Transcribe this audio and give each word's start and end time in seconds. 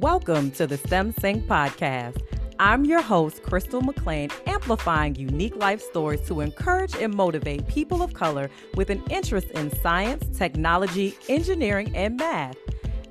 Welcome 0.00 0.52
to 0.52 0.68
the 0.68 0.76
STEM 0.76 1.10
Sync 1.10 1.46
podcast. 1.48 2.22
I'm 2.60 2.84
your 2.84 3.02
host, 3.02 3.42
Crystal 3.42 3.80
McLean, 3.80 4.30
amplifying 4.46 5.16
unique 5.16 5.56
life 5.56 5.82
stories 5.82 6.20
to 6.28 6.40
encourage 6.40 6.94
and 6.94 7.12
motivate 7.12 7.66
people 7.66 8.00
of 8.00 8.14
color 8.14 8.48
with 8.76 8.90
an 8.90 9.02
interest 9.10 9.50
in 9.50 9.76
science, 9.80 10.38
technology, 10.38 11.18
engineering, 11.28 11.90
and 11.96 12.16
math. 12.16 12.56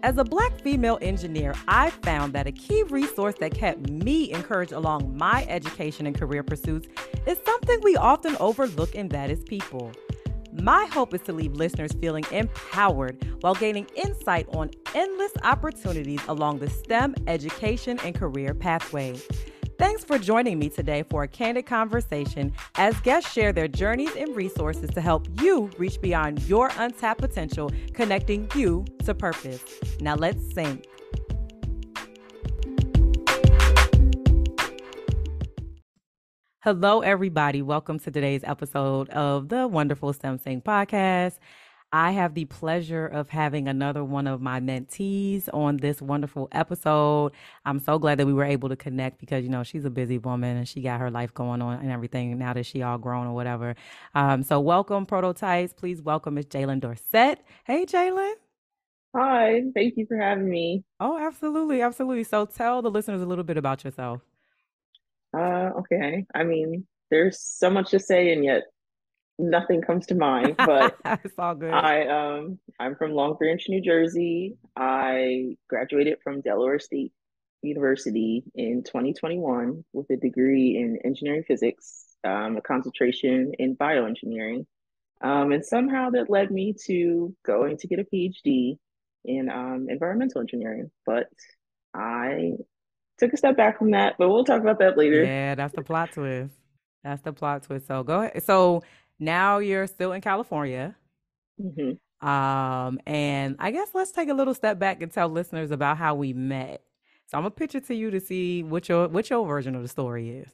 As 0.02 0.18
a 0.18 0.24
black 0.24 0.62
female 0.62 0.98
engineer, 1.02 1.56
I 1.68 1.90
found 1.90 2.32
that 2.32 2.48
a 2.48 2.54
key 2.54 2.84
resource 2.84 3.36
that 3.42 3.54
kept 3.54 3.90
me 3.90 4.32
encouraged 4.32 4.72
along 4.72 5.18
my 5.18 5.46
education 5.50 6.08
and 6.08 6.18
career 6.18 6.42
pursuits 6.42 6.88
is 7.26 7.38
something 7.44 7.82
we 7.84 7.98
often 7.98 8.38
overlook, 8.40 8.96
and 8.96 9.10
that 9.10 9.30
is 9.30 9.44
people. 9.44 9.92
My 10.62 10.86
hope 10.92 11.14
is 11.14 11.22
to 11.22 11.34
leave 11.34 11.54
listeners 11.54 11.92
feeling 12.02 12.26
empowered 12.32 13.18
while 13.42 13.54
gaining 13.54 13.86
insight 13.96 14.48
on 14.54 14.72
endless 14.96 15.32
opportunities 15.44 16.22
along 16.28 16.60
the 16.60 16.70
STEM 16.70 17.16
education 17.28 18.00
and 18.04 18.16
career 18.16 18.54
pathway. 18.54 19.16
Thanks 19.78 20.04
for 20.04 20.18
joining 20.18 20.58
me 20.58 20.70
today 20.70 21.04
for 21.04 21.22
a 21.22 21.28
candid 21.28 21.68
conversation 21.68 22.52
as 22.76 23.00
guests 23.02 23.32
share 23.32 23.54
their 23.54 23.68
journeys 23.68 24.16
and 24.16 24.36
resources 24.36 24.90
to 24.90 25.02
help 25.02 25.28
you 25.40 25.70
reach 25.78 26.02
beyond 26.02 26.42
your 26.44 26.72
untapped 26.78 27.22
potential, 27.22 27.72
connecting 27.94 28.50
you 28.56 28.86
to 29.06 29.14
purpose. 29.14 29.64
Now 30.02 30.16
let's 30.16 30.54
sync. 30.54 30.88
Hello, 36.68 37.00
everybody. 37.00 37.62
Welcome 37.62 37.98
to 38.00 38.12
today's 38.12 38.44
episode 38.44 39.10
of 39.12 39.48
the 39.48 39.70
Wonderful 39.70 40.12
STEM 40.12 40.38
Sync 40.38 40.66
podcast. 40.66 41.40
I 41.94 42.12
have 42.12 42.34
the 42.34 42.44
pleasure 42.44 43.08
of 43.08 43.30
having 43.30 43.70
another 43.70 44.04
one 44.04 44.28
of 44.28 44.42
my 44.42 44.60
mentees 44.60 45.48
on 45.54 45.78
this 45.78 46.02
wonderful 46.02 46.50
episode. 46.52 47.32
I'm 47.64 47.80
so 47.80 47.98
glad 47.98 48.20
that 48.20 48.26
we 48.26 48.34
were 48.34 48.44
able 48.44 48.68
to 48.68 48.76
connect 48.76 49.18
because, 49.18 49.46
you 49.46 49.50
know, 49.50 49.64
she's 49.64 49.86
a 49.86 49.90
busy 49.90 50.18
woman 50.18 50.58
and 50.58 50.68
she 50.68 50.82
got 50.82 51.00
her 51.00 51.10
life 51.10 51.34
going 51.34 51.62
on 51.62 51.80
and 51.80 51.90
everything 51.90 52.38
now 52.38 52.52
that 52.52 52.66
she 52.66 52.82
all 52.82 52.98
grown 52.98 53.28
or 53.28 53.34
whatever. 53.34 53.74
Um, 54.14 54.44
so 54.44 54.60
welcome, 54.60 55.06
Prototypes. 55.06 55.72
Please 55.72 56.02
welcome 56.02 56.34
Miss 56.34 56.48
Jailyn 56.48 56.82
Dorsett. 56.82 57.40
Hey, 57.64 57.86
Jailyn. 57.86 58.34
Hi, 59.16 59.62
thank 59.74 59.94
you 59.96 60.06
for 60.06 60.18
having 60.18 60.50
me. 60.50 60.84
Oh, 61.00 61.18
absolutely. 61.18 61.82
Absolutely. 61.82 62.26
So 62.26 62.46
tell 62.46 62.82
the 62.82 62.92
listeners 62.92 63.22
a 63.22 63.26
little 63.26 63.46
bit 63.46 63.56
about 63.56 63.86
yourself. 63.86 64.20
Uh, 65.36 65.72
okay. 65.80 66.26
I 66.34 66.44
mean, 66.44 66.86
there's 67.10 67.40
so 67.42 67.70
much 67.70 67.92
to 67.92 68.00
say, 68.00 68.34
and 68.34 68.44
yet 68.44 68.64
nothing 69.40 69.82
comes 69.82 70.08
to 70.08 70.16
mind. 70.16 70.56
But 70.58 70.98
it's 71.24 71.38
all 71.38 71.56
good. 71.56 71.74
I 71.74 72.08
um 72.08 72.60
I'm 72.80 72.96
from 72.96 73.12
Long 73.12 73.36
Branch, 73.36 73.64
New 73.70 73.82
Jersey. 73.82 74.58
I 74.76 75.58
graduated 75.70 76.18
from 76.24 76.42
Delaware 76.42 76.80
State 76.80 77.14
University 77.62 78.44
in 78.56 78.84
2021 78.84 79.84
with 79.94 80.10
a 80.10 80.18
degree 80.18 80.78
in 80.78 81.00
engineering 81.04 81.44
physics, 81.48 82.06
um, 82.24 82.58
a 82.58 82.62
concentration 82.62 83.54
in 83.58 83.76
bioengineering. 83.76 84.66
Um, 85.22 85.52
and 85.52 85.66
somehow 85.66 86.12
that 86.12 86.30
led 86.30 86.52
me 86.52 86.76
to 86.86 87.36
going 87.44 87.78
to 87.78 87.88
get 87.88 88.00
a 88.00 88.04
PhD 88.04 88.78
in 89.26 89.50
um, 89.50 89.88
environmental 89.90 90.42
engineering. 90.42 90.92
But 91.06 91.28
I 91.94 92.54
took 93.18 93.34
a 93.34 93.38
step 93.38 93.58
back 93.58 93.78
from 93.78 93.92
that, 93.92 94.16
but 94.18 94.30
we'll 94.30 94.44
talk 94.44 94.62
about 94.62 94.80
that 94.80 94.98
later. 94.98 95.24
Yeah, 95.24 95.56
that's 95.56 95.76
the 95.76 95.82
plot 95.82 96.12
twist. 96.14 96.54
That's 97.04 97.22
the 97.22 97.34
plot 97.34 97.64
twist. 97.64 97.88
So 97.88 98.04
go 98.04 98.22
ahead. 98.22 98.44
So 98.44 98.84
now 99.20 99.60
you're 99.60 99.88
still 99.88 100.12
in 100.12 100.22
California. 100.22 100.96
Mm-hmm. 101.62 102.28
Um, 102.28 103.00
and 103.06 103.56
I 103.60 103.72
guess 103.72 103.90
let's 103.94 104.12
take 104.12 104.30
a 104.30 104.34
little 104.34 104.54
step 104.54 104.80
back 104.80 105.02
and 105.02 105.12
tell 105.12 105.30
listeners 105.30 105.72
about 105.72 105.98
how 105.98 106.16
we 106.16 106.34
met. 106.34 106.82
So 107.28 107.38
I'm 107.38 107.44
gonna 107.44 107.52
pitch 107.52 107.76
it 107.76 107.86
to 107.88 107.96
you 107.96 108.10
to 108.12 108.20
see 108.20 108.64
what 108.64 108.88
your 108.88 109.08
what 109.08 109.30
your 109.30 109.46
version 109.46 109.76
of 109.76 109.82
the 109.82 109.88
story 109.88 110.30
is. 110.30 110.50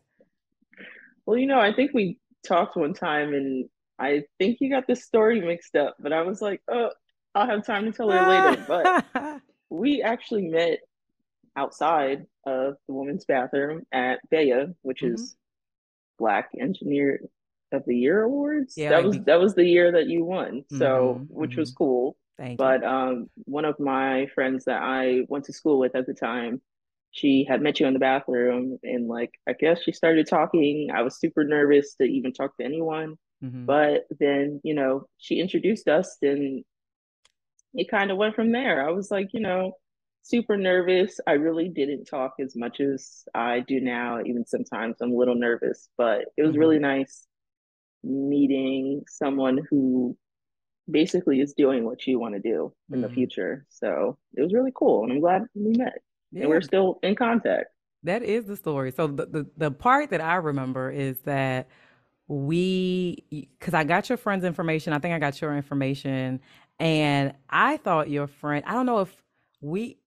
Well, 1.26 1.38
you 1.38 1.46
know, 1.46 1.60
I 1.60 1.74
think 1.74 1.92
we 1.94 2.18
talked 2.46 2.76
one 2.76 2.94
time 2.94 3.34
and 3.34 3.70
I 4.00 4.24
think 4.40 4.58
you 4.60 4.70
got 4.70 4.88
the 4.88 4.96
story 4.96 5.40
mixed 5.40 5.76
up, 5.76 5.96
but 6.00 6.12
I 6.12 6.24
was 6.24 6.42
like, 6.42 6.62
oh, 6.68 6.90
I'll 7.36 7.48
have 7.48 7.66
time 7.66 7.86
to 7.86 7.92
tell 7.92 8.10
her 8.10 8.28
later. 8.28 8.66
But 8.68 9.42
we 9.70 10.02
actually 10.02 10.48
met 10.48 10.80
outside 11.56 12.26
of 12.46 12.76
the 12.88 12.94
women's 12.94 13.26
bathroom 13.26 13.84
at 13.92 14.20
BEYA, 14.32 14.74
which 14.82 15.02
mm-hmm. 15.02 15.16
is 15.16 15.36
Black 16.20 16.50
Engineer 16.60 17.22
of 17.72 17.84
the 17.86 17.96
Year 17.96 18.24
awards. 18.24 18.74
Yeah, 18.78 18.90
that 18.90 19.04
was 19.04 19.20
that 19.26 19.40
was 19.40 19.56
the 19.56 19.66
year 19.66 19.92
that 19.94 20.08
you 20.08 20.24
won. 20.24 20.64
So, 20.70 21.20
mm-hmm, 21.20 21.24
which 21.34 21.52
mm-hmm. 21.52 21.60
was 21.60 21.72
cool. 21.72 22.16
Thank 22.38 22.58
but 22.58 22.82
you. 22.82 22.88
um, 22.88 23.30
one 23.46 23.66
of 23.66 23.80
my 23.80 24.28
friends 24.34 24.66
that 24.66 24.82
I 24.82 25.22
went 25.28 25.46
to 25.46 25.54
school 25.54 25.80
with 25.80 25.96
at 25.96 26.08
the 26.08 26.14
time, 26.14 26.62
she 27.12 27.46
had 27.48 27.62
met 27.62 27.80
you 27.80 27.86
in 27.86 27.94
the 27.94 28.00
bathroom, 28.00 28.80
and 28.84 29.08
like 29.08 29.32
I 29.48 29.54
guess 29.54 29.82
she 29.84 29.92
started 29.92 30.28
talking. 30.28 30.90
I 30.94 31.02
was 31.02 31.20
super 31.20 31.44
nervous 31.44 31.96
to 31.96 32.06
even 32.06 32.34
talk 32.34 32.58
to 32.58 32.66
anyone. 32.66 33.18
Mm-hmm. 33.44 33.66
But 33.66 34.06
then, 34.20 34.62
you 34.64 34.74
know, 34.74 35.08
she 35.18 35.40
introduced 35.40 35.88
us, 35.88 36.18
and 36.22 36.64
it 37.74 37.92
kind 37.92 38.10
of 38.10 38.18
went 38.18 38.36
from 38.36 38.52
there. 38.52 38.88
I 38.88 38.92
was 38.92 39.12
like, 39.12 39.30
you 39.34 39.42
know, 39.42 39.74
super 40.24 40.58
nervous. 40.58 41.20
I 41.28 41.34
really 41.34 41.70
didn't 41.70 42.06
talk 42.06 42.36
as 42.40 42.56
much 42.56 42.80
as 42.80 43.26
I 43.36 43.60
do 43.60 43.80
now. 43.80 44.20
Even 44.26 44.46
sometimes 44.46 44.96
I'm 45.02 45.12
a 45.12 45.16
little 45.16 45.36
nervous, 45.36 45.90
but 45.98 46.26
it 46.38 46.42
was 46.42 46.52
mm-hmm. 46.52 46.60
really 46.60 46.80
nice 46.80 47.28
meeting 48.04 49.04
someone 49.08 49.60
who 49.70 50.18
basically 50.90 51.40
is 51.40 51.54
doing 51.54 51.86
what 51.86 52.08
you 52.08 52.20
want 52.20 52.34
to 52.36 52.42
do 52.42 52.74
in 52.90 52.96
mm-hmm. 52.96 53.02
the 53.04 53.10
future. 53.10 53.66
So 53.70 54.18
it 54.36 54.42
was 54.42 54.54
really 54.54 54.72
cool. 54.74 55.04
And 55.04 55.12
I'm 55.12 55.20
glad 55.20 55.44
we 55.54 55.78
met. 55.78 56.00
Yeah. 56.32 56.42
And 56.42 56.50
we're 56.50 56.62
still 56.62 57.00
in 57.04 57.16
contact. 57.16 57.68
That 58.04 58.24
is 58.24 58.46
the 58.46 58.58
story. 58.58 58.92
So 58.92 59.08
the, 59.08 59.26
the, 59.26 59.48
the 59.56 59.72
part 59.72 60.10
that 60.10 60.20
I 60.20 60.36
remember 60.36 60.92
is 60.92 61.20
that 61.22 61.70
we 62.28 63.24
because 63.30 63.74
I 63.74 63.84
got 63.84 64.10
your 64.10 64.18
friend's 64.18 64.46
information. 64.46 64.94
I 64.94 65.00
think 65.00 65.14
I 65.14 65.20
got 65.20 65.40
your 65.42 65.56
information. 65.56 66.40
And 66.80 67.34
I 67.50 67.78
thought 67.78 68.10
your 68.10 68.28
friend, 68.28 68.64
I 68.66 68.74
don't 68.74 68.86
know 68.86 69.00
if 69.00 69.14
we 69.62 69.98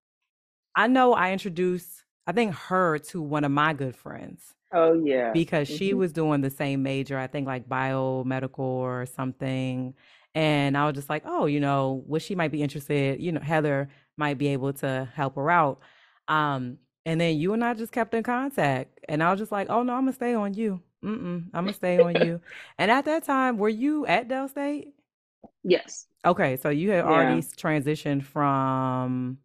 I 0.77 0.87
know 0.87 1.15
I 1.15 1.33
introduced, 1.33 2.05
I 2.27 2.33
think, 2.33 2.55
her 2.55 2.99
to 2.99 3.23
one 3.23 3.45
of 3.45 3.51
my 3.51 3.73
good 3.73 3.97
friends. 3.97 4.55
Oh, 4.73 4.93
yeah. 4.93 5.33
Because 5.33 5.69
mm-hmm. 5.69 5.79
she 5.79 5.95
was 5.95 6.13
doing 6.13 6.43
the 6.43 6.51
same 6.51 6.83
major, 6.83 7.19
I 7.19 7.27
think 7.29 7.47
like 7.47 7.69
biomedical 7.69 8.59
or 8.59 9.07
something. 9.07 9.95
And 10.35 10.77
I 10.77 10.85
was 10.85 10.95
just 10.95 11.09
like, 11.09 11.23
oh, 11.25 11.47
you 11.47 11.61
know, 11.61 12.03
what 12.07 12.21
she 12.21 12.35
might 12.35 12.53
be 12.53 12.63
interested, 12.63 13.21
you 13.23 13.33
know, 13.33 13.41
Heather 13.41 13.89
might 14.19 14.37
be 14.37 14.49
able 14.49 14.75
to 14.75 15.09
help 15.15 15.37
her 15.37 15.51
out. 15.51 15.81
Um, 16.29 16.77
and 17.07 17.19
then 17.21 17.39
you 17.39 17.55
and 17.55 17.65
I 17.65 17.73
just 17.73 17.93
kept 17.93 18.13
in 18.13 18.23
contact. 18.23 19.01
And 19.09 19.23
I 19.23 19.31
was 19.31 19.39
just 19.41 19.53
like, 19.53 19.71
oh, 19.71 19.83
no, 19.83 19.95
I'm 19.95 20.03
going 20.03 20.13
to 20.13 20.17
stay 20.17 20.35
on 20.35 20.53
you. 20.53 20.83
Mm-mm, 21.03 21.45
I'm 21.55 21.65
going 21.65 21.67
to 21.69 21.73
stay 21.73 21.99
on 22.01 22.17
you. 22.27 22.41
And 22.79 22.91
at 22.91 23.07
that 23.07 23.25
time, 23.25 23.57
were 23.57 23.69
you 23.69 24.05
at 24.07 24.29
Del 24.29 24.49
State? 24.49 24.89
Yes. 25.63 26.07
Okay. 26.25 26.57
So 26.57 26.69
you 26.69 26.91
had 26.91 27.05
yeah. 27.05 27.11
already 27.11 27.41
transitioned 27.41 28.25
from 28.25 29.39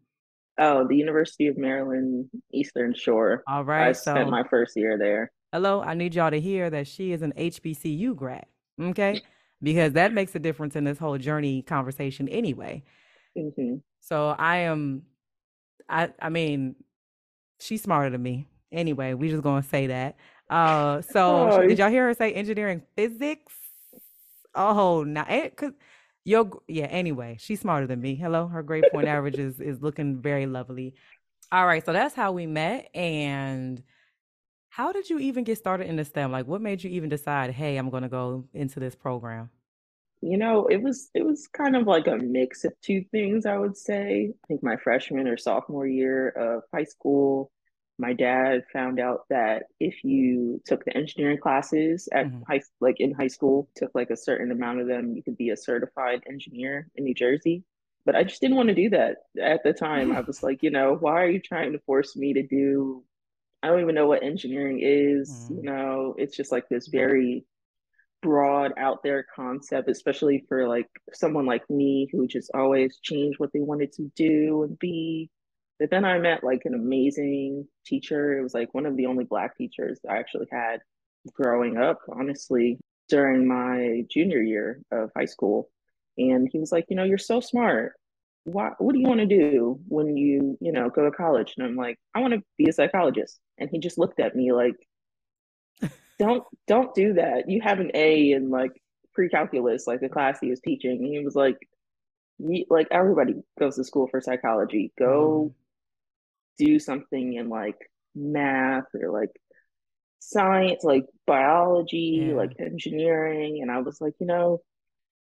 Oh, 0.58 0.88
the 0.88 0.96
University 0.96 1.48
of 1.48 1.58
Maryland 1.58 2.30
Eastern 2.52 2.94
Shore. 2.94 3.44
All 3.48 3.64
right. 3.64 3.90
I 3.90 3.92
spent 3.94 4.30
my 4.30 4.44
first 4.44 4.76
year 4.76 4.98
there. 4.98 5.32
Hello, 5.52 5.82
I 5.82 5.94
need 5.96 6.16
y'all 6.16 6.32
to 6.32 6.40
hear 6.40 6.70
that 6.70 6.88
she 6.88 7.12
is 7.12 7.22
an 7.22 7.34
HBCU 7.38 8.16
grad. 8.16 8.46
Okay. 8.80 9.22
because 9.64 9.94
that 9.94 10.14
makes 10.14 10.36
a 10.36 10.40
difference 10.40 10.76
in 10.76 10.84
this 10.84 10.98
whole 10.98 11.18
journey 11.18 11.62
conversation 11.62 12.28
anyway. 12.30 12.84
Mm-hmm. 13.38 13.76
So 14.00 14.36
I 14.38 14.58
am, 14.58 15.04
I, 15.88 16.10
I 16.22 16.30
mean, 16.30 16.76
she's 17.60 17.84
smarter 17.84 18.10
than 18.10 18.24
me. 18.24 18.48
Anyway, 18.72 19.14
we 19.14 19.30
just 19.30 19.44
gonna 19.44 19.64
say 19.64 19.88
that. 19.88 20.16
Uh, 20.50 21.02
so 21.02 21.50
oh, 21.52 21.68
did 21.68 21.78
y'all 21.78 21.90
hear 21.90 22.08
her 22.08 22.14
say 22.14 22.34
engineering 22.34 22.82
physics? 22.96 23.54
Oh, 24.56 25.04
now, 25.04 25.26
cause 25.56 25.72
Yo, 26.24 26.62
yeah. 26.68 26.86
Anyway, 26.86 27.38
she's 27.40 27.62
smarter 27.62 27.88
than 27.88 28.00
me. 28.00 28.16
Hello, 28.16 28.48
her 28.48 28.62
grade 28.62 28.86
point 28.92 29.08
average 29.16 29.40
is 29.40 29.60
is 29.60 29.82
looking 29.82 30.22
very 30.22 30.46
lovely. 30.46 30.94
All 31.52 31.66
right, 31.66 31.86
so 31.86 31.92
that's 31.92 32.16
how 32.16 32.32
we 32.32 32.46
met. 32.46 32.90
And 32.96 33.82
how 34.70 34.92
did 34.92 35.10
you 35.10 35.20
even 35.20 35.44
get 35.44 35.58
started 35.58 35.88
in 35.88 35.98
the 35.98 36.06
STEM? 36.06 36.32
Like, 36.32 36.48
what 36.48 36.62
made 36.62 36.84
you 36.84 36.90
even 36.92 37.10
decide, 37.10 37.52
hey, 37.52 37.76
I'm 37.76 37.90
going 37.90 38.04
to 38.04 38.10
go 38.10 38.46
into 38.54 38.80
this 38.80 38.96
program? 38.96 39.50
You 40.22 40.38
know, 40.38 40.68
it 40.68 40.82
was 40.82 41.10
it 41.16 41.26
was 41.26 41.48
kind 41.48 41.76
of 41.76 41.88
like 41.88 42.06
a 42.06 42.18
mix 42.18 42.64
of 42.64 42.74
two 42.82 43.04
things. 43.12 43.48
I 43.48 43.58
would 43.58 43.76
say. 43.76 44.32
I 44.32 44.48
think 44.48 44.62
my 44.62 44.78
freshman 44.78 45.28
or 45.28 45.38
sophomore 45.38 45.88
year 45.88 46.30
of 46.30 46.64
high 46.72 46.84
school, 46.84 47.52
my 48.02 48.14
dad 48.14 48.64
found 48.74 49.00
out 49.00 49.26
that 49.30 49.66
if 49.80 50.04
you 50.04 50.60
took 50.66 50.84
the 50.84 50.98
engineering 50.98 51.38
classes 51.38 52.10
at 52.12 52.26
mm-hmm. 52.26 52.42
high 52.48 52.62
like 52.82 53.00
in 53.00 53.14
high 53.14 53.28
school 53.28 53.70
took 53.76 53.92
like 53.94 54.10
a 54.10 54.18
certain 54.18 54.52
amount 54.52 54.82
of 54.82 54.88
them 54.88 55.16
you 55.16 55.22
could 55.22 55.38
be 55.38 55.52
a 55.52 55.58
certified 55.58 56.24
engineer 56.28 56.88
in 56.96 57.04
new 57.04 57.14
jersey 57.14 57.64
but 58.04 58.16
i 58.16 58.24
just 58.24 58.42
didn't 58.42 58.58
want 58.58 58.70
to 58.70 58.76
do 58.76 58.90
that 58.90 59.18
at 59.42 59.64
the 59.64 59.72
time 59.72 60.12
i 60.12 60.20
was 60.20 60.42
like 60.42 60.64
you 60.64 60.72
know 60.72 60.98
why 61.00 61.22
are 61.22 61.30
you 61.30 61.40
trying 61.40 61.72
to 61.72 61.80
force 61.86 62.18
me 62.18 62.34
to 62.34 62.42
do 62.42 63.04
i 63.62 63.68
don't 63.68 63.82
even 63.82 63.96
know 63.96 64.08
what 64.08 64.24
engineering 64.24 64.80
is 64.82 65.30
mm-hmm. 65.30 65.58
you 65.58 65.64
know 65.64 66.16
it's 66.18 66.36
just 66.36 66.52
like 66.52 66.68
this 66.70 66.88
very 66.88 67.46
broad 68.24 68.72
out 68.78 69.04
there 69.04 69.26
concept 69.36 69.90
especially 69.90 70.44
for 70.48 70.68
like 70.68 70.88
someone 71.14 71.46
like 71.46 71.68
me 71.70 72.08
who 72.12 72.28
just 72.28 72.50
always 72.56 73.00
changed 73.02 73.40
what 73.40 73.52
they 73.54 73.60
wanted 73.60 73.92
to 73.94 74.12
do 74.16 74.64
and 74.64 74.78
be 74.80 75.30
But 75.82 75.90
then 75.90 76.06
I 76.06 76.20
met 76.20 76.44
like 76.44 76.62
an 76.66 76.76
amazing 76.76 77.68
teacher. 77.88 78.38
It 78.38 78.44
was 78.44 78.54
like 78.54 78.72
one 78.72 78.86
of 78.86 78.96
the 78.96 79.08
only 79.08 79.24
black 79.24 79.58
teachers 79.58 80.00
I 80.08 80.18
actually 80.18 80.46
had 80.52 80.82
growing 81.34 81.78
up, 81.78 82.02
honestly, 82.08 82.78
during 83.10 83.48
my 83.48 84.04
junior 84.08 84.44
year 84.44 84.80
of 84.92 85.10
high 85.18 85.26
school. 85.26 85.72
And 86.20 86.48
he 86.52 86.60
was 86.60 86.72
like, 86.72 86.86
you 86.90 86.96
know, 86.96 87.04
you're 87.04 87.18
so 87.18 87.40
smart. 87.40 87.94
What 88.44 88.74
what 88.78 88.94
do 88.94 89.00
you 89.00 89.08
want 89.08 89.22
to 89.22 89.26
do 89.26 89.80
when 89.88 90.16
you, 90.18 90.56
you 90.62 90.72
know, 90.72 90.92
go 90.92 91.04
to 91.04 91.10
college? 91.10 91.56
And 91.58 91.66
I'm 91.66 91.76
like, 91.76 91.98
I 92.14 92.20
want 92.20 92.36
to 92.36 92.44
be 92.60 92.70
a 92.70 92.74
psychologist. 92.74 93.40
And 93.58 93.68
he 93.68 93.80
just 93.80 93.98
looked 93.98 94.20
at 94.20 94.36
me 94.36 94.52
like, 94.52 94.76
don't 96.20 96.44
don't 96.68 96.94
do 96.94 97.14
that. 97.14 97.50
You 97.50 97.60
have 97.62 97.80
an 97.80 97.90
A 97.96 98.34
in 98.34 98.52
like 98.52 98.80
pre-calculus, 99.16 99.88
like 99.88 100.00
the 100.00 100.10
class 100.10 100.38
he 100.40 100.52
was 100.52 100.60
teaching. 100.60 101.00
And 101.00 101.08
he 101.08 101.26
was 101.26 101.34
like, 101.34 101.58
like 102.70 102.88
everybody 102.92 103.34
goes 103.60 103.78
to 103.78 103.84
school 103.84 104.08
for 104.08 104.22
psychology. 104.22 104.94
Go 105.00 105.50
mm. 105.50 105.61
Do 106.62 106.80
something 106.80 107.34
in 107.34 107.50
like 107.50 107.78
math 108.16 108.86
or 108.94 109.12
like 109.12 109.32
science, 110.20 110.84
like 110.84 111.06
biology, 111.26 112.28
yeah. 112.28 112.36
like 112.36 112.52
engineering. 112.60 113.60
And 113.62 113.72
I 113.72 113.80
was 113.80 114.00
like, 114.00 114.14
you 114.20 114.28
know, 114.28 114.62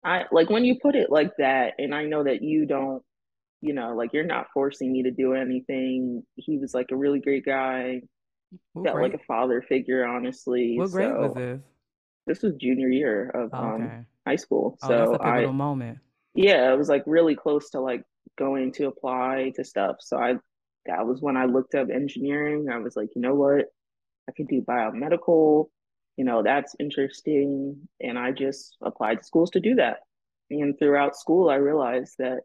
I 0.03 0.25
like 0.31 0.49
when 0.49 0.65
you 0.65 0.79
put 0.81 0.95
it 0.95 1.09
like 1.09 1.31
that, 1.37 1.73
and 1.77 1.93
I 1.93 2.05
know 2.05 2.23
that 2.23 2.41
you 2.41 2.65
don't, 2.65 3.03
you 3.61 3.73
know, 3.73 3.95
like 3.95 4.13
you're 4.13 4.25
not 4.25 4.47
forcing 4.53 4.91
me 4.91 5.03
to 5.03 5.11
do 5.11 5.33
anything. 5.33 6.23
He 6.35 6.57
was 6.57 6.73
like 6.73 6.87
a 6.91 6.95
really 6.95 7.19
great 7.19 7.45
guy. 7.45 8.01
What 8.73 8.85
felt 8.85 8.95
grade? 8.95 9.11
like 9.11 9.21
a 9.21 9.25
father 9.25 9.61
figure, 9.61 10.05
honestly. 10.05 10.75
What 10.77 10.89
so, 10.89 10.93
grade 10.93 11.13
was 11.13 11.33
this? 11.35 11.61
This 12.27 12.41
was 12.43 12.53
junior 12.55 12.89
year 12.89 13.29
of 13.29 13.53
um, 13.53 13.73
okay. 13.73 13.83
um, 13.83 14.05
high 14.27 14.35
school. 14.35 14.77
Oh, 14.83 14.87
so 14.87 14.97
that's 14.97 15.11
a 15.11 15.19
pivotal 15.19 15.49
I, 15.49 15.53
moment. 15.53 15.99
Yeah, 16.33 16.73
it 16.73 16.77
was 16.77 16.89
like 16.89 17.03
really 17.05 17.35
close 17.35 17.69
to 17.71 17.79
like 17.79 18.03
going 18.37 18.71
to 18.73 18.87
apply 18.87 19.51
to 19.55 19.63
stuff. 19.63 19.97
So 19.99 20.17
I 20.17 20.35
that 20.85 21.05
was 21.05 21.21
when 21.21 21.37
I 21.37 21.45
looked 21.45 21.75
up 21.75 21.89
engineering. 21.89 22.69
I 22.71 22.77
was 22.77 22.95
like, 22.95 23.09
you 23.15 23.21
know 23.21 23.35
what? 23.35 23.65
I 24.27 24.31
could 24.31 24.47
do 24.47 24.61
biomedical. 24.61 25.67
You 26.17 26.25
know, 26.25 26.43
that's 26.43 26.75
interesting. 26.79 27.87
And 27.99 28.17
I 28.17 28.31
just 28.31 28.77
applied 28.81 29.19
to 29.19 29.23
schools 29.23 29.51
to 29.51 29.59
do 29.59 29.75
that. 29.75 29.99
And 30.49 30.77
throughout 30.77 31.15
school, 31.15 31.49
I 31.49 31.55
realized 31.55 32.15
that 32.19 32.41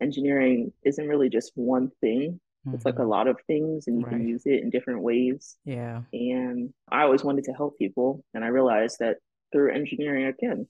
engineering 0.00 0.72
isn't 0.84 1.08
really 1.08 1.28
just 1.28 1.52
one 1.54 1.90
thing. 2.00 2.40
Mm-hmm. 2.66 2.74
It's 2.74 2.84
like 2.84 2.96
a 2.96 2.98
mm-hmm. 2.98 3.10
lot 3.10 3.28
of 3.28 3.38
things, 3.46 3.86
and 3.86 4.00
you 4.00 4.06
right. 4.06 4.12
can 4.12 4.26
use 4.26 4.42
it 4.44 4.62
in 4.62 4.70
different 4.70 5.02
ways. 5.02 5.56
Yeah. 5.64 6.02
And 6.12 6.72
I 6.90 7.02
always 7.02 7.22
wanted 7.22 7.44
to 7.44 7.52
help 7.52 7.78
people. 7.78 8.24
And 8.34 8.44
I 8.44 8.48
realized 8.48 8.98
that 9.00 9.18
through 9.52 9.74
engineering, 9.74 10.26
I 10.26 10.32
can. 10.32 10.66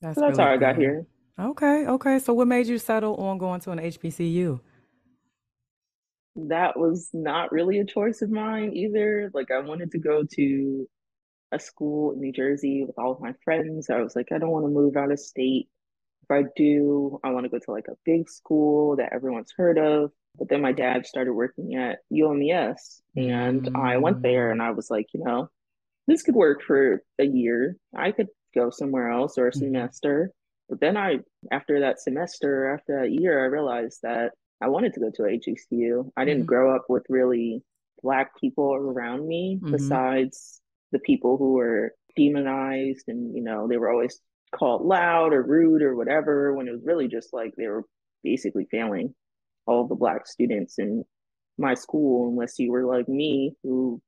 That's, 0.00 0.14
so 0.14 0.20
that's 0.20 0.38
really 0.38 0.48
how 0.48 0.54
I 0.54 0.58
got 0.58 0.76
here. 0.76 1.06
Okay. 1.38 1.86
Okay. 1.86 2.18
So, 2.18 2.34
what 2.34 2.46
made 2.46 2.66
you 2.66 2.78
settle 2.78 3.16
on 3.16 3.38
going 3.38 3.60
to 3.62 3.70
an 3.72 3.78
HBCU? 3.78 4.60
That 6.36 6.78
was 6.78 7.10
not 7.12 7.52
really 7.52 7.78
a 7.78 7.84
choice 7.84 8.22
of 8.22 8.30
mine 8.30 8.74
either. 8.74 9.30
Like 9.32 9.50
I 9.50 9.60
wanted 9.60 9.92
to 9.92 9.98
go 9.98 10.22
to 10.34 10.88
a 11.52 11.58
school 11.58 12.12
in 12.12 12.20
New 12.20 12.32
Jersey 12.32 12.84
with 12.84 12.98
all 12.98 13.12
of 13.12 13.20
my 13.20 13.32
friends. 13.44 13.88
I 13.90 14.00
was 14.00 14.14
like, 14.14 14.32
I 14.32 14.38
don't 14.38 14.50
want 14.50 14.64
to 14.64 14.70
move 14.70 14.96
out 14.96 15.12
of 15.12 15.18
state. 15.18 15.68
If 16.22 16.30
I 16.30 16.44
do, 16.56 17.20
I 17.24 17.30
want 17.30 17.44
to 17.44 17.50
go 17.50 17.58
to 17.58 17.70
like 17.70 17.88
a 17.88 17.96
big 18.04 18.28
school 18.28 18.96
that 18.96 19.12
everyone's 19.12 19.52
heard 19.56 19.78
of. 19.78 20.10
But 20.38 20.48
then 20.48 20.60
my 20.60 20.72
dad 20.72 21.06
started 21.06 21.32
working 21.32 21.76
at 21.76 22.00
UMES 22.12 23.00
and 23.16 23.62
mm. 23.62 23.76
I 23.76 23.96
went 23.96 24.20
there 24.22 24.50
and 24.50 24.60
I 24.60 24.72
was 24.72 24.90
like, 24.90 25.06
you 25.14 25.24
know, 25.24 25.48
this 26.06 26.22
could 26.22 26.34
work 26.34 26.62
for 26.62 27.02
a 27.18 27.24
year. 27.24 27.76
I 27.96 28.12
could 28.12 28.28
go 28.54 28.70
somewhere 28.70 29.10
else 29.10 29.38
or 29.38 29.46
a 29.46 29.52
mm. 29.52 29.58
semester. 29.58 30.30
But 30.68 30.80
then 30.80 30.96
I, 30.96 31.20
after 31.50 31.80
that 31.80 32.00
semester, 32.00 32.74
after 32.74 33.00
that 33.00 33.12
year, 33.12 33.42
I 33.42 33.46
realized 33.46 34.00
that 34.02 34.32
I 34.60 34.68
wanted 34.68 34.94
to 34.94 35.00
go 35.00 35.10
to 35.10 35.22
HBCU. 35.22 36.10
I 36.16 36.24
didn't 36.24 36.40
mm-hmm. 36.40 36.46
grow 36.46 36.74
up 36.74 36.86
with 36.88 37.04
really 37.08 37.62
black 38.02 38.38
people 38.40 38.74
around 38.74 39.26
me 39.26 39.58
mm-hmm. 39.60 39.72
besides 39.72 40.60
the 40.92 40.98
people 41.00 41.36
who 41.36 41.54
were 41.54 41.92
demonized 42.16 43.04
and 43.08 43.34
you 43.36 43.42
know 43.42 43.68
they 43.68 43.76
were 43.76 43.90
always 43.90 44.20
called 44.54 44.82
loud 44.82 45.32
or 45.32 45.42
rude 45.42 45.82
or 45.82 45.94
whatever 45.94 46.54
when 46.54 46.68
it 46.68 46.72
was 46.72 46.84
really 46.84 47.08
just 47.08 47.32
like 47.32 47.52
they 47.56 47.66
were 47.66 47.84
basically 48.22 48.66
failing 48.70 49.14
all 49.66 49.86
the 49.86 49.94
black 49.94 50.26
students 50.26 50.78
in 50.78 51.04
my 51.58 51.74
school 51.74 52.30
unless 52.30 52.58
you 52.58 52.70
were 52.70 52.84
like 52.84 53.08
me 53.08 53.52
who 53.62 54.00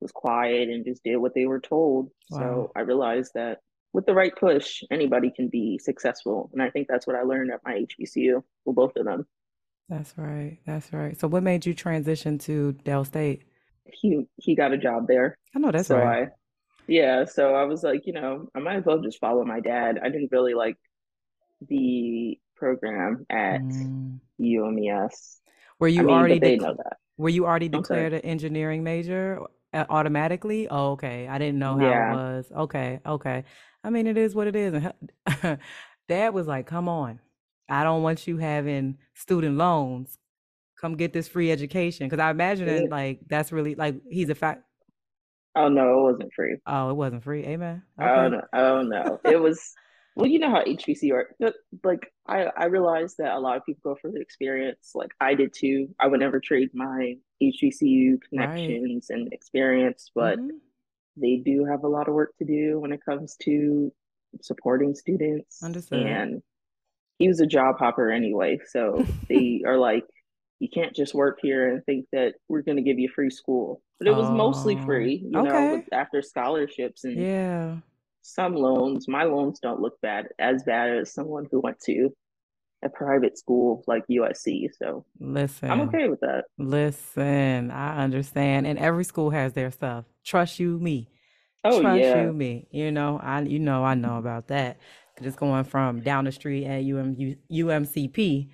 was 0.00 0.12
quiet 0.12 0.68
and 0.68 0.84
just 0.84 1.02
did 1.04 1.16
what 1.16 1.34
they 1.34 1.46
were 1.46 1.60
told 1.60 2.10
wow. 2.30 2.38
so 2.38 2.72
i 2.76 2.80
realized 2.80 3.32
that 3.34 3.58
with 3.92 4.06
the 4.06 4.14
right 4.14 4.34
push 4.36 4.82
anybody 4.90 5.30
can 5.34 5.48
be 5.48 5.78
successful 5.78 6.50
and 6.52 6.62
i 6.62 6.70
think 6.70 6.86
that's 6.88 7.06
what 7.06 7.16
i 7.16 7.22
learned 7.22 7.50
at 7.50 7.60
my 7.64 7.84
hbcu 7.84 8.42
well 8.64 8.74
both 8.74 8.96
of 8.96 9.04
them 9.04 9.26
that's 9.92 10.16
right. 10.16 10.58
That's 10.64 10.90
right. 10.92 11.20
So 11.20 11.28
what 11.28 11.42
made 11.42 11.66
you 11.66 11.74
transition 11.74 12.38
to 12.38 12.72
Del 12.72 13.04
State? 13.04 13.42
He 13.84 14.26
he 14.36 14.54
got 14.54 14.72
a 14.72 14.78
job 14.78 15.06
there. 15.06 15.36
I 15.54 15.58
know 15.58 15.70
that's 15.70 15.88
so 15.88 15.98
right. 15.98 16.28
I, 16.28 16.32
yeah, 16.86 17.26
so 17.26 17.54
I 17.54 17.64
was 17.64 17.82
like, 17.82 18.06
you 18.06 18.14
know, 18.14 18.48
I 18.54 18.60
might 18.60 18.76
as 18.76 18.84
well 18.86 19.00
just 19.00 19.20
follow 19.20 19.44
my 19.44 19.60
dad. 19.60 20.00
I 20.02 20.08
didn't 20.08 20.32
really 20.32 20.54
like 20.54 20.76
the 21.68 22.38
program 22.56 23.26
at 23.28 23.60
mm. 23.60 24.18
UMES. 24.40 25.40
Were 25.78 25.88
you 25.88 26.00
I 26.00 26.04
mean, 26.04 26.16
already 26.16 26.38
they 26.38 26.56
know 26.56 26.74
that. 26.74 26.96
Were 27.18 27.28
you 27.28 27.44
already 27.44 27.68
declared 27.68 28.14
an 28.14 28.22
engineering 28.22 28.82
major 28.82 29.42
uh, 29.74 29.84
automatically? 29.90 30.68
Oh, 30.70 30.92
okay. 30.92 31.28
I 31.28 31.36
didn't 31.36 31.58
know 31.58 31.78
how 31.78 31.86
yeah. 31.86 32.12
it 32.12 32.16
was. 32.16 32.52
Okay, 32.56 33.00
okay. 33.04 33.44
I 33.84 33.90
mean, 33.90 34.06
it 34.06 34.16
is 34.16 34.34
what 34.34 34.46
it 34.46 34.56
is. 34.56 34.72
And 34.74 35.58
Dad 36.08 36.32
was 36.32 36.46
like, 36.46 36.66
"Come 36.66 36.88
on, 36.88 37.20
I 37.72 37.84
don't 37.84 38.02
want 38.02 38.26
you 38.26 38.36
having 38.36 38.98
student 39.14 39.56
loans. 39.56 40.18
Come 40.78 40.94
get 40.94 41.14
this 41.14 41.26
free 41.26 41.50
education. 41.50 42.10
Cause 42.10 42.18
I 42.18 42.30
imagine 42.30 42.68
it, 42.68 42.90
like 42.90 43.20
that's 43.28 43.50
really 43.50 43.74
like 43.74 43.96
he's 44.10 44.28
a 44.28 44.34
fact. 44.34 44.64
Oh 45.56 45.68
no, 45.68 46.00
it 46.00 46.12
wasn't 46.12 46.32
free. 46.34 46.56
Oh, 46.66 46.90
it 46.90 46.94
wasn't 46.94 47.24
free. 47.24 47.44
Amen. 47.44 47.82
Okay. 47.98 48.10
Oh 48.10 48.28
no, 48.28 48.40
oh 48.52 48.82
no. 48.82 49.20
it 49.24 49.40
was 49.40 49.72
well, 50.16 50.26
you 50.26 50.38
know 50.38 50.50
how 50.50 50.62
HBC 50.62 51.12
are 51.12 51.34
like 51.82 52.12
I, 52.26 52.44
I 52.56 52.64
realized 52.66 53.16
that 53.18 53.32
a 53.32 53.38
lot 53.38 53.56
of 53.56 53.64
people 53.64 53.94
go 53.94 53.98
for 54.02 54.10
the 54.10 54.20
experience. 54.20 54.90
Like 54.94 55.12
I 55.18 55.34
did 55.34 55.54
too. 55.54 55.88
I 55.98 56.08
would 56.08 56.20
never 56.20 56.40
trade 56.40 56.68
my 56.74 57.14
HBCU 57.42 58.18
connections 58.28 59.06
right. 59.08 59.18
and 59.18 59.32
experience, 59.32 60.10
but 60.14 60.38
mm-hmm. 60.38 60.56
they 61.16 61.36
do 61.36 61.64
have 61.64 61.84
a 61.84 61.88
lot 61.88 62.08
of 62.08 62.12
work 62.12 62.36
to 62.38 62.44
do 62.44 62.78
when 62.80 62.92
it 62.92 63.00
comes 63.02 63.34
to 63.44 63.90
supporting 64.42 64.94
students. 64.94 65.62
Understood. 65.62 66.06
And 66.06 66.42
he 67.22 67.28
was 67.28 67.40
a 67.40 67.46
job 67.46 67.78
hopper 67.78 68.10
anyway. 68.10 68.58
So 68.66 69.06
they 69.28 69.62
are 69.64 69.78
like, 69.78 70.04
you 70.58 70.68
can't 70.68 70.94
just 70.94 71.14
work 71.14 71.38
here 71.40 71.68
and 71.68 71.84
think 71.84 72.06
that 72.12 72.34
we're 72.48 72.62
going 72.62 72.76
to 72.76 72.82
give 72.82 72.98
you 72.98 73.08
free 73.08 73.30
school. 73.30 73.80
But 73.98 74.08
it 74.08 74.16
was 74.16 74.26
oh, 74.26 74.32
mostly 74.32 74.76
free, 74.84 75.24
you 75.30 75.38
okay. 75.38 75.48
know, 75.48 75.82
after 75.92 76.22
scholarships 76.22 77.04
and 77.04 77.16
yeah, 77.16 77.76
some 78.22 78.56
loans. 78.56 79.06
My 79.06 79.22
loans 79.22 79.60
don't 79.60 79.80
look 79.80 80.00
bad 80.00 80.26
as 80.40 80.64
bad 80.64 80.90
as 80.90 81.14
someone 81.14 81.46
who 81.50 81.60
went 81.60 81.78
to 81.86 82.10
a 82.84 82.88
private 82.88 83.38
school 83.38 83.84
like 83.86 84.02
USC. 84.10 84.70
So 84.76 85.04
listen, 85.20 85.70
I'm 85.70 85.82
okay 85.82 86.08
with 86.08 86.18
that. 86.20 86.46
Listen, 86.58 87.70
I 87.70 88.02
understand, 88.02 88.66
and 88.66 88.76
every 88.76 89.04
school 89.04 89.30
has 89.30 89.52
their 89.52 89.70
stuff. 89.70 90.04
Trust 90.24 90.58
you, 90.58 90.80
me. 90.80 91.08
Oh 91.62 91.80
Trust 91.80 92.00
yeah. 92.00 92.24
you, 92.24 92.32
me. 92.32 92.66
You 92.72 92.90
know, 92.90 93.20
I 93.22 93.42
you 93.42 93.60
know 93.60 93.84
I 93.84 93.94
know 93.94 94.16
about 94.16 94.48
that 94.48 94.78
just 95.20 95.36
going 95.36 95.64
from 95.64 96.00
down 96.00 96.24
the 96.24 96.32
street 96.32 96.64
at 96.64 96.80
UM, 96.80 97.36
UMCP 97.50 98.48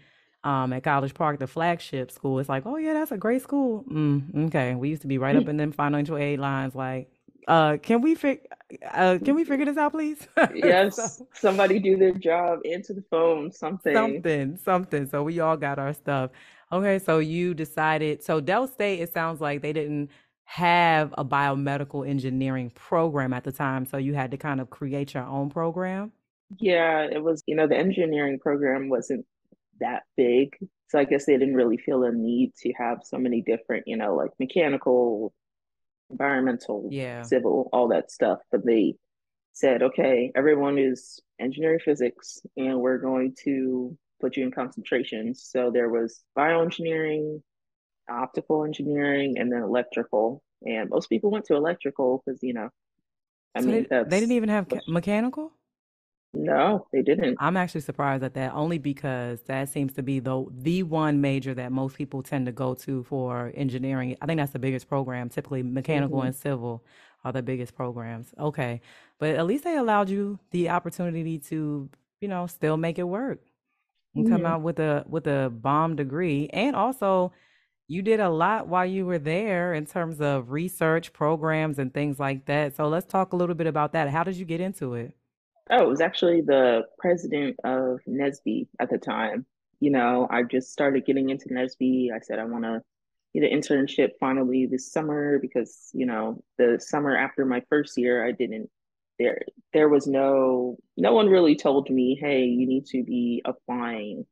um, 0.44 0.72
at 0.72 0.82
College 0.82 1.14
Park, 1.14 1.38
the 1.38 1.46
flagship 1.46 2.10
school. 2.10 2.38
It's 2.38 2.48
like, 2.48 2.64
oh 2.66 2.76
yeah, 2.76 2.94
that's 2.94 3.12
a 3.12 3.18
great 3.18 3.42
school. 3.42 3.84
Mm, 3.90 4.46
okay, 4.46 4.74
we 4.74 4.88
used 4.88 5.02
to 5.02 5.08
be 5.08 5.18
right 5.18 5.36
up 5.36 5.48
in 5.48 5.56
them 5.56 5.72
financial 5.72 6.16
aid 6.16 6.38
lines, 6.38 6.74
like, 6.74 7.10
uh, 7.48 7.78
can 7.82 8.02
we 8.02 8.14
fig- 8.14 8.46
uh, 8.92 9.18
can 9.24 9.34
we 9.34 9.42
figure 9.42 9.64
this 9.64 9.78
out, 9.78 9.92
please? 9.92 10.28
yes, 10.54 11.16
so, 11.18 11.26
somebody 11.32 11.78
do 11.78 11.96
their 11.96 12.12
job, 12.12 12.60
answer 12.70 12.92
the 12.92 13.04
phone, 13.10 13.50
something, 13.50 13.94
something, 13.94 14.56
something. 14.58 15.06
So 15.08 15.22
we 15.22 15.40
all 15.40 15.56
got 15.56 15.78
our 15.78 15.94
stuff. 15.94 16.30
Okay, 16.70 16.98
so 16.98 17.18
you 17.18 17.54
decided. 17.54 18.22
So 18.22 18.40
Del 18.40 18.68
State, 18.68 19.00
it 19.00 19.12
sounds 19.12 19.40
like 19.40 19.62
they 19.62 19.72
didn't 19.72 20.10
have 20.44 21.14
a 21.16 21.24
biomedical 21.24 22.06
engineering 22.06 22.70
program 22.74 23.32
at 23.32 23.44
the 23.44 23.52
time, 23.52 23.86
so 23.86 23.96
you 23.96 24.14
had 24.14 24.30
to 24.30 24.36
kind 24.36 24.60
of 24.60 24.68
create 24.68 25.14
your 25.14 25.24
own 25.24 25.48
program. 25.48 26.12
Yeah, 26.56 27.06
it 27.10 27.22
was, 27.22 27.42
you 27.46 27.54
know, 27.54 27.66
the 27.66 27.76
engineering 27.76 28.38
program 28.38 28.88
wasn't 28.88 29.26
that 29.80 30.04
big. 30.16 30.56
So 30.88 30.98
I 30.98 31.04
guess 31.04 31.26
they 31.26 31.36
didn't 31.36 31.54
really 31.54 31.76
feel 31.76 32.04
a 32.04 32.12
need 32.12 32.54
to 32.62 32.72
have 32.72 33.00
so 33.04 33.18
many 33.18 33.42
different, 33.42 33.84
you 33.86 33.96
know, 33.96 34.14
like 34.14 34.30
mechanical, 34.38 35.34
environmental, 36.10 36.88
yeah. 36.90 37.22
civil, 37.22 37.68
all 37.72 37.88
that 37.88 38.10
stuff. 38.10 38.38
But 38.50 38.64
they 38.64 38.94
said, 39.52 39.82
okay, 39.82 40.32
everyone 40.34 40.78
is 40.78 41.20
engineering 41.38 41.80
physics 41.84 42.40
and 42.56 42.80
we're 42.80 42.98
going 42.98 43.34
to 43.44 43.96
put 44.20 44.36
you 44.36 44.44
in 44.44 44.50
concentrations. 44.50 45.48
So 45.50 45.70
there 45.70 45.88
was 45.88 46.22
bioengineering, 46.36 47.42
optical 48.08 48.64
engineering, 48.64 49.36
and 49.38 49.52
then 49.52 49.62
electrical. 49.62 50.42
And 50.64 50.88
most 50.90 51.08
people 51.08 51.30
went 51.30 51.44
to 51.46 51.54
electrical 51.54 52.22
because, 52.24 52.42
you 52.42 52.54
know, 52.54 52.70
I 53.54 53.60
so 53.60 53.66
mean, 53.66 53.86
they, 53.90 54.02
they, 54.04 54.20
didn't 54.20 54.36
even 54.36 54.48
have 54.48 54.66
mechanical? 54.86 55.52
No, 56.34 56.86
they 56.92 57.02
didn't. 57.02 57.38
I'm 57.40 57.56
actually 57.56 57.80
surprised 57.80 58.22
at 58.22 58.34
that 58.34 58.52
only 58.52 58.78
because 58.78 59.40
that 59.42 59.68
seems 59.70 59.94
to 59.94 60.02
be 60.02 60.20
the 60.20 60.44
the 60.50 60.82
one 60.82 61.20
major 61.20 61.54
that 61.54 61.72
most 61.72 61.96
people 61.96 62.22
tend 62.22 62.46
to 62.46 62.52
go 62.52 62.74
to 62.74 63.02
for 63.04 63.50
engineering. 63.54 64.16
I 64.20 64.26
think 64.26 64.38
that's 64.38 64.52
the 64.52 64.58
biggest 64.58 64.88
program. 64.88 65.30
Typically 65.30 65.62
mechanical 65.62 66.18
mm-hmm. 66.18 66.28
and 66.28 66.36
civil 66.36 66.84
are 67.24 67.32
the 67.32 67.42
biggest 67.42 67.74
programs. 67.74 68.32
Okay. 68.38 68.80
But 69.18 69.36
at 69.36 69.46
least 69.46 69.64
they 69.64 69.76
allowed 69.76 70.10
you 70.10 70.38
the 70.50 70.70
opportunity 70.70 71.38
to, 71.38 71.88
you 72.20 72.28
know, 72.28 72.46
still 72.46 72.76
make 72.76 72.98
it 72.98 73.04
work 73.04 73.40
and 74.14 74.28
come 74.28 74.44
out 74.44 74.62
with 74.62 74.78
a 74.80 75.04
with 75.08 75.26
a 75.26 75.50
bomb 75.50 75.94
degree 75.94 76.48
and 76.52 76.74
also 76.74 77.32
you 77.86 78.02
did 78.02 78.20
a 78.20 78.28
lot 78.28 78.68
while 78.68 78.84
you 78.84 79.06
were 79.06 79.18
there 79.18 79.72
in 79.72 79.86
terms 79.86 80.20
of 80.20 80.50
research 80.50 81.12
programs 81.12 81.78
and 81.78 81.94
things 81.94 82.20
like 82.20 82.44
that. 82.46 82.76
So 82.76 82.86
let's 82.86 83.06
talk 83.06 83.32
a 83.32 83.36
little 83.36 83.54
bit 83.54 83.66
about 83.66 83.92
that. 83.92 84.10
How 84.10 84.24
did 84.24 84.36
you 84.36 84.44
get 84.44 84.60
into 84.60 84.94
it? 84.94 85.14
Oh, 85.70 85.82
it 85.82 85.88
was 85.88 86.00
actually 86.00 86.40
the 86.40 86.82
president 86.98 87.56
of 87.64 88.00
NSBE 88.08 88.68
at 88.80 88.90
the 88.90 88.98
time. 88.98 89.46
You 89.80 89.90
know, 89.90 90.26
I 90.30 90.42
just 90.42 90.72
started 90.72 91.06
getting 91.06 91.30
into 91.30 91.48
NSBE. 91.48 92.12
I 92.12 92.20
said 92.20 92.38
I 92.38 92.44
want 92.44 92.64
to 92.64 92.82
get 93.34 93.50
an 93.50 93.60
internship 93.60 94.10
finally 94.18 94.66
this 94.66 94.90
summer 94.90 95.38
because, 95.38 95.90
you 95.92 96.06
know, 96.06 96.42
the 96.56 96.78
summer 96.80 97.16
after 97.16 97.44
my 97.44 97.62
first 97.68 97.96
year, 97.96 98.26
I 98.26 98.32
didn't 98.32 98.70
there 99.18 99.40
there 99.72 99.88
was 99.88 100.06
no 100.06 100.78
no 100.96 101.12
one 101.12 101.28
really 101.28 101.56
told 101.56 101.90
me, 101.90 102.16
"Hey, 102.20 102.44
you 102.44 102.66
need 102.66 102.86
to 102.86 103.02
be 103.02 103.42
applying 103.44 104.26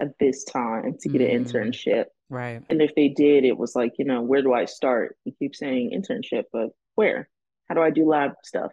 at 0.00 0.18
this 0.18 0.44
time 0.44 0.96
to 1.00 1.08
get 1.08 1.20
mm. 1.20 1.34
an 1.34 1.44
internship." 1.44 2.06
Right. 2.28 2.62
And 2.68 2.80
if 2.80 2.94
they 2.94 3.08
did, 3.08 3.44
it 3.44 3.56
was 3.56 3.74
like, 3.74 3.94
you 3.98 4.04
know, 4.04 4.22
where 4.22 4.42
do 4.42 4.52
I 4.52 4.64
start? 4.64 5.16
You 5.24 5.32
keep 5.38 5.54
saying 5.56 5.90
internship, 5.90 6.44
but 6.52 6.70
where? 6.94 7.28
How 7.68 7.74
do 7.74 7.82
I 7.82 7.90
do 7.90 8.06
lab 8.08 8.32
stuff? 8.44 8.72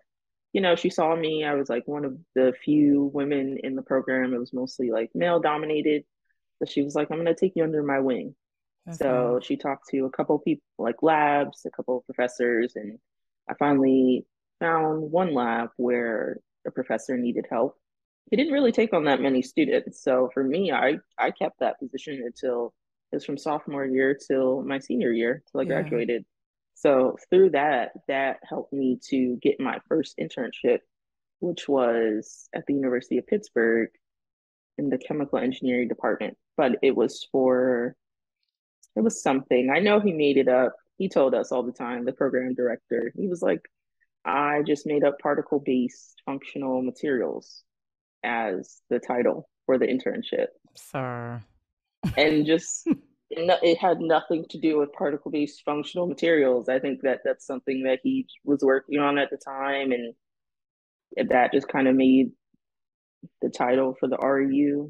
You 0.57 0.63
know, 0.63 0.75
she 0.75 0.89
saw 0.89 1.15
me. 1.15 1.43
I 1.43 1.53
was 1.53 1.69
like 1.69 1.87
one 1.87 2.03
of 2.03 2.17
the 2.33 2.51
few 2.65 3.11
women 3.13 3.59
in 3.63 3.75
the 3.75 3.83
program. 3.83 4.33
It 4.33 4.39
was 4.39 4.53
mostly 4.53 4.89
like 4.89 5.11
male 5.13 5.39
dominated. 5.39 6.03
But 6.59 6.67
she 6.67 6.81
was 6.81 6.95
like, 6.95 7.11
I'm 7.11 7.17
going 7.17 7.27
to 7.27 7.35
take 7.35 7.53
you 7.55 7.63
under 7.63 7.83
my 7.83 7.99
wing. 7.99 8.33
That's 8.83 8.97
so 8.97 9.39
she 9.39 9.55
talked 9.55 9.87
to 9.89 10.05
a 10.05 10.09
couple 10.09 10.39
people, 10.39 10.63
like 10.79 11.03
labs, 11.03 11.63
a 11.67 11.69
couple 11.69 11.99
of 11.99 12.05
professors, 12.05 12.73
and 12.75 12.97
I 13.47 13.53
finally 13.59 14.25
found 14.59 15.11
one 15.11 15.35
lab 15.35 15.69
where 15.77 16.39
a 16.65 16.71
professor 16.71 17.15
needed 17.17 17.45
help. 17.51 17.75
He 18.31 18.35
didn't 18.35 18.53
really 18.53 18.71
take 18.71 18.93
on 18.93 19.05
that 19.05 19.21
many 19.21 19.43
students. 19.43 20.01
So 20.01 20.31
for 20.33 20.43
me, 20.43 20.71
I, 20.71 20.95
I 21.19 21.29
kept 21.29 21.59
that 21.59 21.77
position 21.77 22.23
until 22.25 22.73
it 23.11 23.17
was 23.17 23.25
from 23.25 23.37
sophomore 23.37 23.85
year 23.85 24.17
till 24.27 24.63
my 24.63 24.79
senior 24.79 25.11
year 25.11 25.43
till 25.51 25.61
I 25.61 25.65
yeah. 25.65 25.81
graduated. 25.81 26.25
So 26.79 27.17
through 27.31 27.51
that, 27.51 27.91
that 28.07 28.37
helped 28.47 28.71
me 28.71 28.99
to 29.09 29.35
get 29.41 29.59
my 29.59 29.79
first 29.89 30.17
internship, 30.19 30.79
which 31.39 31.67
was 31.67 32.49
at 32.53 32.65
the 32.67 32.75
University 32.75 33.17
of 33.17 33.25
Pittsburgh 33.25 33.89
in 34.77 34.89
the 34.89 34.99
chemical 34.99 35.39
engineering 35.39 35.87
department. 35.87 36.37
But 36.55 36.77
it 36.83 36.95
was 36.95 37.27
for 37.31 37.95
it 38.95 39.01
was 39.01 39.21
something. 39.23 39.71
I 39.75 39.79
know 39.79 39.99
he 39.99 40.13
made 40.13 40.37
it 40.37 40.47
up. 40.47 40.75
He 40.97 41.09
told 41.09 41.33
us 41.33 41.51
all 41.51 41.63
the 41.63 41.71
time, 41.71 42.05
the 42.05 42.13
program 42.13 42.53
director. 42.53 43.11
He 43.15 43.27
was 43.27 43.41
like, 43.41 43.61
I 44.23 44.61
just 44.65 44.85
made 44.85 45.03
up 45.03 45.19
particle 45.19 45.59
based 45.59 46.21
functional 46.25 46.83
materials 46.83 47.63
as 48.23 48.81
the 48.89 48.99
title 48.99 49.49
for 49.65 49.79
the 49.79 49.87
internship. 49.87 50.47
Sir 50.75 51.43
and 52.15 52.45
just 52.45 52.87
it 53.29 53.77
had 53.77 53.99
nothing 53.99 54.45
to 54.49 54.57
do 54.57 54.79
with 54.79 54.93
particle 54.93 55.31
based 55.31 55.63
functional 55.65 56.07
materials. 56.07 56.69
I 56.69 56.79
think 56.79 57.01
that 57.01 57.21
that's 57.25 57.45
something 57.45 57.83
that 57.83 57.99
he 58.03 58.27
was 58.43 58.61
working 58.61 58.99
on 58.99 59.17
at 59.17 59.29
the 59.29 59.37
time, 59.37 59.91
and 59.91 60.13
that 61.29 61.51
just 61.51 61.67
kind 61.67 61.87
of 61.87 61.95
made 61.95 62.31
the 63.41 63.49
title 63.49 63.95
for 63.99 64.07
the 64.07 64.17
REU. 64.17 64.89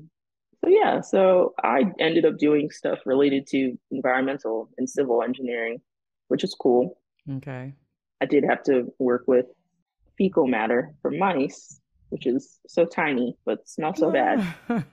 So 0.63 0.69
yeah, 0.69 1.01
so 1.01 1.53
I 1.63 1.85
ended 1.99 2.25
up 2.25 2.37
doing 2.37 2.71
stuff 2.71 2.99
related 3.05 3.47
to 3.47 3.77
environmental 3.91 4.69
and 4.77 4.89
civil 4.89 5.23
engineering, 5.23 5.79
which 6.27 6.43
is 6.43 6.55
cool. 6.59 6.97
Okay. 7.29 7.73
I 8.21 8.25
did 8.25 8.43
have 8.43 8.63
to 8.63 8.91
work 8.99 9.25
with 9.27 9.45
fecal 10.17 10.47
matter 10.47 10.93
from 11.01 11.19
mice, 11.19 11.79
which 12.09 12.25
is 12.25 12.59
so 12.67 12.85
tiny 12.85 13.37
but 13.45 13.67
smells 13.67 13.99
so 13.99 14.11
bad. 14.11 14.55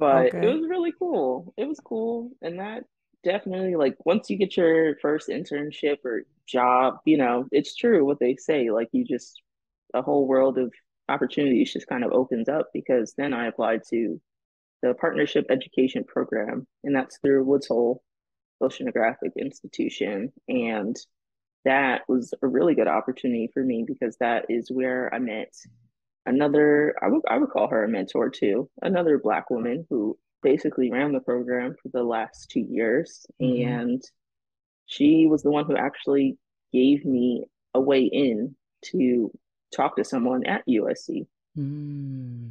but 0.00 0.34
okay. 0.34 0.38
it 0.38 0.54
was 0.54 0.68
really 0.68 0.92
cool. 0.98 1.52
It 1.58 1.68
was 1.68 1.78
cool. 1.78 2.30
And 2.40 2.58
that 2.58 2.84
definitely 3.22 3.76
like 3.76 3.96
once 4.06 4.30
you 4.30 4.38
get 4.38 4.56
your 4.56 4.96
first 4.96 5.28
internship 5.28 5.98
or 6.04 6.22
job, 6.48 6.96
you 7.04 7.18
know, 7.18 7.46
it's 7.52 7.76
true 7.76 8.04
what 8.04 8.18
they 8.18 8.34
say. 8.36 8.70
Like 8.70 8.88
you 8.92 9.04
just 9.04 9.40
a 9.92 10.00
whole 10.00 10.26
world 10.26 10.56
of 10.56 10.72
opportunities 11.10 11.72
just 11.72 11.86
kind 11.86 12.02
of 12.02 12.12
opens 12.12 12.48
up 12.48 12.70
because 12.72 13.12
then 13.18 13.34
I 13.34 13.46
applied 13.46 13.82
to 13.90 14.18
the 14.82 14.94
partnership 14.94 15.44
education 15.50 16.04
program 16.04 16.66
and 16.82 16.96
that's 16.96 17.18
through 17.18 17.44
Woods 17.44 17.66
Hole 17.66 18.02
Oceanographic 18.62 19.36
Institution. 19.36 20.32
And 20.48 20.96
that 21.66 22.02
was 22.08 22.32
a 22.42 22.46
really 22.46 22.74
good 22.74 22.88
opportunity 22.88 23.50
for 23.52 23.62
me 23.62 23.84
because 23.86 24.16
that 24.20 24.46
is 24.48 24.70
where 24.70 25.14
I 25.14 25.18
met 25.18 25.52
another 26.26 26.94
I 27.02 27.08
would 27.08 27.22
I 27.28 27.38
would 27.38 27.50
call 27.50 27.68
her 27.68 27.84
a 27.84 27.88
mentor 27.88 28.30
too, 28.30 28.68
another 28.82 29.18
black 29.18 29.50
woman 29.50 29.86
who 29.90 30.18
basically 30.42 30.90
ran 30.90 31.12
the 31.12 31.20
program 31.20 31.74
for 31.82 31.88
the 31.92 32.02
last 32.02 32.50
two 32.50 32.60
years. 32.60 33.26
Mm-hmm. 33.40 33.68
And 33.68 34.02
she 34.86 35.26
was 35.26 35.42
the 35.42 35.50
one 35.50 35.66
who 35.66 35.76
actually 35.76 36.38
gave 36.72 37.04
me 37.04 37.44
a 37.74 37.80
way 37.80 38.02
in 38.04 38.56
to 38.86 39.30
talk 39.74 39.96
to 39.96 40.04
someone 40.04 40.44
at 40.46 40.66
USC. 40.66 41.26
Mm. 41.56 42.50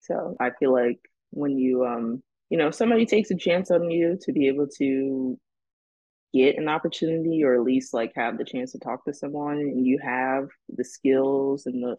So 0.00 0.36
I 0.40 0.50
feel 0.58 0.72
like 0.72 1.00
when 1.30 1.58
you 1.58 1.84
um 1.84 2.22
you 2.50 2.56
know 2.56 2.70
somebody 2.70 3.04
takes 3.04 3.30
a 3.30 3.36
chance 3.36 3.70
on 3.70 3.90
you 3.90 4.18
to 4.22 4.32
be 4.32 4.48
able 4.48 4.66
to 4.78 5.38
get 6.32 6.58
an 6.58 6.68
opportunity 6.68 7.42
or 7.42 7.54
at 7.54 7.62
least 7.62 7.94
like 7.94 8.12
have 8.14 8.36
the 8.36 8.44
chance 8.44 8.72
to 8.72 8.78
talk 8.78 9.04
to 9.04 9.14
someone 9.14 9.58
and 9.58 9.86
you 9.86 9.98
have 9.98 10.48
the 10.68 10.84
skills 10.84 11.66
and 11.66 11.82
the 11.82 11.96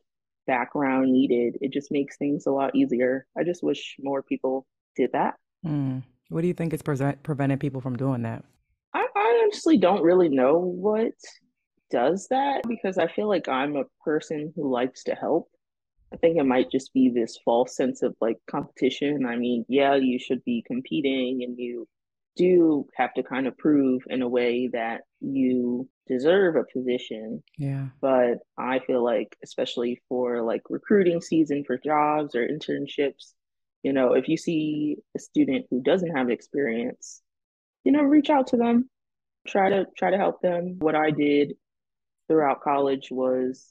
background 0.49 1.13
needed, 1.13 1.59
it 1.61 1.71
just 1.71 1.91
makes 1.91 2.17
things 2.17 2.47
a 2.47 2.51
lot 2.51 2.75
easier. 2.75 3.27
I 3.37 3.43
just 3.43 3.61
wish 3.61 3.95
more 3.99 4.23
people 4.23 4.65
did 4.95 5.11
that. 5.13 5.35
Mm. 5.63 6.01
What 6.29 6.41
do 6.41 6.47
you 6.47 6.55
think 6.55 6.73
is 6.73 6.81
pre- 6.81 7.13
preventing 7.21 7.59
people 7.59 7.81
from 7.81 7.95
doing 7.95 8.23
that? 8.23 8.43
I, 8.95 9.05
I 9.15 9.41
honestly 9.43 9.77
don't 9.77 10.01
really 10.01 10.27
know 10.27 10.57
what 10.57 11.13
does 11.91 12.27
that 12.31 12.63
because 12.67 12.97
I 12.97 13.07
feel 13.07 13.27
like 13.27 13.47
I'm 13.47 13.75
a 13.75 13.83
person 14.03 14.51
who 14.55 14.73
likes 14.73 15.03
to 15.03 15.13
help. 15.13 15.49
I 16.11 16.17
think 16.17 16.37
it 16.37 16.45
might 16.45 16.71
just 16.71 16.91
be 16.93 17.09
this 17.09 17.37
false 17.45 17.75
sense 17.75 18.01
of 18.01 18.15
like 18.19 18.37
competition. 18.49 19.27
I 19.27 19.35
mean, 19.35 19.65
yeah, 19.69 19.93
you 19.93 20.17
should 20.17 20.43
be 20.45 20.63
competing 20.65 21.43
and 21.43 21.59
you 21.59 21.87
do 22.39 22.87
have 22.95 23.13
to 23.15 23.21
kind 23.21 23.47
of 23.47 23.57
prove 23.57 24.01
in 24.09 24.21
a 24.21 24.27
way 24.27 24.69
that 24.71 25.01
you 25.19 25.89
deserve 26.07 26.55
a 26.55 26.63
position. 26.63 27.43
Yeah. 27.57 27.87
But 27.99 28.37
I 28.57 28.79
feel 28.79 29.03
like, 29.03 29.35
especially 29.43 30.01
for 30.07 30.41
like 30.41 30.61
recruiting 30.69 31.19
season 31.19 31.65
for 31.67 31.77
jobs 31.77 32.35
or 32.35 32.47
internships, 32.47 33.33
you 33.83 33.91
know, 33.91 34.13
if 34.13 34.29
you 34.29 34.37
see 34.37 34.95
a 35.17 35.19
student 35.19 35.65
who 35.69 35.81
doesn't 35.81 36.15
have 36.15 36.29
experience, 36.29 37.21
you 37.83 37.91
know, 37.91 38.03
reach 38.03 38.29
out 38.29 38.47
to 38.47 38.57
them, 38.57 38.89
try 39.45 39.69
to 39.69 39.85
try 39.97 40.09
to 40.09 40.17
help 40.17 40.41
them. 40.41 40.77
What 40.79 40.95
I 40.95 41.11
did 41.11 41.55
throughout 42.29 42.61
college 42.61 43.09
was 43.11 43.65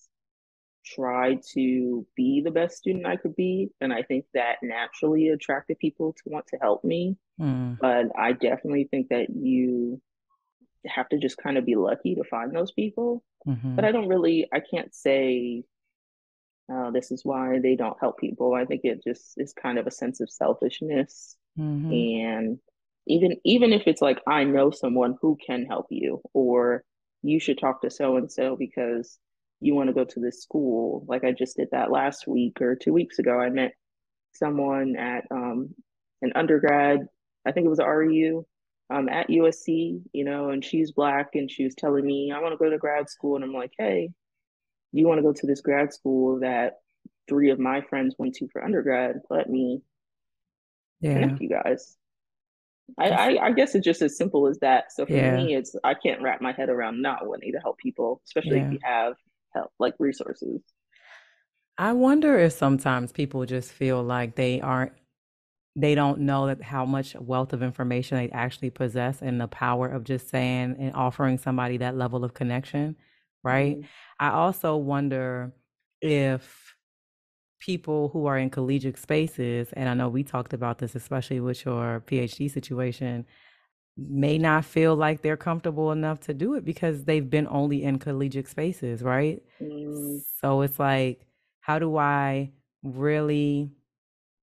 try 0.84 1.38
to 1.54 2.06
be 2.16 2.42
the 2.44 2.50
best 2.50 2.76
student 2.76 3.06
I 3.06 3.16
could 3.16 3.34
be. 3.34 3.70
And 3.80 3.94
I 3.94 4.02
think 4.02 4.26
that 4.34 4.56
naturally 4.62 5.28
attracted 5.28 5.78
people 5.78 6.12
to 6.12 6.22
want 6.26 6.46
to 6.48 6.58
help 6.60 6.84
me. 6.84 7.16
Mm. 7.40 7.78
But 7.80 8.06
I 8.18 8.32
definitely 8.32 8.88
think 8.90 9.08
that 9.08 9.28
you 9.30 10.00
have 10.86 11.08
to 11.10 11.18
just 11.18 11.38
kind 11.38 11.58
of 11.58 11.66
be 11.66 11.76
lucky 11.76 12.14
to 12.14 12.24
find 12.24 12.54
those 12.54 12.72
people. 12.72 13.22
Mm-hmm. 13.46 13.76
But 13.76 13.84
I 13.84 13.92
don't 13.92 14.08
really, 14.08 14.48
I 14.52 14.60
can't 14.60 14.94
say 14.94 15.64
uh, 16.72 16.90
this 16.90 17.10
is 17.10 17.24
why 17.24 17.58
they 17.60 17.76
don't 17.76 17.98
help 18.00 18.18
people. 18.18 18.54
I 18.54 18.64
think 18.64 18.82
it 18.84 19.02
just 19.02 19.34
is 19.36 19.52
kind 19.52 19.78
of 19.78 19.86
a 19.86 19.92
sense 19.92 20.20
of 20.20 20.30
selfishness. 20.30 21.36
Mm-hmm. 21.58 21.92
And 21.92 22.58
even 23.06 23.36
even 23.44 23.72
if 23.72 23.86
it's 23.86 24.02
like 24.02 24.20
I 24.26 24.44
know 24.44 24.70
someone 24.70 25.16
who 25.20 25.38
can 25.44 25.64
help 25.64 25.86
you, 25.90 26.20
or 26.34 26.84
you 27.22 27.40
should 27.40 27.58
talk 27.58 27.80
to 27.82 27.90
so 27.90 28.16
and 28.16 28.30
so 28.30 28.54
because 28.54 29.18
you 29.60 29.74
want 29.74 29.88
to 29.88 29.94
go 29.94 30.04
to 30.04 30.20
this 30.20 30.42
school. 30.42 31.04
Like 31.08 31.24
I 31.24 31.32
just 31.32 31.56
did 31.56 31.68
that 31.72 31.90
last 31.90 32.26
week 32.28 32.60
or 32.60 32.76
two 32.76 32.92
weeks 32.92 33.18
ago. 33.18 33.40
I 33.40 33.50
met 33.50 33.72
someone 34.34 34.96
at 34.96 35.24
um, 35.30 35.74
an 36.22 36.32
undergrad, 36.34 37.08
I 37.48 37.52
think 37.52 37.66
it 37.66 37.70
was 37.70 37.78
a 37.78 37.84
REU, 37.84 38.44
um, 38.90 39.08
at 39.08 39.28
USC, 39.28 40.02
you 40.12 40.24
know, 40.24 40.50
and 40.50 40.64
she's 40.64 40.92
black 40.92 41.30
and 41.34 41.50
she 41.50 41.64
was 41.64 41.74
telling 41.74 42.06
me, 42.06 42.32
I 42.34 42.40
want 42.40 42.52
to 42.52 42.56
go 42.56 42.70
to 42.70 42.78
grad 42.78 43.08
school. 43.10 43.36
And 43.36 43.44
I'm 43.44 43.52
like, 43.52 43.72
hey, 43.78 44.10
you 44.92 45.06
want 45.06 45.18
to 45.18 45.22
go 45.22 45.32
to 45.32 45.46
this 45.46 45.60
grad 45.60 45.92
school 45.92 46.40
that 46.40 46.78
three 47.28 47.50
of 47.50 47.58
my 47.58 47.82
friends 47.82 48.14
went 48.18 48.34
to 48.36 48.48
for 48.48 48.64
undergrad? 48.64 49.20
Let 49.28 49.50
me 49.50 49.82
yeah. 51.00 51.14
connect 51.14 51.40
you 51.40 51.48
guys. 51.50 51.96
I, 52.98 53.10
I, 53.10 53.46
I, 53.46 53.52
guess 53.52 53.74
it's 53.74 53.84
just 53.84 54.00
as 54.00 54.16
simple 54.16 54.46
as 54.46 54.58
that. 54.60 54.92
So 54.92 55.04
for 55.04 55.12
yeah. 55.12 55.36
me, 55.36 55.54
it's 55.54 55.76
I 55.84 55.92
can't 55.92 56.22
wrap 56.22 56.40
my 56.40 56.52
head 56.52 56.70
around 56.70 57.02
not 57.02 57.26
wanting 57.26 57.52
to 57.52 57.58
help 57.58 57.76
people, 57.76 58.22
especially 58.24 58.56
yeah. 58.56 58.66
if 58.66 58.72
you 58.72 58.78
have 58.82 59.14
help 59.54 59.72
like 59.78 59.92
resources. 59.98 60.62
I 61.76 61.92
wonder 61.92 62.38
if 62.38 62.54
sometimes 62.54 63.12
people 63.12 63.44
just 63.44 63.70
feel 63.70 64.02
like 64.02 64.36
they 64.36 64.62
aren't 64.62 64.92
they 65.78 65.94
don't 65.94 66.18
know 66.18 66.48
that 66.48 66.60
how 66.60 66.84
much 66.84 67.14
wealth 67.14 67.52
of 67.52 67.62
information 67.62 68.18
they 68.18 68.28
actually 68.30 68.70
possess 68.70 69.22
and 69.22 69.40
the 69.40 69.46
power 69.46 69.86
of 69.86 70.02
just 70.02 70.28
saying 70.28 70.74
and 70.76 70.92
offering 70.94 71.38
somebody 71.38 71.76
that 71.76 71.96
level 71.96 72.24
of 72.24 72.34
connection, 72.34 72.96
right? 73.44 73.76
Mm-hmm. 73.76 73.86
I 74.18 74.30
also 74.30 74.76
wonder 74.76 75.52
if 76.00 76.74
people 77.60 78.08
who 78.08 78.26
are 78.26 78.36
in 78.36 78.50
collegiate 78.50 78.98
spaces, 78.98 79.68
and 79.74 79.88
I 79.88 79.94
know 79.94 80.08
we 80.08 80.24
talked 80.24 80.52
about 80.52 80.78
this, 80.78 80.96
especially 80.96 81.38
with 81.38 81.64
your 81.64 82.02
PhD 82.06 82.50
situation, 82.50 83.24
may 83.96 84.36
not 84.36 84.64
feel 84.64 84.96
like 84.96 85.22
they're 85.22 85.36
comfortable 85.36 85.92
enough 85.92 86.18
to 86.20 86.34
do 86.34 86.54
it 86.54 86.64
because 86.64 87.04
they've 87.04 87.30
been 87.30 87.46
only 87.48 87.84
in 87.84 88.00
collegiate 88.00 88.48
spaces, 88.48 89.02
right? 89.02 89.40
Mm. 89.62 90.20
So 90.40 90.62
it's 90.62 90.80
like, 90.80 91.20
how 91.60 91.78
do 91.78 91.96
I 91.96 92.50
really 92.82 93.70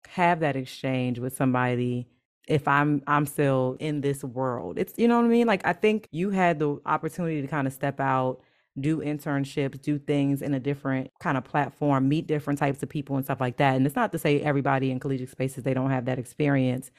have 0.07 0.39
that 0.41 0.55
exchange 0.55 1.19
with 1.19 1.35
somebody 1.35 2.07
if 2.47 2.67
I'm 2.67 3.01
I'm 3.07 3.25
still 3.25 3.77
in 3.79 4.01
this 4.01 4.23
world. 4.23 4.77
It's 4.77 4.93
you 4.97 5.07
know 5.07 5.17
what 5.17 5.25
I 5.25 5.29
mean? 5.29 5.47
Like 5.47 5.65
I 5.65 5.73
think 5.73 6.07
you 6.11 6.31
had 6.31 6.59
the 6.59 6.79
opportunity 6.85 7.41
to 7.41 7.47
kind 7.47 7.67
of 7.67 7.73
step 7.73 7.99
out, 7.99 8.41
do 8.79 8.97
internships, 8.97 9.81
do 9.81 9.99
things 9.99 10.41
in 10.41 10.53
a 10.53 10.59
different 10.59 11.11
kind 11.19 11.37
of 11.37 11.43
platform, 11.43 12.09
meet 12.09 12.27
different 12.27 12.59
types 12.59 12.83
of 12.83 12.89
people 12.89 13.15
and 13.15 13.25
stuff 13.25 13.39
like 13.39 13.57
that. 13.57 13.75
And 13.75 13.85
it's 13.85 13.95
not 13.95 14.11
to 14.11 14.19
say 14.19 14.41
everybody 14.41 14.91
in 14.91 14.99
collegiate 14.99 15.29
spaces 15.29 15.63
they 15.63 15.73
don't 15.73 15.91
have 15.91 16.05
that 16.05 16.19
experience. 16.19 16.91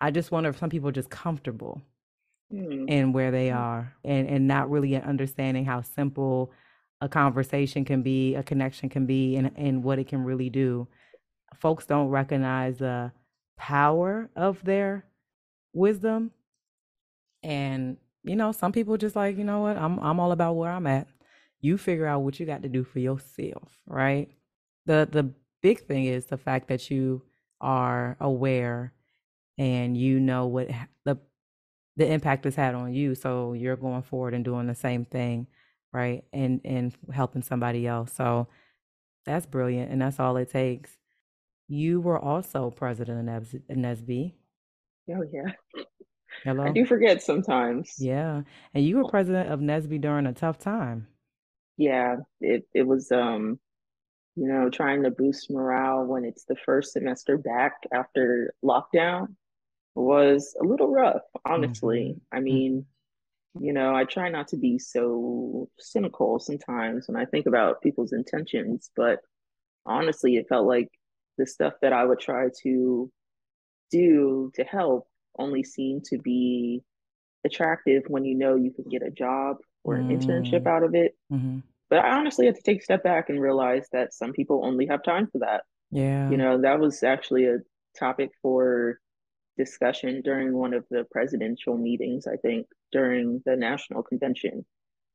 I 0.00 0.10
just 0.10 0.30
wonder 0.30 0.50
if 0.50 0.58
some 0.58 0.70
people 0.70 0.88
are 0.88 0.92
just 0.92 1.10
comfortable 1.10 1.80
mm. 2.52 2.88
in 2.88 3.12
where 3.12 3.30
they 3.30 3.50
are 3.50 3.94
and 4.04 4.28
and 4.28 4.48
not 4.48 4.70
really 4.70 4.96
understanding 4.96 5.64
how 5.64 5.82
simple 5.82 6.52
a 7.00 7.08
conversation 7.08 7.86
can 7.86 8.02
be, 8.02 8.34
a 8.34 8.42
connection 8.42 8.88
can 8.88 9.06
be 9.06 9.36
and 9.36 9.52
and 9.56 9.84
what 9.84 9.98
it 9.98 10.08
can 10.08 10.24
really 10.24 10.50
do 10.50 10.88
folks 11.56 11.86
don't 11.86 12.08
recognize 12.08 12.78
the 12.78 13.12
power 13.56 14.30
of 14.36 14.64
their 14.64 15.04
wisdom. 15.72 16.30
And, 17.42 17.96
you 18.22 18.36
know, 18.36 18.52
some 18.52 18.72
people 18.72 18.96
just 18.96 19.16
like, 19.16 19.36
you 19.38 19.44
know 19.44 19.60
what, 19.60 19.76
I'm 19.76 19.98
I'm 19.98 20.20
all 20.20 20.32
about 20.32 20.54
where 20.56 20.70
I'm 20.70 20.86
at. 20.86 21.08
You 21.60 21.78
figure 21.78 22.06
out 22.06 22.22
what 22.22 22.40
you 22.40 22.46
got 22.46 22.62
to 22.62 22.68
do 22.68 22.84
for 22.84 22.98
yourself, 22.98 23.72
right? 23.86 24.28
The 24.86 25.08
the 25.10 25.32
big 25.62 25.86
thing 25.86 26.06
is 26.06 26.26
the 26.26 26.38
fact 26.38 26.68
that 26.68 26.90
you 26.90 27.22
are 27.60 28.16
aware 28.20 28.92
and 29.58 29.96
you 29.96 30.18
know 30.18 30.46
what 30.46 30.68
the 31.04 31.18
the 31.96 32.10
impact 32.10 32.46
it's 32.46 32.56
had 32.56 32.74
on 32.74 32.94
you 32.94 33.14
so 33.14 33.52
you're 33.52 33.76
going 33.76 34.02
forward 34.02 34.34
and 34.34 34.44
doing 34.44 34.66
the 34.66 34.74
same 34.74 35.04
thing 35.04 35.46
right 35.92 36.24
and 36.32 36.60
and 36.64 36.94
helping 37.12 37.42
somebody 37.42 37.86
else 37.86 38.12
so 38.12 38.48
that's 39.26 39.46
brilliant 39.46 39.90
and 39.92 40.00
that's 40.00 40.18
all 40.18 40.36
it 40.38 40.50
takes 40.50 40.92
you 41.70 42.00
were 42.00 42.18
also 42.18 42.70
president 42.70 43.28
of 43.28 43.54
NSBE. 43.70 44.32
Oh, 45.10 45.24
yeah. 45.32 45.52
Hello. 46.44 46.64
I 46.64 46.72
do 46.72 46.84
forget 46.84 47.22
sometimes. 47.22 47.94
Yeah. 47.98 48.42
And 48.74 48.84
you 48.84 48.96
were 48.96 49.08
president 49.08 49.50
of 49.50 49.60
NSBE 49.60 50.00
during 50.00 50.26
a 50.26 50.32
tough 50.32 50.58
time. 50.58 51.06
Yeah. 51.76 52.16
It, 52.40 52.64
it 52.74 52.86
was, 52.86 53.12
um, 53.12 53.60
you 54.34 54.48
know, 54.48 54.68
trying 54.68 55.04
to 55.04 55.10
boost 55.10 55.50
morale 55.50 56.04
when 56.04 56.24
it's 56.24 56.44
the 56.44 56.56
first 56.56 56.92
semester 56.92 57.38
back 57.38 57.74
after 57.92 58.54
lockdown 58.64 59.28
was 59.94 60.56
a 60.60 60.64
little 60.64 60.90
rough, 60.90 61.22
honestly. 61.44 62.16
Mm-hmm. 62.16 62.36
I 62.36 62.40
mean, 62.40 62.86
you 63.60 63.72
know, 63.72 63.94
I 63.94 64.04
try 64.04 64.28
not 64.28 64.48
to 64.48 64.56
be 64.56 64.78
so 64.78 65.68
cynical 65.78 66.40
sometimes 66.40 67.06
when 67.06 67.16
I 67.16 67.26
think 67.26 67.46
about 67.46 67.82
people's 67.82 68.12
intentions, 68.12 68.90
but 68.96 69.20
honestly, 69.86 70.36
it 70.36 70.48
felt 70.48 70.66
like 70.66 70.88
the 71.40 71.46
stuff 71.46 71.72
that 71.80 71.92
I 71.92 72.04
would 72.04 72.20
try 72.20 72.48
to 72.62 73.10
do 73.90 74.52
to 74.54 74.64
help 74.64 75.08
only 75.38 75.64
seem 75.64 76.02
to 76.10 76.18
be 76.18 76.82
attractive 77.44 78.02
when 78.08 78.24
you 78.24 78.36
know 78.36 78.54
you 78.54 78.70
can 78.70 78.84
get 78.84 79.02
a 79.02 79.10
job 79.10 79.56
or 79.82 79.94
an 79.94 80.08
mm. 80.08 80.20
internship 80.20 80.66
out 80.66 80.82
of 80.82 80.94
it. 80.94 81.16
Mm-hmm. 81.32 81.60
But 81.88 82.00
I 82.00 82.10
honestly 82.16 82.46
had 82.46 82.56
to 82.56 82.62
take 82.62 82.80
a 82.80 82.84
step 82.84 83.02
back 83.02 83.30
and 83.30 83.40
realize 83.40 83.86
that 83.92 84.12
some 84.12 84.32
people 84.32 84.60
only 84.64 84.86
have 84.86 85.02
time 85.02 85.28
for 85.32 85.38
that. 85.38 85.62
Yeah. 85.90 86.30
You 86.30 86.36
know, 86.36 86.60
that 86.60 86.78
was 86.78 87.02
actually 87.02 87.46
a 87.46 87.58
topic 87.98 88.30
for 88.42 89.00
discussion 89.56 90.20
during 90.22 90.52
one 90.56 90.74
of 90.74 90.84
the 90.90 91.04
presidential 91.10 91.76
meetings, 91.76 92.26
I 92.26 92.36
think, 92.36 92.66
during 92.92 93.42
the 93.46 93.56
national 93.56 94.02
convention, 94.02 94.64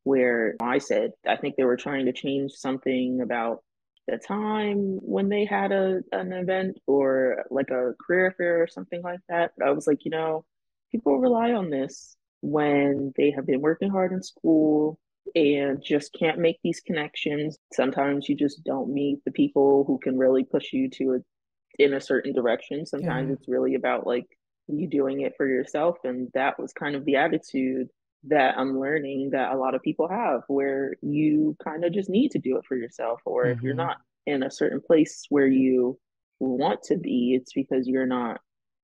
where 0.04 0.56
I 0.60 0.80
said, 0.80 1.12
I 1.28 1.38
think 1.38 1.56
they 1.56 1.64
were 1.64 1.78
trying 1.78 2.08
to 2.08 2.14
change 2.14 2.52
something 2.54 3.22
about 3.22 3.64
the 4.08 4.18
time 4.18 5.00
when 5.02 5.30
they 5.30 5.46
had 5.46 5.72
a 5.72 6.02
an 6.12 6.32
event 6.32 6.78
or 6.88 7.46
like 7.50 7.70
a 7.70 7.94
career 8.06 8.34
fair 8.38 8.62
or 8.62 8.68
something 8.68 9.02
like 9.02 9.22
that. 9.30 9.52
But 9.58 9.68
I 9.68 9.72
was 9.72 9.88
like, 9.88 10.06
you 10.06 10.12
know, 10.12 10.46
people 10.92 11.20
rely 11.20 11.54
on 11.54 11.70
this 11.70 12.16
when 12.42 13.14
they 13.18 13.32
have 13.32 13.46
been 13.46 13.62
working 13.62 13.90
hard 13.90 14.12
in 14.12 14.22
school 14.22 15.00
and 15.34 15.84
just 15.84 16.14
can't 16.14 16.40
make 16.40 16.60
these 16.64 16.80
connections. 16.80 17.58
Sometimes 17.74 18.30
you 18.30 18.36
just 18.36 18.64
don't 18.64 18.94
meet 18.94 19.24
the 19.26 19.32
people 19.32 19.84
who 19.86 19.98
can 19.98 20.18
really 20.18 20.44
push 20.44 20.72
you 20.72 20.90
to 20.92 21.16
a 21.16 21.84
in 21.84 21.94
a 21.94 22.02
certain 22.02 22.34
direction. 22.34 22.86
Sometimes 22.86 23.30
yeah. 23.30 23.34
it's 23.34 23.48
really 23.48 23.76
about 23.76 24.08
like 24.08 24.28
you 24.68 24.88
doing 24.88 25.22
it 25.22 25.34
for 25.38 25.48
yourself. 25.48 25.98
And 26.04 26.30
that 26.34 26.60
was 26.60 26.74
kind 26.74 26.96
of 26.96 27.06
the 27.06 27.18
attitude 27.18 27.90
that 28.28 28.58
I'm 28.58 28.80
learning 28.80 29.32
that 29.32 29.52
a 29.52 29.58
lot 29.58 29.76
of 29.76 29.82
people 29.82 30.08
have, 30.08 30.42
where 30.48 30.96
you 31.02 31.56
kind 31.64 31.84
of 31.86 31.94
just 31.94 32.10
need 32.10 32.32
to 32.32 32.40
do 32.40 32.58
it 32.58 32.66
for 32.68 32.76
yourself. 32.76 33.22
Or 33.26 33.46
mm-hmm. 33.46 33.58
if 33.58 33.64
you're 33.64 33.74
mm-hmm. 33.74 33.88
not 33.88 33.98
in 34.26 34.44
a 34.44 34.52
certain 34.52 34.82
place 34.82 35.26
where 35.30 35.48
you 35.48 36.00
want 36.40 36.82
to 36.84 36.98
be, 36.98 37.38
it's 37.40 37.54
because 37.54 37.88
you're 37.88 38.06
not 38.06 38.42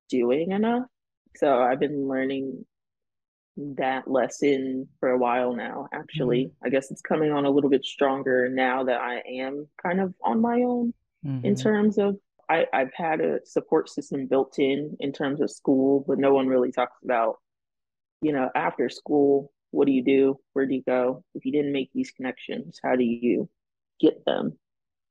doing 0.09 0.51
enough. 0.51 0.85
So 1.37 1.59
I've 1.59 1.79
been 1.79 2.07
learning 2.07 2.65
that 3.57 4.09
lesson 4.09 4.87
for 4.99 5.09
a 5.09 5.17
while 5.17 5.53
now, 5.53 5.87
actually. 5.93 6.45
Mm-hmm. 6.45 6.65
I 6.65 6.69
guess 6.69 6.91
it's 6.91 7.01
coming 7.01 7.31
on 7.31 7.45
a 7.45 7.49
little 7.49 7.69
bit 7.69 7.83
stronger 7.83 8.49
now 8.49 8.83
that 8.85 9.01
I 9.01 9.21
am 9.27 9.67
kind 9.81 9.99
of 9.99 10.13
on 10.23 10.41
my 10.41 10.61
own 10.61 10.93
mm-hmm. 11.25 11.45
in 11.45 11.55
terms 11.55 11.97
of 11.97 12.17
I, 12.49 12.65
I've 12.73 12.93
had 12.93 13.21
a 13.21 13.39
support 13.45 13.89
system 13.89 14.27
built 14.27 14.59
in 14.59 14.97
in 14.99 15.13
terms 15.13 15.41
of 15.41 15.49
school, 15.49 16.03
but 16.07 16.19
no 16.19 16.33
one 16.33 16.47
really 16.47 16.71
talks 16.71 16.97
about 17.03 17.37
you 18.21 18.31
know, 18.31 18.49
after 18.55 18.89
school, 18.89 19.51
what 19.71 19.87
do 19.87 19.93
you 19.93 20.03
do? 20.03 20.37
Where 20.53 20.65
do 20.65 20.75
you 20.75 20.83
go? 20.85 21.23
If 21.33 21.45
you 21.45 21.51
didn't 21.51 21.73
make 21.73 21.89
these 21.93 22.11
connections, 22.11 22.79
how 22.83 22.95
do 22.95 23.03
you 23.03 23.49
get 23.99 24.23
them? 24.25 24.57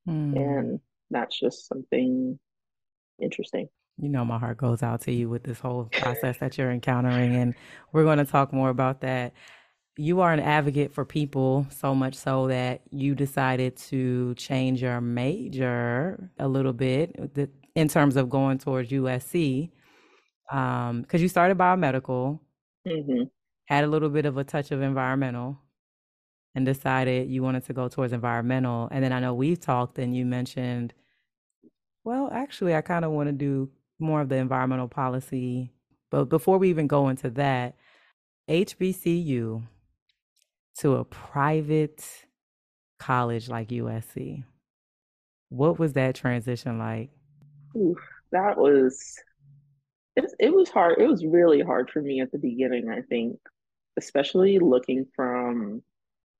Mm. 0.08 0.36
And 0.36 0.80
that's 1.10 1.38
just 1.38 1.66
something 1.66 2.38
interesting. 3.20 3.68
You 3.98 4.08
know, 4.08 4.24
my 4.24 4.38
heart 4.38 4.58
goes 4.58 4.82
out 4.82 5.02
to 5.02 5.12
you 5.12 5.28
with 5.28 5.44
this 5.44 5.58
whole 5.58 5.84
process 5.92 6.38
that 6.38 6.56
you're 6.56 6.70
encountering. 6.70 7.34
And 7.36 7.54
we're 7.92 8.04
going 8.04 8.18
to 8.18 8.24
talk 8.24 8.52
more 8.52 8.70
about 8.70 9.00
that. 9.00 9.32
You 9.96 10.20
are 10.20 10.32
an 10.32 10.40
advocate 10.40 10.94
for 10.94 11.04
people 11.04 11.66
so 11.70 11.94
much 11.94 12.14
so 12.14 12.46
that 12.46 12.82
you 12.90 13.14
decided 13.14 13.76
to 13.76 14.34
change 14.36 14.80
your 14.80 15.00
major 15.00 16.30
a 16.38 16.48
little 16.48 16.72
bit 16.72 17.50
in 17.74 17.88
terms 17.88 18.16
of 18.16 18.30
going 18.30 18.58
towards 18.58 18.90
USC. 18.90 19.70
Because 20.48 20.90
um, 20.90 21.04
you 21.12 21.28
started 21.28 21.58
biomedical 21.58 22.40
Mm-hmm. 22.86 23.24
Had 23.66 23.84
a 23.84 23.88
little 23.88 24.08
bit 24.08 24.26
of 24.26 24.36
a 24.36 24.44
touch 24.44 24.70
of 24.70 24.82
environmental 24.82 25.58
and 26.54 26.66
decided 26.66 27.30
you 27.30 27.42
wanted 27.42 27.64
to 27.66 27.72
go 27.72 27.88
towards 27.88 28.12
environmental. 28.12 28.88
And 28.90 29.04
then 29.04 29.12
I 29.12 29.20
know 29.20 29.34
we've 29.34 29.60
talked 29.60 29.98
and 29.98 30.16
you 30.16 30.26
mentioned, 30.26 30.92
well, 32.04 32.30
actually, 32.32 32.74
I 32.74 32.80
kind 32.80 33.04
of 33.04 33.12
want 33.12 33.28
to 33.28 33.32
do 33.32 33.70
more 33.98 34.20
of 34.20 34.28
the 34.28 34.36
environmental 34.36 34.88
policy. 34.88 35.72
But 36.10 36.24
before 36.24 36.58
we 36.58 36.70
even 36.70 36.86
go 36.86 37.08
into 37.08 37.30
that, 37.30 37.76
HBCU 38.48 39.62
to 40.78 40.96
a 40.96 41.04
private 41.04 42.04
college 42.98 43.48
like 43.48 43.68
USC, 43.68 44.42
what 45.50 45.78
was 45.78 45.92
that 45.92 46.14
transition 46.14 46.78
like? 46.78 47.10
Ooh, 47.76 47.96
that 48.32 48.56
was 48.58 49.16
it, 50.16 50.32
it 50.38 50.54
was 50.54 50.70
hard. 50.70 50.98
It 50.98 51.06
was 51.06 51.24
really 51.24 51.60
hard 51.60 51.90
for 51.90 52.00
me 52.00 52.20
at 52.20 52.32
the 52.32 52.38
beginning, 52.38 52.90
I 52.90 53.02
think, 53.02 53.38
especially 53.96 54.58
looking 54.58 55.06
from 55.14 55.82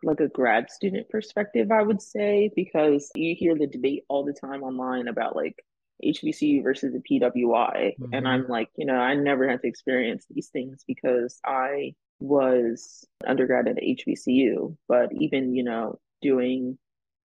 like 0.02 0.20
a 0.20 0.28
grad 0.28 0.70
student 0.70 1.09
perspective, 1.09 1.70
I 1.70 1.83
would 1.83 2.00
say, 2.00 2.50
because 2.54 3.11
you 3.14 3.35
hear 3.38 3.54
the 3.54 3.66
debate 3.66 4.04
all 4.09 4.24
the 4.24 4.33
time 4.33 4.62
online 4.62 5.09
about 5.09 5.37
like 5.37 5.62
HBCU 6.04 6.62
versus 6.62 6.92
the 6.92 7.20
PWI. 7.20 7.94
Mm-hmm. 7.98 8.14
And 8.14 8.26
I'm 8.26 8.48
like, 8.48 8.70
you 8.76 8.87
know, 8.87 8.94
I 8.94 9.14
never 9.14 9.48
had 9.48 9.61
to 9.62 9.68
experience 9.68 10.24
these 10.30 10.48
things 10.48 10.85
because 10.87 11.38
I 11.44 11.94
was 12.20 13.04
undergrad 13.26 13.68
at 13.68 13.76
HBCU. 13.76 14.76
But 14.88 15.12
even, 15.12 15.54
you 15.54 15.64
know, 15.64 15.98
doing 16.22 16.78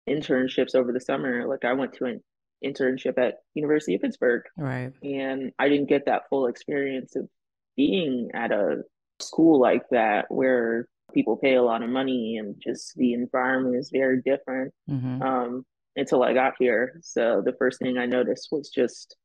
internships 0.08 0.74
over 0.74 0.92
the 0.92 1.00
summer, 1.00 1.46
like 1.46 1.64
I 1.64 1.74
went 1.74 1.94
to 1.94 2.06
an 2.06 2.22
internship 2.64 3.18
at 3.18 3.36
University 3.54 3.94
of 3.94 4.02
Pittsburgh. 4.02 4.42
Right. 4.56 4.92
And 5.02 5.52
I 5.58 5.68
didn't 5.68 5.88
get 5.88 6.06
that 6.06 6.22
full 6.30 6.46
experience 6.46 7.16
of 7.16 7.28
being 7.76 8.30
at 8.34 8.52
a 8.52 8.82
school 9.20 9.60
like 9.60 9.82
that 9.90 10.26
where 10.28 10.88
people 11.12 11.36
pay 11.36 11.54
a 11.54 11.62
lot 11.62 11.82
of 11.82 11.90
money 11.90 12.36
and 12.38 12.56
just 12.62 12.94
the 12.96 13.12
environment 13.12 13.76
is 13.76 13.90
very 13.92 14.20
different. 14.22 14.72
Mm-hmm. 14.90 15.22
Um, 15.22 15.66
until 15.96 16.22
I 16.22 16.34
got 16.34 16.54
here. 16.58 17.00
So 17.02 17.42
the 17.44 17.54
first 17.58 17.78
thing 17.78 17.98
I 17.98 18.06
noticed 18.06 18.48
was 18.50 18.68
just 18.68 19.16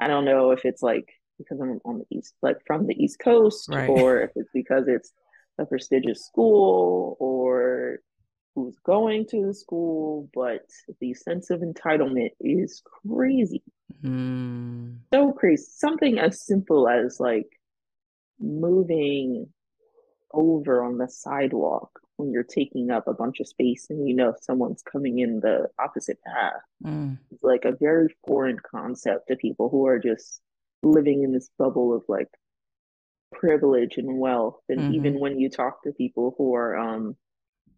I 0.00 0.08
don't 0.08 0.24
know 0.24 0.50
if 0.50 0.64
it's 0.64 0.82
like 0.82 1.08
because 1.38 1.60
I'm 1.60 1.80
on 1.84 1.98
the 1.98 2.16
east, 2.16 2.34
like 2.42 2.58
from 2.66 2.86
the 2.86 2.94
East 2.94 3.18
Coast, 3.18 3.68
right. 3.70 3.88
or 3.88 4.22
if 4.22 4.30
it's 4.34 4.50
because 4.52 4.84
it's 4.88 5.12
a 5.58 5.64
prestigious 5.64 6.26
school 6.26 7.16
or 7.18 8.00
who's 8.54 8.76
going 8.84 9.26
to 9.26 9.46
the 9.46 9.54
school, 9.54 10.28
but 10.34 10.66
the 11.00 11.14
sense 11.14 11.50
of 11.50 11.60
entitlement 11.60 12.30
is 12.40 12.82
crazy. 12.84 13.62
Mm. 14.02 14.98
So 15.12 15.32
crazy. 15.32 15.66
Something 15.68 16.18
as 16.18 16.42
simple 16.42 16.88
as 16.88 17.20
like 17.20 17.48
moving 18.38 19.48
over 20.32 20.82
on 20.82 20.98
the 20.98 21.08
sidewalk 21.08 21.90
when 22.16 22.30
you're 22.30 22.42
taking 22.42 22.90
up 22.90 23.08
a 23.08 23.14
bunch 23.14 23.40
of 23.40 23.48
space 23.48 23.86
and 23.90 24.06
you 24.06 24.14
know 24.14 24.34
someone's 24.40 24.82
coming 24.82 25.18
in 25.18 25.40
the 25.40 25.68
opposite 25.78 26.18
path. 26.22 26.62
Mm. 26.84 27.18
It's 27.30 27.42
like 27.42 27.64
a 27.64 27.76
very 27.76 28.14
foreign 28.26 28.58
concept 28.58 29.28
to 29.28 29.36
people 29.36 29.68
who 29.68 29.86
are 29.86 29.98
just 29.98 30.40
living 30.82 31.22
in 31.22 31.32
this 31.32 31.50
bubble 31.58 31.94
of 31.94 32.02
like 32.08 32.28
privilege 33.32 33.96
and 33.96 34.18
wealth. 34.18 34.58
And 34.68 34.80
mm-hmm. 34.80 34.94
even 34.94 35.20
when 35.20 35.38
you 35.38 35.50
talk 35.50 35.82
to 35.84 35.92
people 35.92 36.34
who 36.36 36.54
are 36.54 36.76
um 36.76 37.16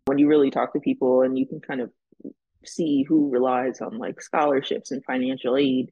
when 0.06 0.18
you 0.18 0.28
really 0.28 0.50
talk 0.50 0.72
to 0.72 0.80
people 0.80 1.22
and 1.22 1.38
you 1.38 1.46
can 1.46 1.60
kind 1.60 1.80
of 1.80 1.90
see 2.64 3.02
who 3.02 3.30
relies 3.30 3.80
on 3.80 3.98
like 3.98 4.20
scholarships 4.20 4.90
and 4.90 5.04
financial 5.04 5.56
aid 5.56 5.90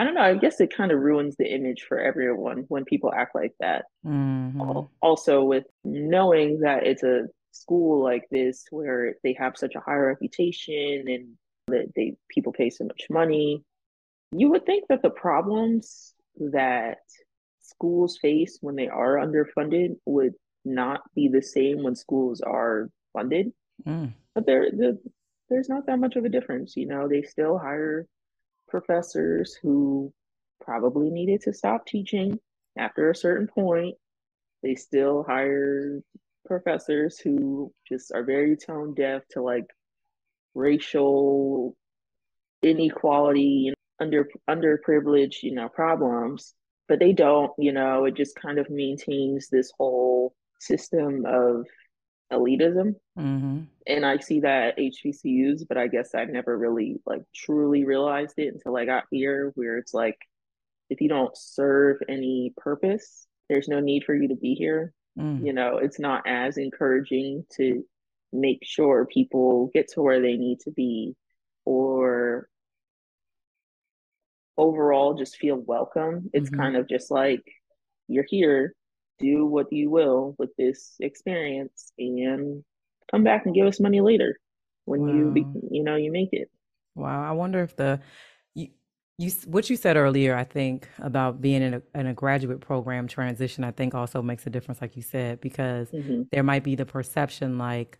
I 0.00 0.04
don't 0.04 0.14
know. 0.14 0.22
I 0.22 0.34
guess 0.34 0.62
it 0.62 0.74
kind 0.74 0.92
of 0.92 1.00
ruins 1.00 1.36
the 1.36 1.44
image 1.44 1.82
for 1.86 2.00
everyone 2.00 2.64
when 2.68 2.86
people 2.86 3.12
act 3.14 3.34
like 3.34 3.52
that. 3.60 3.84
Mm-hmm. 4.06 4.86
Also, 5.02 5.44
with 5.44 5.64
knowing 5.84 6.60
that 6.60 6.86
it's 6.86 7.02
a 7.02 7.26
school 7.52 8.02
like 8.02 8.24
this 8.30 8.64
where 8.70 9.16
they 9.22 9.36
have 9.38 9.58
such 9.58 9.74
a 9.74 9.80
high 9.80 9.96
reputation 9.96 11.04
and 11.06 11.28
that 11.68 11.92
they 11.94 12.16
people 12.30 12.50
pay 12.50 12.70
so 12.70 12.84
much 12.84 13.08
money, 13.10 13.62
you 14.32 14.48
would 14.48 14.64
think 14.64 14.84
that 14.88 15.02
the 15.02 15.10
problems 15.10 16.14
that 16.38 17.00
schools 17.60 18.18
face 18.22 18.56
when 18.62 18.76
they 18.76 18.88
are 18.88 19.16
underfunded 19.16 19.96
would 20.06 20.32
not 20.64 21.02
be 21.14 21.28
the 21.28 21.42
same 21.42 21.82
when 21.82 21.94
schools 21.94 22.40
are 22.40 22.88
funded. 23.12 23.52
Mm. 23.86 24.12
But 24.34 24.46
there, 24.46 24.70
the, 24.70 24.98
there's 25.48 25.68
not 25.68 25.86
that 25.86 25.98
much 25.98 26.16
of 26.16 26.24
a 26.24 26.28
difference. 26.28 26.76
You 26.76 26.86
know, 26.86 27.08
they 27.08 27.22
still 27.22 27.58
hire 27.58 28.06
professors 28.68 29.58
who 29.60 30.12
probably 30.60 31.10
needed 31.10 31.42
to 31.42 31.52
stop 31.52 31.86
teaching 31.86 32.38
after 32.78 33.10
a 33.10 33.16
certain 33.16 33.48
point. 33.48 33.96
They 34.62 34.74
still 34.74 35.24
hire 35.26 36.00
professors 36.46 37.18
who 37.18 37.72
just 37.88 38.12
are 38.12 38.24
very 38.24 38.56
tone 38.56 38.94
deaf 38.94 39.22
to 39.30 39.42
like 39.42 39.66
racial 40.54 41.76
inequality 42.62 43.68
and 43.68 43.76
under 44.00 44.28
underprivileged, 44.48 45.42
you 45.42 45.54
know, 45.54 45.68
problems. 45.68 46.54
But 46.88 46.98
they 46.98 47.12
don't, 47.12 47.52
you 47.58 47.72
know, 47.72 48.04
it 48.04 48.16
just 48.16 48.34
kind 48.34 48.58
of 48.58 48.68
maintains 48.68 49.48
this 49.48 49.72
whole 49.78 50.34
system 50.58 51.24
of 51.26 51.66
elitism. 52.32 52.94
Mm-hmm. 53.18 53.62
And 53.86 54.06
I 54.06 54.18
see 54.18 54.40
that 54.40 54.68
at 54.68 54.78
HBCUs, 54.78 55.66
but 55.68 55.76
I 55.76 55.88
guess 55.88 56.14
I've 56.14 56.30
never 56.30 56.56
really 56.56 57.00
like 57.06 57.22
truly 57.34 57.84
realized 57.84 58.34
it 58.38 58.54
until 58.54 58.76
I 58.76 58.84
got 58.84 59.04
here, 59.10 59.52
where 59.54 59.78
it's 59.78 59.94
like 59.94 60.18
if 60.88 61.00
you 61.00 61.08
don't 61.08 61.36
serve 61.36 61.98
any 62.08 62.52
purpose, 62.56 63.26
there's 63.48 63.68
no 63.68 63.80
need 63.80 64.04
for 64.04 64.14
you 64.14 64.28
to 64.28 64.36
be 64.36 64.54
here. 64.54 64.92
Mm. 65.18 65.44
You 65.44 65.52
know, 65.52 65.78
it's 65.78 65.98
not 65.98 66.22
as 66.26 66.56
encouraging 66.56 67.44
to 67.56 67.84
make 68.32 68.60
sure 68.62 69.06
people 69.06 69.70
get 69.74 69.88
to 69.88 70.02
where 70.02 70.20
they 70.20 70.36
need 70.36 70.60
to 70.60 70.70
be 70.70 71.16
or 71.64 72.48
overall 74.56 75.14
just 75.14 75.36
feel 75.36 75.56
welcome. 75.56 76.30
It's 76.32 76.50
mm-hmm. 76.50 76.60
kind 76.60 76.76
of 76.76 76.88
just 76.88 77.10
like 77.10 77.42
you're 78.08 78.26
here 78.28 78.74
do 79.20 79.46
what 79.46 79.66
you 79.72 79.90
will 79.90 80.34
with 80.38 80.50
this 80.56 80.96
experience 81.00 81.92
and 81.98 82.64
come 83.10 83.24
back 83.24 83.46
and 83.46 83.54
give 83.54 83.66
us 83.66 83.80
money 83.80 84.00
later 84.00 84.38
when 84.84 85.02
wow. 85.02 85.12
you 85.12 85.30
be, 85.30 85.46
you 85.70 85.82
know 85.82 85.96
you 85.96 86.10
make 86.10 86.32
it 86.32 86.50
wow 86.94 87.22
i 87.22 87.32
wonder 87.32 87.62
if 87.62 87.76
the 87.76 88.00
you, 88.54 88.68
you 89.18 89.30
what 89.46 89.68
you 89.70 89.76
said 89.76 89.96
earlier 89.96 90.34
i 90.36 90.44
think 90.44 90.88
about 90.98 91.40
being 91.40 91.62
in 91.62 91.74
a, 91.74 91.82
in 91.94 92.06
a 92.06 92.14
graduate 92.14 92.60
program 92.60 93.06
transition 93.06 93.62
i 93.62 93.70
think 93.70 93.94
also 93.94 94.22
makes 94.22 94.46
a 94.46 94.50
difference 94.50 94.80
like 94.80 94.96
you 94.96 95.02
said 95.02 95.40
because 95.40 95.90
mm-hmm. 95.90 96.22
there 96.32 96.42
might 96.42 96.64
be 96.64 96.74
the 96.74 96.86
perception 96.86 97.58
like 97.58 97.98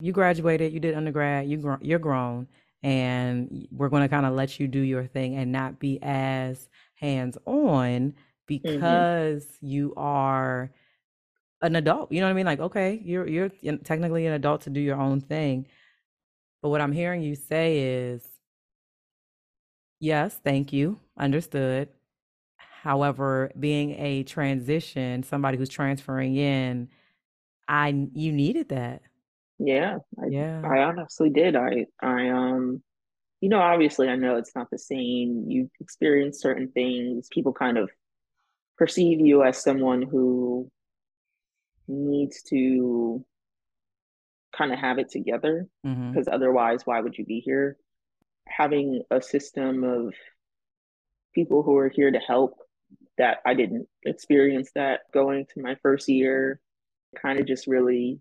you 0.00 0.12
graduated 0.12 0.72
you 0.72 0.80
did 0.80 0.94
undergrad 0.94 1.48
you 1.48 1.58
gr- 1.58 1.74
you're 1.80 1.98
grown 1.98 2.48
and 2.84 3.66
we're 3.72 3.88
going 3.88 4.02
to 4.02 4.08
kind 4.08 4.26
of 4.26 4.34
let 4.34 4.60
you 4.60 4.68
do 4.68 4.78
your 4.78 5.06
thing 5.06 5.36
and 5.36 5.50
not 5.50 5.80
be 5.80 5.98
as 6.02 6.68
hands 6.96 7.38
on. 7.46 8.14
Because 8.46 9.44
mm-hmm. 9.44 9.66
you 9.66 9.94
are 9.96 10.70
an 11.62 11.76
adult. 11.76 12.12
You 12.12 12.20
know 12.20 12.26
what 12.26 12.32
I 12.32 12.34
mean? 12.34 12.46
Like, 12.46 12.60
okay, 12.60 13.00
you're 13.04 13.26
you're 13.26 13.48
technically 13.48 14.26
an 14.26 14.32
adult 14.32 14.62
to 14.62 14.70
do 14.70 14.80
your 14.80 15.00
own 15.00 15.20
thing. 15.20 15.66
But 16.62 16.68
what 16.70 16.80
I'm 16.80 16.92
hearing 16.92 17.22
you 17.22 17.34
say 17.34 17.78
is 17.78 18.26
yes, 20.00 20.38
thank 20.42 20.72
you. 20.72 21.00
Understood. 21.18 21.88
However, 22.56 23.50
being 23.58 23.92
a 23.92 24.24
transition, 24.24 25.22
somebody 25.22 25.56
who's 25.56 25.70
transferring 25.70 26.36
in, 26.36 26.90
I 27.66 27.88
you 28.12 28.32
needed 28.32 28.68
that. 28.68 29.02
Yeah. 29.58 29.98
I, 30.22 30.26
yeah. 30.26 30.60
I 30.64 30.82
honestly 30.82 31.30
did. 31.30 31.56
I 31.56 31.86
I 32.02 32.28
um 32.28 32.82
you 33.40 33.48
know, 33.48 33.60
obviously 33.60 34.08
I 34.08 34.16
know 34.16 34.36
it's 34.36 34.54
not 34.54 34.70
the 34.70 34.78
same. 34.78 35.44
You 35.48 35.70
experience 35.80 36.40
certain 36.40 36.70
things. 36.72 37.28
People 37.30 37.52
kind 37.52 37.78
of 37.78 37.90
perceive 38.76 39.20
you 39.20 39.42
as 39.42 39.62
someone 39.62 40.02
who 40.02 40.70
needs 41.86 42.42
to 42.42 43.24
kind 44.56 44.72
of 44.72 44.78
have 44.78 44.98
it 44.98 45.10
together 45.10 45.66
because 45.82 46.26
mm-hmm. 46.26 46.34
otherwise 46.34 46.82
why 46.84 47.00
would 47.00 47.18
you 47.18 47.24
be 47.24 47.40
here 47.40 47.76
having 48.46 49.02
a 49.10 49.20
system 49.20 49.82
of 49.82 50.14
people 51.34 51.62
who 51.62 51.76
are 51.76 51.88
here 51.88 52.10
to 52.10 52.18
help 52.18 52.58
that 53.18 53.38
i 53.44 53.52
didn't 53.52 53.88
experience 54.04 54.70
that 54.74 55.00
going 55.12 55.44
to 55.46 55.60
my 55.60 55.76
first 55.82 56.08
year 56.08 56.60
kind 57.20 57.40
of 57.40 57.46
just 57.46 57.66
really 57.66 58.20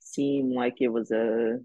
seemed 0.00 0.52
like 0.52 0.76
it 0.80 0.88
was 0.88 1.10
a 1.10 1.58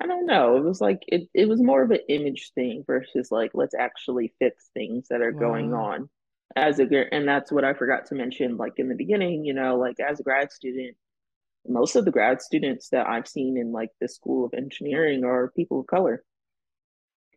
i 0.00 0.06
don't 0.06 0.26
know 0.26 0.56
it 0.56 0.64
was 0.64 0.80
like 0.80 1.02
it, 1.06 1.28
it 1.32 1.48
was 1.48 1.62
more 1.62 1.82
of 1.82 1.90
an 1.90 2.00
image 2.08 2.50
thing 2.54 2.82
versus 2.86 3.30
like 3.30 3.52
let's 3.54 3.74
actually 3.74 4.34
fix 4.40 4.68
things 4.74 5.06
that 5.08 5.22
are 5.22 5.32
wow. 5.32 5.40
going 5.40 5.72
on 5.72 6.08
as 6.54 6.78
a 6.78 6.86
and 7.12 7.26
that's 7.26 7.50
what 7.50 7.64
I 7.64 7.74
forgot 7.74 8.06
to 8.06 8.14
mention 8.14 8.56
like 8.56 8.74
in 8.76 8.88
the 8.88 8.94
beginning, 8.94 9.44
you 9.44 9.54
know, 9.54 9.76
like 9.76 9.98
as 9.98 10.20
a 10.20 10.22
grad 10.22 10.52
student, 10.52 10.96
most 11.66 11.96
of 11.96 12.04
the 12.04 12.10
grad 12.10 12.40
students 12.40 12.90
that 12.90 13.06
I've 13.06 13.26
seen 13.26 13.58
in 13.58 13.72
like 13.72 13.90
the 14.00 14.08
School 14.08 14.44
of 14.44 14.54
Engineering 14.54 15.24
are 15.24 15.52
people 15.56 15.80
of 15.80 15.86
color. 15.86 16.22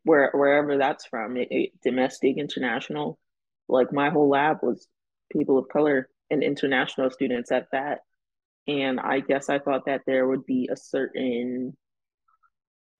Where 0.03 0.31
wherever 0.33 0.77
that's 0.77 1.05
from, 1.05 1.35
it, 1.37 1.49
it, 1.51 1.71
domestic, 1.83 2.37
international, 2.37 3.19
like 3.67 3.91
my 3.91 4.09
whole 4.09 4.29
lab 4.29 4.59
was 4.61 4.87
people 5.31 5.57
of 5.57 5.67
color 5.67 6.09
and 6.29 6.41
international 6.41 7.09
students 7.11 7.51
at 7.51 7.67
that. 7.71 7.99
And 8.67 8.99
I 8.99 9.19
guess 9.19 9.49
I 9.49 9.59
thought 9.59 9.85
that 9.87 10.01
there 10.05 10.27
would 10.27 10.45
be 10.45 10.69
a 10.71 10.77
certain 10.77 11.75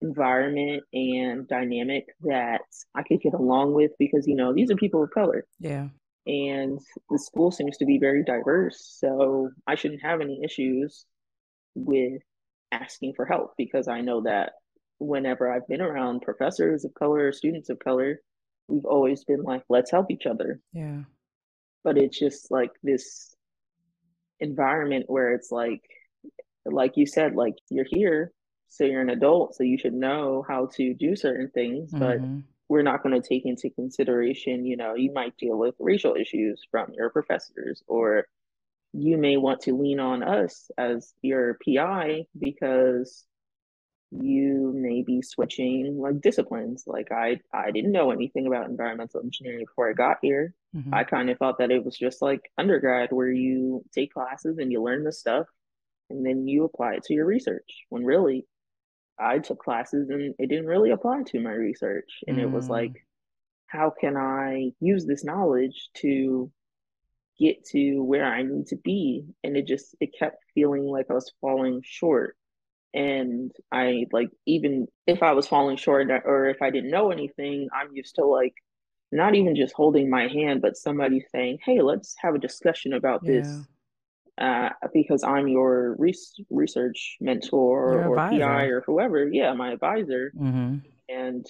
environment 0.02 0.84
and 0.92 1.48
dynamic 1.48 2.08
that 2.22 2.62
I 2.96 3.04
could 3.04 3.22
get 3.22 3.34
along 3.34 3.74
with 3.74 3.92
because 4.00 4.28
you 4.28 4.36
know 4.36 4.54
these 4.54 4.72
are 4.72 4.76
people 4.76 5.04
of 5.04 5.12
color. 5.12 5.46
Yeah 5.60 5.88
and 6.30 6.80
the 7.10 7.18
school 7.18 7.50
seems 7.50 7.78
to 7.78 7.86
be 7.86 7.98
very 7.98 8.24
diverse. 8.24 8.96
So 9.00 9.50
I 9.66 9.74
shouldn't 9.74 10.04
have 10.04 10.22
any 10.22 10.42
issues 10.44 11.06
with 11.74 12.22
asking 12.72 13.14
for 13.16 13.26
help 13.26 13.54
because 13.58 13.88
I 13.88 14.02
know 14.02 14.22
that 14.22 14.54
whenever 15.00 15.52
I've 15.52 15.68
been 15.68 15.82
around 15.82 16.22
professors 16.22 16.86
of 16.86 16.94
color, 16.94 17.28
or 17.28 17.32
students 17.32 17.70
of 17.70 17.80
color, 17.80 18.22
we've 18.68 18.86
always 18.86 19.24
been 19.24 19.42
like, 19.42 19.64
let's 19.70 19.90
help 19.90 20.12
each 20.12 20.28
other. 20.28 20.60
Yeah. 20.72 21.02
But 21.84 21.98
it's 21.98 22.20
just 22.20 22.52
like 22.52 22.72
this 22.84 23.36
environment 24.40 25.06
where 25.08 25.34
it's 25.34 25.52
like, 25.52 25.82
like 26.64 26.96
you 26.96 27.08
said, 27.08 27.34
like 27.34 27.56
you're 27.72 27.88
here, 27.90 28.32
so 28.68 28.84
you're 28.84 29.02
an 29.02 29.10
adult, 29.10 29.56
so 29.56 29.64
you 29.64 29.80
should 29.80 29.96
know 29.96 30.46
how 30.48 30.68
to 30.76 30.94
do 30.94 31.16
certain 31.16 31.50
things. 31.50 31.92
Mm-hmm. 31.92 32.00
But 32.00 32.20
we're 32.70 32.84
not 32.84 33.02
going 33.02 33.20
to 33.20 33.28
take 33.28 33.46
into 33.46 33.72
consideration, 33.72 34.66
you 34.66 34.78
know, 34.78 34.94
you 34.94 35.12
might 35.12 35.36
deal 35.38 35.58
with 35.58 35.74
racial 35.80 36.16
issues 36.16 36.62
from 36.70 36.94
your 36.94 37.10
professors, 37.10 37.82
or 37.88 38.28
you 38.94 39.18
may 39.18 39.38
want 39.38 39.62
to 39.62 39.76
lean 39.76 40.00
on 40.00 40.24
us 40.24 40.70
as 40.78 41.14
your 41.22 41.58
PI 41.66 42.26
because 42.38 43.26
you 44.12 44.72
may 44.76 45.04
be 45.04 45.22
switching 45.22 46.00
like 46.00 46.22
disciplines. 46.22 46.84
Like 46.88 47.12
I, 47.12 47.40
I 47.54 47.72
didn't 47.72 47.92
know 47.92 48.12
anything 48.12 48.48
about 48.48 48.70
environmental 48.70 49.22
engineering 49.22 49.66
before 49.66 49.90
I 49.90 49.94
got 49.94 50.18
here. 50.22 50.54
Mm-hmm. 50.76 50.94
I 50.94 51.04
kind 51.04 51.30
of 51.30 51.38
thought 51.38 51.58
that 51.60 51.72
it 51.72 51.84
was 51.84 51.98
just 51.98 52.22
like 52.22 52.52
undergrad 52.58 53.12
where 53.12 53.32
you 53.32 53.84
take 53.94 54.14
classes 54.14 54.58
and 54.58 54.72
you 54.72 54.82
learn 54.82 55.04
the 55.04 55.12
stuff 55.12 55.48
and 56.10 56.26
then 56.26 56.48
you 56.48 56.64
apply 56.64 56.94
it 56.94 57.04
to 57.06 57.14
your 57.14 57.26
research 57.26 57.86
when 57.90 58.04
really 58.04 58.46
I 59.20 59.40
took 59.40 59.60
classes 59.60 60.10
and 60.10 60.34
it 60.38 60.48
didn't 60.48 60.68
really 60.68 60.92
apply 60.92 61.24
to 61.28 61.40
my 61.40 61.52
research. 61.52 62.24
And 62.28 62.38
mm. 62.38 62.44
it 62.44 62.52
was 62.52 62.68
mm. 62.68 62.72
like, 62.72 63.06
how 63.68 63.92
can 63.92 64.18
I 64.18 64.72
use 64.80 65.06
this 65.06 65.24
knowledge 65.24 65.90
to 65.98 66.52
get 67.40 67.66
to 67.66 68.04
where 68.04 68.26
I 68.26 68.44
need 68.44 68.68
to 68.68 68.76
be? 68.78 69.26
And 69.44 69.56
it 69.58 69.68
just, 69.68 69.96
it 70.00 70.16
kept 70.18 70.44
feeling 70.56 70.84
like 70.84 71.08
I 71.10 71.14
was 71.14 71.32
falling 71.42 71.82
short. 71.84 72.36
And 72.94 73.52
I 73.72 74.06
like, 74.12 74.30
even 74.48 74.88
if 75.06 75.22
I 75.22 75.34
was 75.34 75.48
falling 75.48 75.78
short 75.78 76.10
or 76.26 76.48
if 76.50 76.62
I 76.62 76.72
didn't 76.72 76.92
know 76.92 77.12
anything, 77.12 77.70
I'm 77.74 77.96
used 77.96 78.16
to 78.16 78.26
like, 78.26 78.56
not 79.12 79.36
even 79.36 79.56
just 79.56 79.74
holding 79.74 80.10
my 80.10 80.28
hand, 80.28 80.62
but 80.62 80.78
somebody 80.78 81.24
saying, 81.32 81.60
Hey, 81.64 81.82
let's 81.82 82.16
have 82.20 82.36
a 82.36 82.40
discussion 82.40 82.94
about 82.94 83.22
yeah. 83.24 83.42
this 83.42 83.68
uh, 84.40 84.70
because 84.94 85.24
I'm 85.24 85.48
your 85.48 85.96
res- 85.98 86.40
research 86.50 87.18
mentor 87.20 87.94
your 87.94 88.08
or 88.08 88.14
advisor. 88.14 88.40
PI 88.40 88.64
or 88.66 88.82
whoever. 88.86 89.28
Yeah, 89.28 89.54
my 89.54 89.72
advisor. 89.72 90.32
Mm-hmm. 90.36 90.78
And 91.10 91.46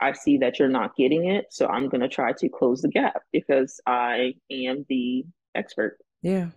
I 0.00 0.12
see 0.12 0.38
that 0.38 0.58
you're 0.58 0.68
not 0.68 0.96
getting 0.96 1.26
it. 1.26 1.46
So 1.50 1.66
I'm 1.66 1.88
going 1.88 2.00
to 2.00 2.08
try 2.08 2.32
to 2.32 2.48
close 2.48 2.82
the 2.82 2.88
gap 2.88 3.22
because 3.32 3.80
I 3.86 4.34
am 4.50 4.84
the 4.88 5.24
expert. 5.54 5.98
Yeah. 6.22 6.48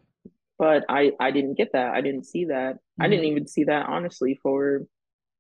But 0.58 0.86
I, 0.90 1.12
I 1.20 1.32
didn't 1.32 1.58
get 1.58 1.74
that. 1.74 1.94
I 1.94 2.02
didn't 2.02 2.26
see 2.26 2.46
that. 2.46 2.76
Mm-hmm. 2.76 3.04
I 3.04 3.08
didn't 3.08 3.26
even 3.26 3.48
see 3.48 3.66
that, 3.66 3.88
honestly, 3.88 4.40
for 4.42 4.86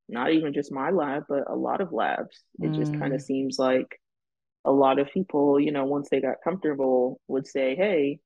not 0.07 0.31
even 0.31 0.53
just 0.53 0.71
my 0.71 0.91
lab, 0.91 1.23
but 1.27 1.49
a 1.49 1.55
lot 1.55 1.81
of 1.81 1.91
labs. 1.91 2.43
It 2.59 2.71
mm. 2.71 2.75
just 2.75 2.93
kind 2.97 3.13
of 3.13 3.21
seems 3.21 3.57
like 3.57 3.99
a 4.63 4.71
lot 4.71 4.99
of 4.99 5.09
people, 5.11 5.59
you 5.59 5.71
know, 5.71 5.85
once 5.85 6.09
they 6.09 6.21
got 6.21 6.43
comfortable, 6.43 7.19
would 7.27 7.47
say, 7.47 7.75
hey, 7.75 8.19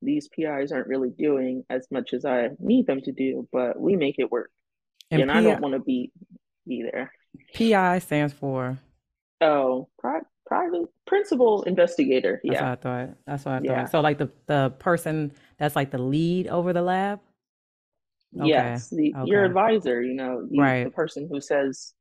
these 0.00 0.28
PIs 0.28 0.72
aren't 0.72 0.86
really 0.86 1.10
doing 1.10 1.64
as 1.70 1.86
much 1.90 2.12
as 2.12 2.24
I 2.24 2.50
need 2.58 2.86
them 2.86 3.00
to 3.02 3.12
do, 3.12 3.48
but 3.52 3.78
we 3.78 3.96
make 3.96 4.16
it 4.18 4.30
work. 4.30 4.50
And, 5.10 5.22
and 5.22 5.30
PI, 5.30 5.38
I 5.38 5.42
don't 5.42 5.60
want 5.60 5.74
to 5.74 5.80
be 5.80 6.12
be 6.66 6.82
there. 6.82 7.12
PI 7.54 7.98
stands 8.00 8.32
for 8.32 8.78
oh 9.40 9.88
pri- 9.98 10.22
private 10.46 10.86
principal 11.06 11.62
investigator. 11.64 12.40
That's 12.44 12.54
yeah, 12.54 12.70
what 12.70 12.70
I 12.70 12.76
thought. 12.76 13.16
That's 13.26 13.44
what 13.44 13.54
I 13.54 13.60
yeah. 13.62 13.80
thought. 13.82 13.90
So 13.90 14.00
like 14.00 14.18
the 14.18 14.30
the 14.46 14.72
person 14.78 15.32
that's 15.58 15.76
like 15.76 15.90
the 15.90 15.98
lead 15.98 16.48
over 16.48 16.72
the 16.72 16.82
lab. 16.82 17.20
Okay. 18.38 18.48
Yes, 18.48 18.90
the, 18.90 19.14
okay. 19.16 19.30
your 19.30 19.44
advisor. 19.44 20.02
You 20.02 20.14
know, 20.14 20.46
you, 20.50 20.60
right. 20.60 20.84
the 20.84 20.90
person 20.90 21.28
who 21.30 21.40
says, 21.40 21.94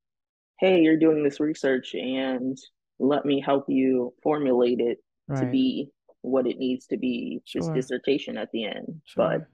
"Hey, 0.59 0.81
you're 0.81 0.97
doing 0.97 1.23
this 1.23 1.39
research, 1.39 1.93
and 1.93 2.57
let 2.99 3.25
me 3.25 3.39
help 3.39 3.65
you 3.67 4.13
formulate 4.23 4.79
it 4.79 4.97
right. 5.27 5.41
to 5.41 5.45
be 5.45 5.91
what 6.25 6.47
it 6.47 6.57
needs 6.57 6.87
to 6.87 6.97
be 6.97 7.41
sure. 7.45 7.61
this 7.61 7.69
dissertation 7.69 8.37
at 8.37 8.51
the 8.51 8.65
end 8.65 9.01
sure. 9.05 9.45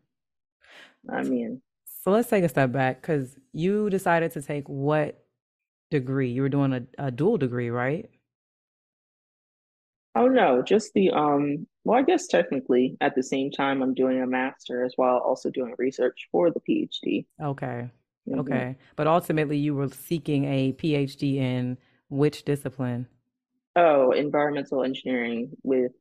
but 1.05 1.13
i 1.13 1.23
mean 1.23 1.61
so 2.03 2.11
let's 2.11 2.29
take 2.29 2.43
a 2.43 2.49
step 2.49 2.71
back 2.71 3.01
because 3.01 3.37
you 3.53 3.89
decided 3.89 4.31
to 4.31 4.41
take 4.41 4.67
what 4.67 5.23
degree 5.89 6.29
you 6.29 6.41
were 6.41 6.49
doing 6.49 6.73
a, 6.73 7.05
a 7.05 7.11
dual 7.11 7.37
degree 7.37 7.69
right 7.69 8.09
oh 10.15 10.27
no 10.27 10.61
just 10.61 10.93
the 10.93 11.11
um 11.11 11.67
well 11.83 11.99
i 11.99 12.01
guess 12.01 12.27
technically 12.27 12.97
at 13.01 13.13
the 13.15 13.23
same 13.23 13.51
time 13.51 13.81
i'm 13.81 13.93
doing 13.93 14.21
a 14.21 14.27
master's 14.27 14.93
while 14.95 15.17
also 15.17 15.49
doing 15.49 15.75
research 15.77 16.27
for 16.31 16.49
the 16.49 16.59
phd 16.61 17.25
okay 17.41 17.89
mm-hmm. 18.27 18.39
okay 18.39 18.75
but 18.95 19.05
ultimately 19.07 19.57
you 19.57 19.75
were 19.75 19.89
seeking 19.89 20.45
a 20.45 20.73
phd 20.73 21.35
in 21.35 21.77
which 22.09 22.43
discipline 22.43 23.05
oh 23.75 24.11
environmental 24.11 24.83
engineering 24.83 25.51
with 25.63 25.91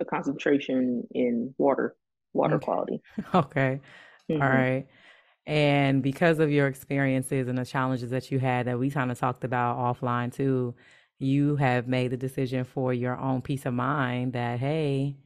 a 0.00 0.04
concentration 0.04 1.06
in 1.12 1.54
water, 1.58 1.96
water 2.32 2.56
okay. 2.56 2.64
quality. 2.64 3.02
Okay. 3.34 3.80
Mm-hmm. 4.30 4.42
All 4.42 4.48
right. 4.48 4.86
And 5.46 6.02
because 6.02 6.38
of 6.38 6.50
your 6.50 6.68
experiences 6.68 7.48
and 7.48 7.58
the 7.58 7.64
challenges 7.64 8.10
that 8.10 8.30
you 8.30 8.38
had 8.38 8.66
that 8.66 8.78
we 8.78 8.90
kind 8.90 9.10
of 9.10 9.18
talked 9.18 9.42
about 9.42 9.78
offline 9.78 10.32
too, 10.32 10.74
you 11.18 11.56
have 11.56 11.88
made 11.88 12.12
the 12.12 12.16
decision 12.16 12.64
for 12.64 12.94
your 12.94 13.18
own 13.18 13.42
peace 13.42 13.66
of 13.66 13.74
mind 13.74 14.34
that, 14.34 14.60
hey, 14.60 15.16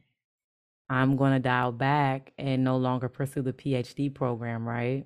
I'm 0.89 1.15
going 1.15 1.33
to 1.33 1.39
dial 1.39 1.71
back 1.71 2.33
and 2.37 2.63
no 2.63 2.77
longer 2.77 3.09
pursue 3.09 3.41
the 3.41 3.53
PhD 3.53 4.13
program, 4.13 4.67
right? 4.67 5.05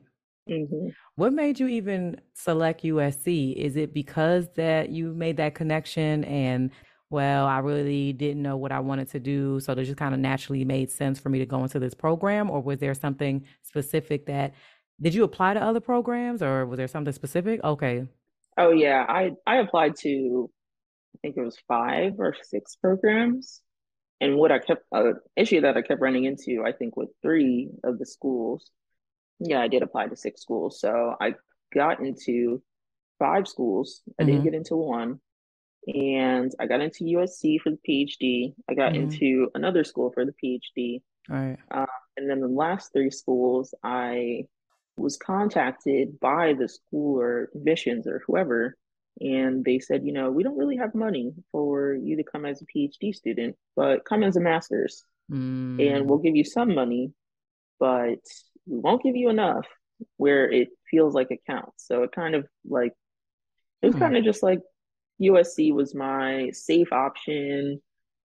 Mm-hmm. 0.50 0.90
What 1.16 1.34
made 1.34 1.60
you 1.60 1.68
even 1.68 2.20
select 2.34 2.84
USC? 2.84 3.56
Is 3.56 3.76
it 3.76 3.94
because 3.94 4.48
that 4.56 4.90
you 4.90 5.14
made 5.14 5.38
that 5.38 5.56
connection 5.56 6.24
and 6.26 6.72
well, 7.10 7.48
I 7.48 7.60
really 7.60 8.14
didn't 8.14 8.44
know 8.44 8.58
what 8.58 8.72
I 8.72 8.80
wanted 8.80 9.10
to 9.12 9.20
do. 9.20 9.60
So 9.60 9.74
it 9.74 9.84
just 9.84 9.98
kind 9.98 10.14
of 10.14 10.20
naturally 10.20 10.64
made 10.64 10.92
sense 10.92 11.20
for 11.20 11.30
me 11.30 11.40
to 11.40 11.46
go 11.46 11.64
into 11.64 11.80
this 11.80 11.94
program? 11.94 12.50
Or 12.50 12.62
was 12.62 12.80
there 12.80 12.94
something 12.94 13.46
specific 13.64 14.28
that 14.28 14.54
did 15.02 15.14
you 15.14 15.24
apply 15.24 15.56
to 15.56 15.62
other 15.62 15.80
programs 15.80 16.44
or 16.44 16.66
was 16.66 16.78
there 16.78 16.88
something 16.88 17.14
specific? 17.14 17.64
Okay. 17.64 18.06
Oh 18.58 18.72
yeah. 18.72 19.06
I, 19.08 19.32
I 19.48 19.58
applied 19.58 19.96
to 20.02 20.52
I 21.16 21.18
think 21.22 21.38
it 21.38 21.42
was 21.42 21.58
five 21.68 22.14
or 22.20 22.36
six 22.44 22.76
programs. 22.76 23.62
And 24.22 24.36
what 24.36 24.52
I 24.52 24.60
kept 24.60 24.84
uh, 24.92 25.14
issue 25.36 25.62
that 25.62 25.78
I 25.78 25.82
kept 25.82 26.02
running 26.02 26.26
into, 26.26 26.64
I 26.66 26.74
think 26.74 26.96
with 26.96 27.10
three 27.22 27.70
of 27.84 27.98
the 27.98 28.06
schools. 28.06 28.70
Yeah, 29.40 29.62
I 29.62 29.70
did 29.70 29.82
apply 29.82 30.08
to 30.08 30.16
six 30.16 30.42
schools. 30.42 30.82
So 30.82 31.16
I 31.20 31.36
got 31.74 32.02
into 32.02 32.62
five 33.18 33.48
schools. 33.48 34.02
I 34.20 34.24
mm-hmm. 34.24 34.32
didn't 34.32 34.44
get 34.44 34.54
into 34.54 34.76
one 34.76 35.22
and 35.88 36.52
I 36.60 36.66
got 36.66 36.82
into 36.82 37.06
USC 37.06 37.60
for 37.62 37.72
the 37.72 37.80
PhD. 37.88 38.54
I 38.70 38.74
got 38.74 38.94
mm-hmm. 38.94 39.04
into 39.04 39.50
another 39.56 39.84
school 39.84 40.12
for 40.12 40.26
the 40.26 40.34
PhD. 40.44 41.02
Right. 41.30 41.58
Uh, 41.72 41.86
and 42.18 42.30
then 42.30 42.42
the 42.42 42.48
last 42.48 42.92
three 42.92 43.12
schools, 43.12 43.74
I 43.84 44.46
was 44.98 45.18
contacted 45.18 46.20
by 46.20 46.54
the 46.54 46.68
school 46.68 47.20
or 47.20 47.50
admissions 47.56 48.08
or 48.08 48.22
whoever, 48.28 48.76
and 49.22 49.64
they 49.64 49.80
said, 49.80 50.06
you 50.06 50.14
know, 50.14 50.32
we 50.32 50.44
don't 50.44 50.58
really 50.58 50.78
have 50.78 50.96
money 50.96 51.34
for 51.52 51.94
you 51.94 52.18
to 52.18 52.24
come 52.24 52.46
as 52.46 52.62
a 52.62 52.66
PhD 52.66 53.14
student, 53.14 53.56
but 53.76 54.06
come 54.06 54.24
as 54.24 54.36
a 54.36 54.42
master's, 54.42 55.04
mm. 55.32 55.96
and 55.96 56.10
we'll 56.10 56.20
give 56.20 56.36
you 56.36 56.44
some 56.44 56.74
money, 56.74 57.14
but 57.80 58.20
we 58.66 58.80
won't 58.80 59.04
give 59.04 59.16
you 59.16 59.30
enough 59.30 59.66
where 60.18 60.50
it 60.50 60.70
feels 60.90 61.14
like 61.14 61.28
it 61.32 61.40
counts. 61.46 61.86
So 61.88 62.04
it 62.04 62.12
kind 62.12 62.36
of 62.36 62.46
like 62.68 62.94
it 63.82 63.88
was 63.88 63.96
mm. 63.96 64.00
kind 64.00 64.18
of 64.18 64.24
just 64.24 64.44
like 64.44 64.60
USC 65.22 65.74
was 65.74 65.94
my 65.94 66.50
safe 66.52 66.92
option. 66.92 67.82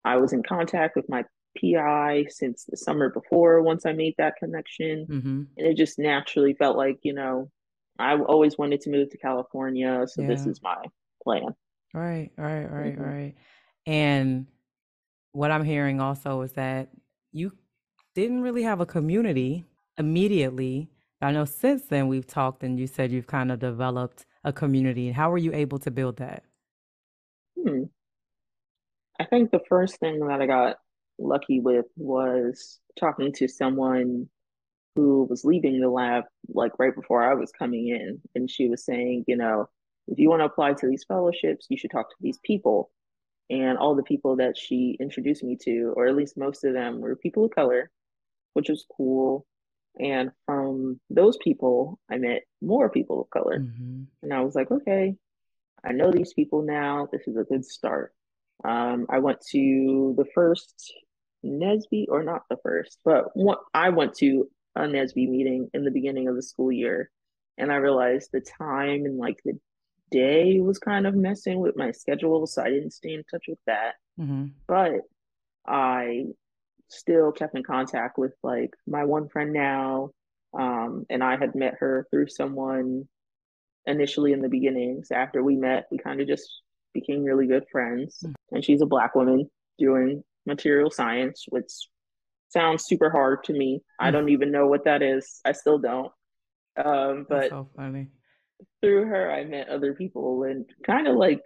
I 0.04 0.16
was 0.16 0.32
in 0.32 0.42
contact 0.42 0.96
with 0.96 1.08
my 1.08 1.24
PI 1.60 2.26
since 2.28 2.64
the 2.64 2.76
summer 2.76 3.10
before 3.10 3.62
once 3.62 3.84
I 3.84 3.92
made 3.92 4.14
that 4.18 4.36
connection. 4.38 5.06
Mm-hmm. 5.08 5.42
And 5.56 5.66
it 5.66 5.76
just 5.76 5.98
naturally 5.98 6.54
felt 6.54 6.76
like, 6.76 6.98
you 7.02 7.12
know, 7.12 7.50
I 7.98 8.16
always 8.16 8.56
wanted 8.56 8.80
to 8.82 8.90
move 8.90 9.10
to 9.10 9.18
California. 9.18 10.06
So 10.06 10.22
yeah. 10.22 10.28
this 10.28 10.46
is 10.46 10.62
my 10.62 10.76
plan. 11.22 11.54
Right, 11.92 12.30
right, 12.36 12.64
right, 12.64 12.94
mm-hmm. 12.94 13.02
right. 13.02 13.34
And 13.86 14.46
what 15.32 15.50
I'm 15.50 15.64
hearing 15.64 16.00
also 16.00 16.42
is 16.42 16.52
that 16.52 16.90
you 17.32 17.52
didn't 18.14 18.42
really 18.42 18.62
have 18.62 18.80
a 18.80 18.86
community 18.86 19.64
immediately. 19.96 20.90
I 21.20 21.32
know 21.32 21.44
since 21.44 21.86
then 21.86 22.08
we've 22.08 22.26
talked 22.26 22.62
and 22.62 22.78
you 22.78 22.86
said 22.86 23.10
you've 23.10 23.26
kind 23.26 23.50
of 23.50 23.58
developed 23.58 24.26
a 24.44 24.52
community. 24.52 25.10
How 25.10 25.30
were 25.30 25.38
you 25.38 25.52
able 25.52 25.78
to 25.80 25.90
build 25.90 26.18
that? 26.18 26.44
Hmm. 27.62 27.84
I 29.20 29.24
think 29.24 29.50
the 29.50 29.60
first 29.68 29.98
thing 29.98 30.26
that 30.26 30.40
I 30.40 30.46
got 30.46 30.76
lucky 31.18 31.60
with 31.60 31.86
was 31.96 32.78
talking 32.98 33.32
to 33.34 33.48
someone 33.48 34.28
who 34.94 35.26
was 35.28 35.44
leaving 35.44 35.80
the 35.80 35.88
lab 35.88 36.24
like 36.48 36.72
right 36.78 36.94
before 36.94 37.22
I 37.22 37.34
was 37.34 37.52
coming 37.52 37.88
in. 37.88 38.20
And 38.34 38.50
she 38.50 38.68
was 38.68 38.84
saying, 38.84 39.24
you 39.26 39.36
know, 39.36 39.68
if 40.08 40.18
you 40.18 40.28
want 40.28 40.40
to 40.40 40.46
apply 40.46 40.72
to 40.74 40.88
these 40.88 41.04
fellowships, 41.06 41.66
you 41.68 41.76
should 41.76 41.90
talk 41.90 42.10
to 42.10 42.16
these 42.20 42.38
people. 42.44 42.90
And 43.50 43.78
all 43.78 43.94
the 43.94 44.02
people 44.02 44.36
that 44.36 44.56
she 44.58 44.96
introduced 45.00 45.42
me 45.42 45.56
to, 45.62 45.94
or 45.96 46.06
at 46.06 46.16
least 46.16 46.36
most 46.36 46.64
of 46.64 46.74
them, 46.74 47.00
were 47.00 47.16
people 47.16 47.44
of 47.44 47.50
color, 47.50 47.90
which 48.54 48.68
was 48.68 48.86
cool. 48.96 49.46
And 50.00 50.30
from 50.46 51.00
those 51.10 51.36
people, 51.38 51.98
I 52.10 52.18
met 52.18 52.42
more 52.60 52.88
people 52.90 53.22
of 53.22 53.30
color. 53.30 53.60
Mm-hmm. 53.60 54.02
And 54.22 54.34
I 54.34 54.40
was 54.40 54.54
like, 54.54 54.70
okay, 54.70 55.16
I 55.84 55.92
know 55.92 56.10
these 56.10 56.32
people 56.32 56.62
now. 56.62 57.08
This 57.10 57.26
is 57.26 57.36
a 57.36 57.44
good 57.44 57.64
start. 57.64 58.14
Um, 58.64 59.06
I 59.08 59.18
went 59.18 59.40
to 59.50 60.14
the 60.16 60.24
first 60.34 60.92
NSBE, 61.44 62.06
or 62.08 62.22
not 62.22 62.42
the 62.50 62.56
first, 62.62 62.98
but 63.04 63.36
one, 63.36 63.58
I 63.72 63.90
went 63.90 64.14
to 64.16 64.48
a 64.74 64.80
NSBE 64.80 65.28
meeting 65.28 65.70
in 65.72 65.84
the 65.84 65.90
beginning 65.90 66.28
of 66.28 66.34
the 66.34 66.42
school 66.42 66.72
year, 66.72 67.10
and 67.56 67.72
I 67.72 67.76
realized 67.76 68.30
the 68.32 68.40
time 68.40 69.04
and 69.04 69.18
like 69.18 69.38
the 69.44 69.58
day 70.10 70.60
was 70.60 70.78
kind 70.78 71.06
of 71.06 71.14
messing 71.14 71.60
with 71.60 71.76
my 71.76 71.92
schedule, 71.92 72.46
so 72.46 72.62
I 72.62 72.70
didn't 72.70 72.92
stay 72.92 73.14
in 73.14 73.24
touch 73.30 73.44
with 73.48 73.58
that. 73.66 73.94
Mm-hmm. 74.18 74.46
But 74.66 75.02
I 75.66 76.24
still 76.88 77.32
kept 77.32 77.56
in 77.56 77.62
contact 77.62 78.18
with 78.18 78.32
like 78.42 78.70
my 78.86 79.04
one 79.04 79.28
friend 79.28 79.52
now, 79.52 80.10
um, 80.58 81.06
and 81.10 81.22
I 81.22 81.36
had 81.36 81.54
met 81.54 81.74
her 81.80 82.06
through 82.10 82.28
someone 82.28 83.08
initially 83.88 84.32
in 84.32 84.42
the 84.42 84.48
beginnings. 84.48 85.10
After 85.10 85.42
we 85.42 85.56
met, 85.56 85.86
we 85.90 85.98
kind 85.98 86.20
of 86.20 86.28
just 86.28 86.48
became 86.94 87.24
really 87.24 87.46
good 87.46 87.64
friends. 87.70 88.22
Mm. 88.24 88.34
And 88.52 88.64
she's 88.64 88.82
a 88.82 88.86
black 88.86 89.14
woman 89.14 89.50
doing 89.78 90.22
material 90.46 90.90
science, 90.90 91.46
which 91.48 91.70
sounds 92.50 92.84
super 92.84 93.10
hard 93.10 93.44
to 93.44 93.52
me. 93.52 93.78
Mm. 94.00 94.06
I 94.06 94.10
don't 94.10 94.28
even 94.28 94.52
know 94.52 94.66
what 94.66 94.84
that 94.84 95.02
is. 95.02 95.40
I 95.44 95.52
still 95.52 95.78
don't. 95.78 96.12
Um, 96.82 97.26
but 97.28 97.50
so 97.50 97.68
funny. 97.76 98.08
through 98.80 99.06
her, 99.06 99.32
I 99.32 99.44
met 99.44 99.68
other 99.68 99.94
people 99.94 100.44
and 100.44 100.64
kind 100.86 101.08
of 101.08 101.16
like 101.16 101.40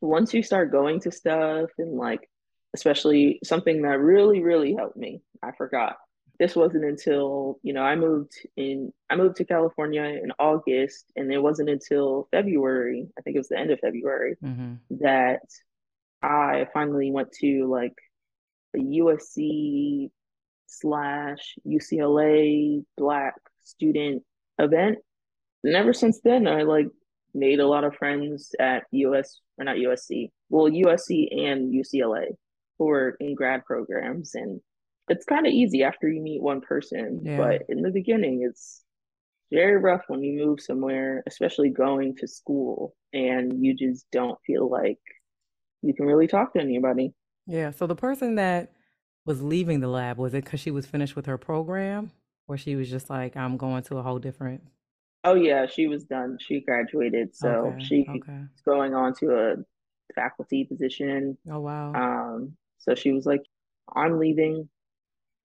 once 0.00 0.34
you 0.34 0.42
start 0.42 0.72
going 0.72 1.00
to 1.00 1.12
stuff 1.12 1.70
and 1.78 1.96
like, 1.96 2.28
especially 2.74 3.40
something 3.44 3.82
that 3.82 4.00
really, 4.00 4.42
really 4.42 4.74
helped 4.74 4.96
me, 4.96 5.22
I 5.42 5.52
forgot. 5.52 5.96
This 6.40 6.56
wasn't 6.56 6.86
until, 6.86 7.60
you 7.62 7.74
know, 7.74 7.82
I 7.82 7.96
moved 7.96 8.32
in, 8.56 8.92
I 9.10 9.16
moved 9.16 9.36
to 9.36 9.44
California 9.44 10.02
in 10.02 10.32
August, 10.38 11.04
and 11.14 11.30
it 11.30 11.38
wasn't 11.38 11.68
until 11.68 12.28
February, 12.32 13.06
I 13.18 13.20
think 13.20 13.36
it 13.36 13.40
was 13.40 13.48
the 13.48 13.58
end 13.58 13.70
of 13.70 13.78
February, 13.80 14.36
mm-hmm. 14.42 14.76
that 15.02 15.42
I 16.22 16.66
finally 16.72 17.10
went 17.10 17.30
to 17.40 17.66
like 17.70 17.94
a 18.74 18.78
USC 18.78 20.10
slash 20.66 21.56
UCLA 21.68 22.86
Black 22.96 23.34
student 23.62 24.22
event. 24.58 24.96
And 25.62 25.76
ever 25.76 25.92
since 25.92 26.20
then, 26.24 26.48
I 26.48 26.62
like 26.62 26.88
made 27.34 27.60
a 27.60 27.68
lot 27.68 27.84
of 27.84 27.96
friends 27.96 28.54
at 28.58 28.84
US 28.92 29.40
or 29.58 29.64
not 29.66 29.76
USC, 29.76 30.30
well 30.48 30.70
USC 30.70 31.28
and 31.46 31.70
UCLA 31.70 32.28
who 32.78 32.88
are 32.88 33.14
in 33.20 33.34
grad 33.34 33.62
programs, 33.66 34.34
and 34.34 34.62
it's 35.10 35.24
kind 35.24 35.46
of 35.46 35.52
easy 35.52 35.82
after 35.82 36.08
you 36.08 36.22
meet 36.22 36.42
one 36.42 36.60
person. 36.60 37.20
Yeah. 37.22 37.36
But 37.36 37.62
in 37.68 37.82
the 37.82 37.90
beginning, 37.90 38.46
it's 38.48 38.82
very 39.52 39.76
rough 39.76 40.02
when 40.08 40.22
you 40.22 40.44
move 40.46 40.60
somewhere, 40.60 41.22
especially 41.26 41.70
going 41.70 42.16
to 42.16 42.28
school, 42.28 42.94
and 43.12 43.64
you 43.64 43.74
just 43.74 44.06
don't 44.10 44.38
feel 44.46 44.70
like 44.70 44.98
you 45.82 45.92
can 45.92 46.06
really 46.06 46.26
talk 46.26 46.54
to 46.54 46.60
anybody. 46.60 47.12
Yeah. 47.46 47.72
So 47.72 47.86
the 47.86 47.96
person 47.96 48.36
that 48.36 48.72
was 49.26 49.42
leaving 49.42 49.80
the 49.80 49.88
lab, 49.88 50.16
was 50.16 50.32
it 50.32 50.44
because 50.44 50.60
she 50.60 50.70
was 50.70 50.86
finished 50.86 51.16
with 51.16 51.26
her 51.26 51.36
program? 51.36 52.12
Or 52.48 52.56
she 52.56 52.74
was 52.74 52.90
just 52.90 53.08
like, 53.10 53.36
I'm 53.36 53.56
going 53.56 53.84
to 53.84 53.98
a 53.98 54.02
whole 54.02 54.18
different 54.18 54.62
Oh 55.22 55.34
yeah, 55.34 55.66
she 55.66 55.86
was 55.86 56.04
done. 56.04 56.38
She 56.40 56.60
graduated, 56.60 57.36
so 57.36 57.48
okay, 57.48 57.84
she's 57.84 58.08
okay. 58.08 58.40
going 58.64 58.94
on 58.94 59.14
to 59.16 59.34
a 59.34 59.56
faculty 60.14 60.64
position. 60.64 61.36
Oh 61.50 61.60
wow. 61.60 61.92
Um, 61.94 62.56
so 62.78 62.94
she 62.94 63.12
was 63.12 63.26
like, 63.26 63.42
"I'm 63.94 64.18
leaving. 64.18 64.68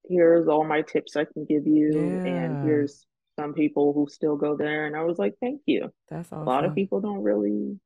Here's 0.10 0.48
all 0.48 0.64
my 0.64 0.82
tips 0.82 1.16
I 1.16 1.26
can 1.26 1.46
give 1.46 1.66
you, 1.66 1.92
yeah. 1.94 2.32
and 2.32 2.66
here's 2.66 3.06
some 3.40 3.54
people 3.54 3.94
who 3.94 4.08
still 4.10 4.36
go 4.36 4.56
there." 4.56 4.86
And 4.86 4.96
I 4.96 5.04
was 5.04 5.18
like, 5.18 5.36
"Thank 5.42 5.62
you." 5.66 5.92
That's 6.10 6.32
awesome. 6.32 6.48
A 6.48 6.50
lot 6.50 6.66
of 6.66 6.76
people 6.76 7.02
don't 7.02 7.24
really 7.24 7.80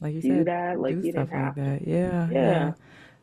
like 0.00 0.14
you 0.14 0.20
do 0.20 0.36
said, 0.38 0.46
that. 0.46 0.80
Like 0.80 1.00
do 1.00 1.06
you 1.06 1.12
stuff 1.12 1.28
like 1.32 1.54
that. 1.56 1.86
Yeah, 1.86 2.28
yeah, 2.28 2.30
yeah. 2.30 2.72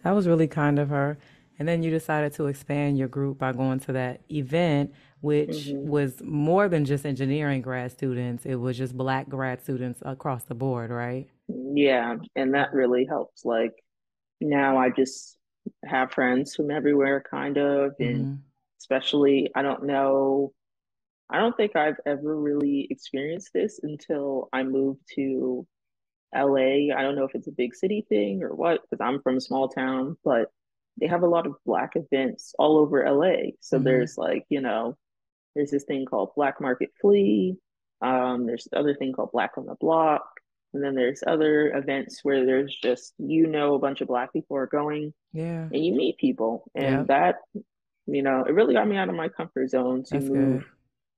That 0.04 0.12
was 0.12 0.28
really 0.28 0.48
kind 0.48 0.80
of 0.80 0.90
her. 0.90 1.18
And 1.60 1.68
then 1.68 1.84
you 1.84 1.92
decided 1.92 2.34
to 2.34 2.48
expand 2.48 2.98
your 2.98 3.08
group 3.08 3.38
by 3.38 3.52
going 3.52 3.80
to 3.82 3.94
that 3.94 4.22
event, 4.32 4.94
which 5.20 5.68
mm-hmm. 5.68 5.88
was 5.88 6.20
more 6.24 6.68
than 6.68 6.86
just 6.86 7.06
engineering 7.06 7.62
grad 7.62 7.92
students. 7.92 8.48
It 8.48 8.56
was 8.56 8.80
just 8.80 8.98
black 8.98 9.30
grad 9.30 9.62
students 9.62 10.02
across 10.04 10.44
the 10.46 10.56
board, 10.56 10.90
right? 10.90 11.28
Yeah. 11.48 12.16
And 12.36 12.56
that 12.56 12.74
really 12.74 13.06
helps. 13.06 13.46
Like 13.46 13.74
now 14.40 14.78
I 14.78 14.90
just 14.90 15.38
have 15.86 16.12
friends 16.12 16.56
from 16.56 16.72
everywhere, 16.72 17.24
kind 17.30 17.58
of. 17.58 17.94
And 18.00 18.18
mm-hmm. 18.18 18.36
especially, 18.80 19.52
I 19.56 19.62
don't 19.62 19.86
know, 19.86 20.54
I 21.30 21.40
don't 21.40 21.56
think 21.56 21.76
I've 21.76 22.00
ever 22.06 22.36
really 22.40 22.88
experienced 22.90 23.52
this 23.54 23.80
until 23.84 24.50
I 24.52 24.64
moved 24.64 25.02
to 25.16 25.66
LA. 26.36 26.94
I 26.96 27.02
don't 27.02 27.16
know 27.16 27.26
if 27.26 27.36
it's 27.36 27.48
a 27.48 27.52
big 27.52 27.76
city 27.76 28.06
thing 28.08 28.44
or 28.44 28.54
what, 28.54 28.82
because 28.82 29.04
I'm 29.04 29.22
from 29.22 29.38
a 29.38 29.42
small 29.42 29.70
town, 29.70 30.18
but 30.24 30.52
they 31.00 31.08
have 31.08 31.24
a 31.24 31.28
lot 31.28 31.48
of 31.48 31.56
black 31.66 31.94
events 31.96 32.54
all 32.60 32.78
over 32.78 33.06
LA. 33.10 33.52
So 33.60 33.78
mm-hmm. 33.78 33.86
there's 33.86 34.18
like, 34.18 34.46
you 34.50 34.62
know, 34.62 34.98
there's 35.56 35.72
this 35.72 35.84
thing 35.84 36.06
called 36.06 36.32
Black 36.36 36.62
Market 36.62 36.92
Flea. 37.00 37.58
Um, 38.02 38.46
there's 38.46 38.68
the 38.72 38.80
other 38.80 38.96
thing 38.96 39.14
called 39.14 39.32
Black 39.32 39.52
on 39.58 39.66
the 39.66 39.76
Block. 39.80 40.24
And 40.74 40.84
then 40.84 40.96
there's 40.96 41.24
other 41.28 41.76
events 41.76 42.20
where 42.24 42.46
there's 42.46 42.76
just, 42.82 43.14
you 43.18 43.48
know, 43.48 43.76
a 43.76 43.80
bunch 43.80 44.02
of 44.02 44.08
black 44.08 44.32
people 44.32 44.56
are 44.58 44.68
going. 44.68 45.14
Yeah. 45.34 45.68
And 45.72 45.86
you 45.86 45.94
meet 45.94 46.18
people. 46.18 46.70
And 46.76 47.08
that, 47.08 47.36
you 48.06 48.24
know, 48.24 48.46
it 48.48 48.54
really 48.54 48.74
got 48.74 48.88
me 48.88 48.98
out 48.98 49.10
of 49.10 49.16
my 49.16 49.28
comfort 49.28 49.70
zone 49.70 50.04
to 50.06 50.14
That's 50.14 50.30
move 50.30 50.64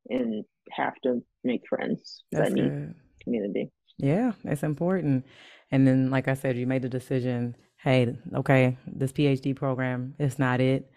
good. 0.10 0.18
and 0.18 0.46
have 0.72 0.96
to 1.04 1.24
make 1.44 1.68
friends 1.68 2.24
That's 2.32 2.50
that 2.50 2.56
need 2.56 2.96
community. 3.24 3.72
Yeah, 3.98 4.32
it's 4.44 4.64
important. 4.64 5.26
And 5.72 5.88
then, 5.88 6.10
like 6.10 6.28
I 6.28 6.34
said, 6.34 6.58
you 6.58 6.66
made 6.66 6.82
the 6.82 6.90
decision 6.90 7.56
hey, 7.84 8.16
okay, 8.34 8.78
this 8.88 9.12
PhD 9.12 9.56
program 9.56 10.16
is 10.18 10.40
not 10.40 10.62
it. 10.62 10.90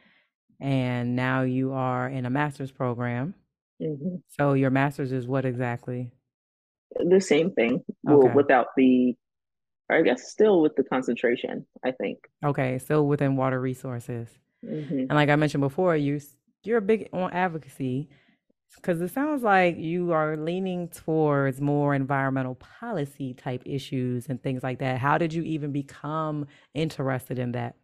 And 0.60 1.16
now 1.16 1.42
you 1.42 1.72
are 1.72 2.08
in 2.08 2.24
a 2.24 2.30
master's 2.30 2.70
program. 2.70 3.34
Mm-hmm. 3.82 4.16
So 4.28 4.54
your 4.54 4.70
master's 4.70 5.12
is 5.12 5.26
what 5.26 5.44
exactly? 5.44 6.12
The 6.94 7.20
same 7.20 7.53
thing, 7.53 7.75
okay. 7.75 7.85
well, 8.05 8.29
without 8.35 8.68
the, 8.77 9.14
I 9.90 10.03
guess, 10.03 10.31
still 10.31 10.61
with 10.62 10.77
the 10.77 10.85
concentration. 10.85 11.66
I 11.85 11.92
think. 11.92 12.18
Okay, 12.44 12.79
still 12.79 13.07
within 13.07 13.37
water 13.37 13.61
resources. 13.61 14.29
Mm-hmm. 14.64 14.99
And 14.99 15.12
like 15.12 15.29
I 15.29 15.37
mentioned 15.37 15.61
before, 15.61 15.96
you 15.96 16.20
you're 16.62 16.79
a 16.79 16.83
big 16.83 17.09
on 17.12 17.33
advocacy 17.33 18.09
because 18.75 19.01
it 19.01 19.12
sounds 19.12 19.42
like 19.42 19.77
you 19.79 20.12
are 20.12 20.37
leaning 20.37 20.88
towards 20.88 21.61
more 21.61 21.94
environmental 21.94 22.57
policy 22.57 23.35
type 23.35 23.62
issues 23.64 24.27
and 24.29 24.42
things 24.42 24.62
like 24.62 24.81
that. 24.81 24.99
How 24.99 25.18
did 25.18 25.33
you 25.33 25.42
even 25.42 25.72
become 25.72 26.46
interested 26.75 27.38
in 27.38 27.53
that? 27.53 27.77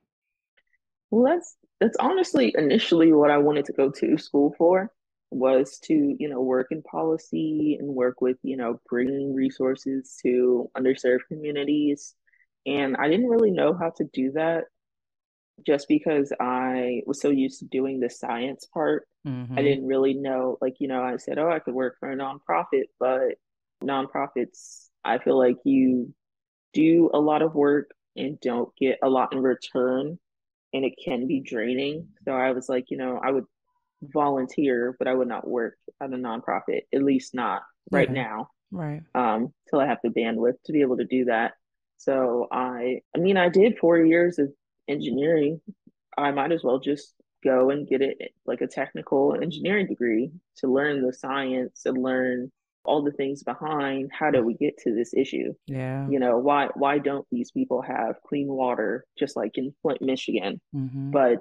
Well, 1.10 1.32
that's 1.32 1.56
that's 1.80 1.96
honestly 1.98 2.54
initially 2.56 3.12
what 3.12 3.30
I 3.30 3.38
wanted 3.38 3.64
to 3.66 3.72
go 3.72 3.90
to 3.90 4.16
school 4.18 4.54
for 4.56 4.90
was 5.32 5.78
to 5.78 6.14
you 6.18 6.28
know 6.28 6.40
work 6.40 6.68
in 6.70 6.82
policy 6.82 7.76
and 7.78 7.88
work 7.88 8.20
with 8.20 8.36
you 8.42 8.56
know 8.56 8.80
bringing 8.88 9.34
resources 9.34 10.18
to 10.22 10.70
underserved 10.76 11.20
communities 11.28 12.14
and 12.66 12.96
i 12.96 13.08
didn't 13.08 13.28
really 13.28 13.50
know 13.50 13.74
how 13.74 13.90
to 13.90 14.04
do 14.12 14.32
that 14.32 14.64
just 15.66 15.88
because 15.88 16.32
I 16.40 17.02
was 17.06 17.20
so 17.20 17.30
used 17.30 17.60
to 17.60 17.66
doing 17.66 18.00
the 18.00 18.10
science 18.10 18.66
part, 18.72 19.06
mm-hmm. 19.26 19.58
I 19.58 19.62
didn't 19.62 19.86
really 19.86 20.14
know. 20.14 20.58
Like, 20.60 20.76
you 20.78 20.88
know, 20.88 21.02
I 21.02 21.16
said, 21.16 21.38
oh, 21.38 21.50
I 21.50 21.58
could 21.58 21.74
work 21.74 21.96
for 22.00 22.10
a 22.10 22.16
nonprofit, 22.16 22.84
but 22.98 23.36
nonprofits, 23.82 24.88
I 25.04 25.18
feel 25.18 25.38
like 25.38 25.56
you 25.64 26.12
do 26.72 27.10
a 27.12 27.18
lot 27.18 27.42
of 27.42 27.54
work 27.54 27.90
and 28.16 28.40
don't 28.40 28.74
get 28.76 28.98
a 29.02 29.08
lot 29.08 29.32
in 29.32 29.40
return, 29.40 30.18
and 30.72 30.84
it 30.84 30.94
can 31.02 31.26
be 31.26 31.40
draining. 31.40 32.08
So 32.24 32.32
I 32.32 32.52
was 32.52 32.68
like, 32.68 32.86
you 32.88 32.96
know, 32.96 33.20
I 33.22 33.30
would 33.30 33.44
volunteer, 34.02 34.94
but 34.98 35.08
I 35.08 35.14
would 35.14 35.28
not 35.28 35.46
work 35.46 35.76
at 36.00 36.12
a 36.12 36.16
nonprofit, 36.16 36.82
at 36.94 37.02
least 37.02 37.34
not 37.34 37.62
right 37.90 38.10
now. 38.10 38.48
Right. 38.70 39.02
Um, 39.14 39.52
till 39.68 39.80
I 39.80 39.86
have 39.86 39.98
the 40.02 40.10
bandwidth 40.10 40.56
to 40.66 40.72
be 40.72 40.80
able 40.80 40.96
to 40.96 41.04
do 41.04 41.26
that. 41.26 41.52
So 41.98 42.48
I, 42.50 43.00
I 43.14 43.18
mean, 43.18 43.36
I 43.36 43.48
did 43.48 43.78
four 43.78 43.98
years 43.98 44.38
of 44.38 44.48
engineering, 44.88 45.60
I 46.16 46.30
might 46.30 46.52
as 46.52 46.62
well 46.62 46.78
just 46.78 47.14
go 47.42 47.70
and 47.70 47.88
get 47.88 48.02
it 48.02 48.18
like 48.46 48.60
a 48.60 48.66
technical 48.66 49.36
engineering 49.40 49.86
degree 49.86 50.30
to 50.58 50.72
learn 50.72 51.04
the 51.04 51.12
science 51.12 51.82
and 51.84 52.02
learn 52.02 52.50
all 52.84 53.02
the 53.02 53.12
things 53.12 53.42
behind 53.42 54.10
how 54.12 54.30
do 54.30 54.42
we 54.42 54.54
get 54.54 54.76
to 54.76 54.92
this 54.92 55.14
issue 55.14 55.52
yeah 55.66 56.06
you 56.08 56.18
know 56.18 56.38
why 56.38 56.68
why 56.74 56.98
don't 56.98 57.26
these 57.30 57.52
people 57.52 57.80
have 57.80 58.16
clean 58.26 58.48
water 58.48 59.04
just 59.16 59.36
like 59.36 59.56
in 59.56 59.72
flint 59.82 60.02
michigan 60.02 60.60
mm-hmm. 60.74 61.10
but 61.12 61.38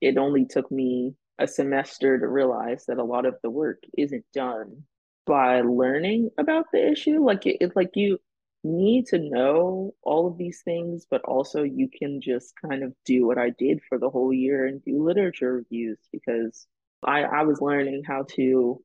it 0.00 0.16
only 0.18 0.46
took 0.46 0.70
me 0.70 1.14
a 1.40 1.48
semester 1.48 2.18
to 2.18 2.28
realize 2.28 2.84
that 2.86 2.98
a 2.98 3.04
lot 3.04 3.26
of 3.26 3.34
the 3.42 3.50
work 3.50 3.82
isn't 3.96 4.24
done 4.32 4.84
by 5.26 5.62
learning 5.62 6.30
about 6.38 6.66
the 6.72 6.90
issue 6.90 7.24
like 7.24 7.46
it, 7.46 7.56
it 7.60 7.72
like 7.74 7.90
you 7.94 8.18
need 8.62 9.06
to 9.06 9.18
know 9.18 9.94
all 10.02 10.26
of 10.26 10.36
these 10.36 10.60
things, 10.64 11.06
but 11.10 11.22
also 11.22 11.62
you 11.62 11.88
can 11.88 12.20
just 12.20 12.52
kind 12.60 12.82
of 12.82 12.92
do 13.04 13.26
what 13.26 13.38
I 13.38 13.50
did 13.50 13.80
for 13.88 13.98
the 13.98 14.10
whole 14.10 14.32
year 14.32 14.66
and 14.66 14.84
do 14.84 15.02
literature 15.02 15.54
reviews 15.54 15.98
because 16.12 16.66
I, 17.02 17.22
I 17.22 17.42
was 17.42 17.60
learning 17.60 18.02
how 18.06 18.26
to, 18.32 18.82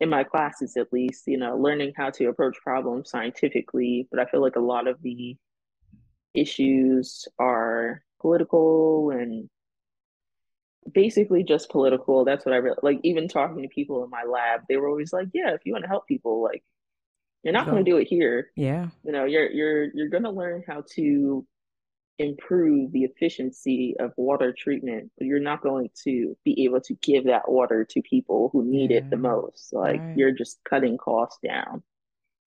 in 0.00 0.08
my 0.08 0.24
classes 0.24 0.76
at 0.76 0.92
least, 0.92 1.24
you 1.26 1.36
know, 1.36 1.56
learning 1.56 1.92
how 1.96 2.10
to 2.10 2.26
approach 2.26 2.56
problems 2.62 3.10
scientifically. 3.10 4.08
But 4.10 4.20
I 4.20 4.30
feel 4.30 4.40
like 4.40 4.56
a 4.56 4.60
lot 4.60 4.88
of 4.88 5.02
the 5.02 5.36
issues 6.34 7.28
are 7.38 8.02
political 8.20 9.10
and 9.10 9.50
basically 10.92 11.44
just 11.44 11.70
political. 11.70 12.24
That's 12.24 12.44
what 12.44 12.54
I 12.54 12.58
really 12.58 12.78
like. 12.82 13.00
Even 13.02 13.28
talking 13.28 13.62
to 13.62 13.68
people 13.68 14.04
in 14.04 14.10
my 14.10 14.24
lab, 14.24 14.62
they 14.68 14.76
were 14.76 14.88
always 14.88 15.12
like, 15.12 15.28
yeah, 15.32 15.50
if 15.54 15.60
you 15.64 15.72
want 15.72 15.84
to 15.84 15.88
help 15.88 16.06
people, 16.06 16.42
like, 16.42 16.62
you're 17.42 17.52
not 17.52 17.66
so, 17.66 17.72
going 17.72 17.84
to 17.84 17.90
do 17.90 17.96
it 17.96 18.06
here. 18.08 18.50
Yeah. 18.56 18.88
You 19.04 19.12
know, 19.12 19.24
you're 19.24 19.50
you're 19.50 19.84
you're 19.94 20.08
going 20.08 20.22
to 20.22 20.30
learn 20.30 20.62
how 20.66 20.84
to 20.94 21.46
improve 22.18 22.92
the 22.92 23.04
efficiency 23.04 23.96
of 23.98 24.12
water 24.16 24.54
treatment, 24.56 25.10
but 25.18 25.26
you're 25.26 25.40
not 25.40 25.62
going 25.62 25.90
to 26.04 26.36
be 26.44 26.64
able 26.64 26.80
to 26.80 26.94
give 27.02 27.24
that 27.24 27.50
water 27.50 27.84
to 27.84 28.02
people 28.02 28.50
who 28.52 28.64
need 28.64 28.90
yeah. 28.90 28.98
it 28.98 29.10
the 29.10 29.16
most. 29.16 29.72
Like 29.72 30.00
right. 30.00 30.16
you're 30.16 30.32
just 30.32 30.60
cutting 30.68 30.98
costs 30.98 31.38
down. 31.44 31.82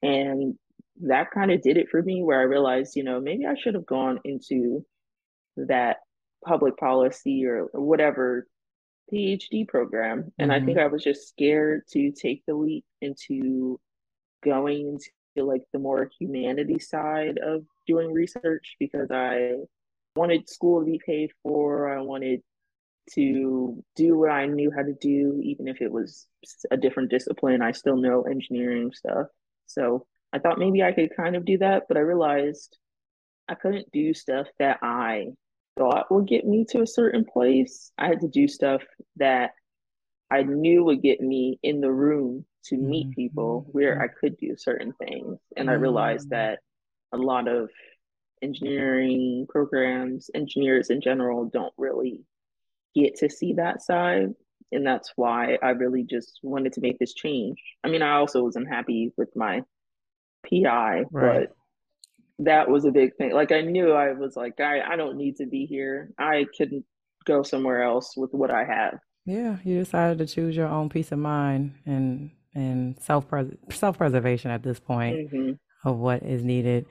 And 0.02 0.56
that 1.02 1.32
kind 1.32 1.52
of 1.52 1.62
did 1.62 1.78
it 1.78 1.90
for 1.90 2.02
me 2.02 2.24
where 2.24 2.40
I 2.40 2.44
realized, 2.44 2.96
you 2.96 3.04
know, 3.04 3.20
maybe 3.20 3.46
I 3.46 3.56
should 3.56 3.74
have 3.74 3.86
gone 3.86 4.20
into 4.24 4.86
that 5.58 5.98
public 6.46 6.78
policy 6.78 7.46
or, 7.46 7.66
or 7.74 7.82
whatever 7.82 8.48
PhD 9.12 9.68
program. 9.68 10.32
And 10.38 10.52
mm-hmm. 10.52 10.64
I 10.64 10.66
think 10.66 10.78
mm-hmm. 10.78 10.88
I 10.88 10.92
was 10.92 11.04
just 11.04 11.28
scared 11.28 11.84
to 11.92 12.12
take 12.12 12.44
the 12.46 12.56
leap 12.56 12.86
into 13.02 13.80
going 14.44 14.88
into 14.88 15.46
like 15.48 15.64
the 15.74 15.80
more 15.80 16.10
humanity 16.20 16.80
side 16.80 17.40
of 17.40 17.66
doing 17.88 18.14
research 18.14 18.76
because 18.80 19.10
I 19.12 19.54
wanted 20.16 20.50
school 20.50 20.80
to 20.80 20.86
be 20.86 21.02
paid 21.06 21.32
for. 21.44 21.94
I 21.94 22.02
wanted 22.02 22.42
to 23.12 23.84
do 23.96 24.18
what 24.18 24.32
I 24.32 24.46
knew 24.48 24.72
how 24.76 24.82
to 24.82 24.94
do, 24.94 25.40
even 25.44 25.68
if 25.68 25.82
it 25.82 25.92
was 25.92 26.28
a 26.72 26.78
different 26.78 27.12
discipline. 27.12 27.62
I 27.62 27.72
still 27.72 27.98
know 27.98 28.24
engineering 28.24 28.92
stuff. 28.94 29.28
So 29.68 30.08
I 30.34 30.40
thought 30.40 30.60
maybe 30.60 30.84
I 30.84 30.92
could 30.92 31.16
kind 31.16 31.36
of 31.36 31.46
do 31.46 31.58
that, 31.60 31.84
but 31.88 31.98
I 31.98 32.02
realized 32.02 32.78
I 33.48 33.56
couldn't 33.56 33.92
do 33.92 34.14
stuff 34.14 34.48
that 34.60 34.80
I 34.82 35.28
thought 35.78 36.12
would 36.12 36.28
get 36.28 36.46
me 36.46 36.66
to 36.70 36.82
a 36.82 36.88
certain 36.88 37.26
place. 37.26 37.92
I 37.98 38.08
had 38.08 38.22
to 38.22 38.28
do 38.28 38.48
stuff 38.48 38.82
that 39.18 39.52
I 40.32 40.44
knew 40.44 40.84
would 40.84 41.02
get 41.02 41.22
me 41.22 41.60
in 41.62 41.82
the 41.82 41.92
room 41.92 42.46
to 42.66 42.78
meet 42.78 43.08
mm-hmm. 43.08 43.22
people 43.22 43.68
where 43.72 44.02
I 44.02 44.08
could 44.08 44.38
do 44.38 44.56
certain 44.58 44.94
things. 44.94 45.40
And 45.56 45.68
mm-hmm. 45.68 45.70
I 45.70 45.74
realized 45.74 46.28
mm. 46.28 46.32
that 46.32 46.60
a 47.12 47.18
lot 47.18 47.48
of 47.48 47.70
engineering 48.42 49.46
programs, 49.50 50.30
engineers 50.34 50.90
in 50.90 51.02
general, 51.02 51.46
don't 51.46 51.74
really 51.78 52.22
get 52.96 53.16
to 53.18 53.30
see 53.30 53.54
that 53.54 53.82
side. 53.82 54.34
And 54.72 54.86
that's 54.86 55.12
why 55.16 55.58
I 55.62 55.70
really 55.70 56.04
just 56.04 56.40
wanted 56.42 56.74
to 56.74 56.82
make 56.82 56.98
this 56.98 57.14
change. 57.14 57.58
I 57.84 57.90
mean, 57.90 58.02
I 58.02 58.16
also 58.16 58.42
was 58.42 58.56
unhappy 58.56 59.14
with 59.16 59.30
my 59.36 59.62
PI, 60.50 61.06
right. 61.12 61.50
but 61.50 61.55
that 62.40 62.70
was 62.70 62.86
a 62.86 62.92
big 62.92 63.16
thing. 63.16 63.32
Like 63.34 63.52
I 63.52 63.62
knew 63.62 63.92
I 63.92 64.14
was 64.14 64.36
like, 64.36 64.60
I, 64.60 64.82
I 64.82 64.96
don't 64.96 65.18
need 65.18 65.38
to 65.38 65.46
be 65.46 65.66
here. 65.66 66.12
I 66.18 66.46
can 66.56 66.84
go 67.26 67.44
somewhere 67.44 67.84
else 67.84 68.16
with 68.16 68.34
what 68.34 68.52
I 68.52 68.64
have. 68.66 69.00
Yeah, 69.26 69.58
you 69.64 69.80
decided 69.80 70.20
to 70.20 70.28
choose 70.28 70.56
your 70.56 70.68
own 70.68 70.90
peace 70.90 71.12
of 71.12 71.20
mind 71.20 71.74
and 71.86 72.32
and 72.54 73.00
self 73.02 73.26
self 73.72 73.98
preservation 73.98 74.52
at 74.52 74.64
this 74.64 74.80
point 74.80 75.32
mm-hmm. 75.32 75.52
of 75.88 75.98
what 75.98 76.24
is 76.24 76.44
needed. 76.44 76.86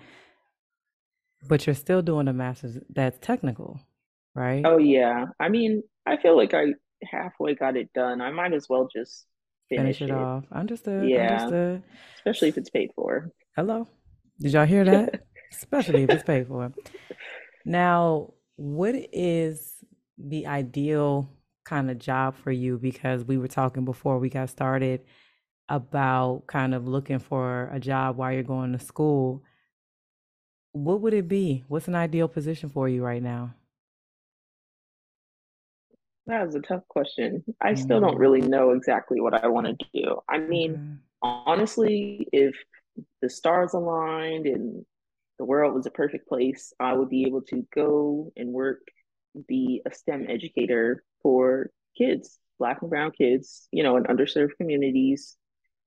But 1.47 1.66
you're 1.66 1.74
still 1.74 2.03
doing 2.03 2.26
a 2.26 2.32
master's 2.32 2.78
that's 2.90 3.18
technical, 3.18 3.80
right? 4.34 4.62
Oh 4.64 4.78
yeah. 4.78 5.26
I 5.38 5.49
mean, 5.49 5.82
I 6.07 6.16
feel 6.16 6.36
like 6.36 6.55
I 6.55 6.74
halfway 7.03 7.55
got 7.55 7.76
it 7.76 7.92
done. 7.92 8.20
I 8.20 8.30
might 8.30 8.55
as 8.55 8.66
well 8.68 8.88
just 8.95 9.26
finish, 9.68 9.99
finish 9.99 10.11
it, 10.11 10.14
it, 10.14 10.18
off. 10.18 10.45
Understood. 10.51 11.09
Yeah. 11.09 11.34
Understood. 11.34 11.82
Especially 12.16 12.49
if 12.49 12.59
it's 12.59 12.70
paid 12.70 12.90
for. 12.97 13.30
Hello. 13.57 13.86
Did 14.40 14.53
y'all 14.53 14.64
hear 14.64 14.84
that? 14.84 15.22
Especially 15.57 16.05
if 16.05 16.11
it's 16.11 16.22
paid 16.22 16.48
for. 16.48 16.72
Now, 17.64 18.34
what 18.57 18.94
is 19.12 19.74
the 20.18 20.46
ideal 20.46 21.30
kind 21.64 21.90
of 21.90 21.98
job 21.98 22.36
for 22.36 22.50
you? 22.50 22.78
Because 22.78 23.24
we 23.24 23.38
were 23.38 23.48
talking 23.48 23.84
before 23.84 24.18
we 24.18 24.28
got 24.28 24.50
started 24.50 25.02
about 25.68 26.44
kind 26.46 26.74
of 26.74 26.86
looking 26.86 27.18
for 27.18 27.70
a 27.72 27.80
job 27.80 28.16
while 28.16 28.32
you're 28.32 28.42
going 28.42 28.72
to 28.72 28.78
school. 28.78 29.42
What 30.72 31.00
would 31.00 31.14
it 31.14 31.28
be? 31.28 31.64
What's 31.68 31.88
an 31.88 31.94
ideal 31.94 32.28
position 32.28 32.68
for 32.68 32.88
you 32.88 33.02
right 33.02 33.22
now? 33.22 33.55
That 36.26 36.46
is 36.46 36.55
a 36.55 36.61
tough 36.61 36.86
question. 36.88 37.44
I 37.61 37.72
mm-hmm. 37.72 37.82
still 37.82 38.00
don't 38.00 38.12
mm-hmm. 38.12 38.20
really 38.20 38.40
know 38.40 38.70
exactly 38.70 39.20
what 39.20 39.42
I 39.42 39.48
want 39.48 39.66
to 39.66 39.86
do. 39.94 40.20
I 40.28 40.38
mean, 40.38 40.72
mm-hmm. 40.72 40.94
honestly, 41.22 42.26
if 42.32 42.55
the 43.20 43.28
stars 43.28 43.74
aligned 43.74 44.46
and 44.46 44.84
the 45.39 45.45
world 45.45 45.74
was 45.74 45.87
a 45.87 45.91
perfect 45.91 46.28
place, 46.28 46.72
I 46.78 46.93
would 46.93 47.09
be 47.09 47.24
able 47.26 47.43
to 47.43 47.66
go 47.74 48.32
and 48.37 48.53
work, 48.53 48.80
be 49.49 49.82
a 49.87 49.93
STEM 49.93 50.26
educator 50.28 51.03
for 51.22 51.70
kids, 51.97 52.39
Black 52.59 52.82
and 52.82 52.91
Brown 52.91 53.11
kids, 53.11 53.68
you 53.72 53.82
know, 53.82 53.97
in 53.97 54.05
underserved 54.05 54.57
communities, 54.57 55.37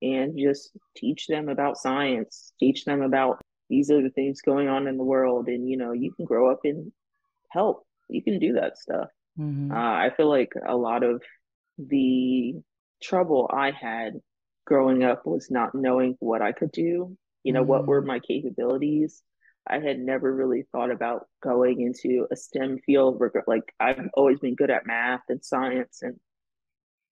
and 0.01 0.37
just 0.37 0.71
teach 0.95 1.27
them 1.27 1.49
about 1.49 1.77
science, 1.77 2.53
teach 2.59 2.85
them 2.85 3.01
about 3.01 3.41
these 3.69 3.91
are 3.91 4.01
the 4.01 4.09
things 4.09 4.41
going 4.41 4.67
on 4.67 4.87
in 4.87 4.97
the 4.97 5.03
world. 5.03 5.47
And, 5.47 5.67
you 5.69 5.77
know, 5.77 5.91
you 5.91 6.11
can 6.11 6.25
grow 6.25 6.51
up 6.51 6.61
and 6.63 6.91
help. 7.49 7.85
You 8.09 8.23
can 8.23 8.39
do 8.39 8.53
that 8.53 8.77
stuff. 8.77 9.09
Mm-hmm. 9.39 9.71
Uh, 9.71 9.75
I 9.75 10.11
feel 10.15 10.29
like 10.29 10.53
a 10.65 10.75
lot 10.75 11.03
of 11.03 11.21
the 11.77 12.55
trouble 13.01 13.49
I 13.53 13.71
had 13.71 14.13
growing 14.65 15.03
up 15.03 15.25
was 15.25 15.51
not 15.51 15.75
knowing 15.75 16.15
what 16.19 16.41
I 16.41 16.51
could 16.51 16.71
do. 16.71 17.17
You 17.43 17.53
know, 17.53 17.61
mm-hmm. 17.61 17.69
what 17.69 17.87
were 17.87 18.01
mm-hmm. 18.01 18.07
my 18.07 18.19
capabilities? 18.19 19.21
I 19.69 19.79
had 19.79 19.99
never 19.99 20.33
really 20.33 20.63
thought 20.71 20.91
about 20.91 21.27
going 21.41 21.81
into 21.81 22.27
a 22.31 22.35
STEM 22.35 22.79
field. 22.85 23.21
Like 23.45 23.73
I've 23.79 24.09
always 24.13 24.39
been 24.39 24.55
good 24.55 24.69
at 24.69 24.87
math 24.87 25.21
and 25.29 25.43
science, 25.43 25.99
and 26.01 26.19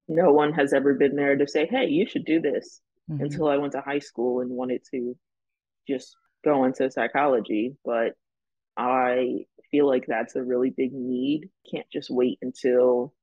no 0.07 0.31
one 0.31 0.53
has 0.53 0.73
ever 0.73 0.93
been 0.93 1.15
there 1.15 1.35
to 1.35 1.47
say, 1.47 1.65
"Hey, 1.65 1.87
you 1.87 2.07
should 2.07 2.25
do 2.25 2.41
this." 2.41 2.81
Mm-hmm. 3.09 3.23
Until 3.25 3.47
I 3.47 3.57
went 3.57 3.73
to 3.73 3.81
high 3.81 3.99
school 3.99 4.41
and 4.41 4.49
wanted 4.49 4.81
to 4.91 5.15
just 5.87 6.15
go 6.43 6.63
into 6.65 6.89
psychology, 6.89 7.75
but 7.85 8.13
I 8.77 9.45
feel 9.71 9.87
like 9.87 10.05
that's 10.07 10.35
a 10.35 10.43
really 10.43 10.69
big 10.69 10.93
need. 10.93 11.49
Can't 11.69 11.85
just 11.91 12.09
wait 12.09 12.39
until 12.41 13.13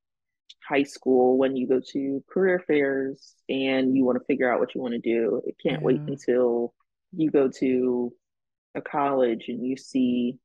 high 0.68 0.82
school 0.84 1.38
when 1.38 1.56
you 1.56 1.66
go 1.66 1.80
to 1.92 2.22
career 2.30 2.62
fairs 2.66 3.34
and 3.48 3.96
you 3.96 4.04
want 4.04 4.18
to 4.18 4.24
figure 4.24 4.52
out 4.52 4.60
what 4.60 4.74
you 4.74 4.80
want 4.80 4.94
to 4.94 5.00
do. 5.00 5.42
It 5.46 5.56
can't 5.62 5.80
yeah. 5.80 5.86
wait 5.86 6.00
until 6.00 6.74
you 7.12 7.30
go 7.30 7.48
to 7.58 8.12
a 8.74 8.80
college 8.80 9.46
and 9.48 9.64
you 9.64 9.76
see, 9.76 10.38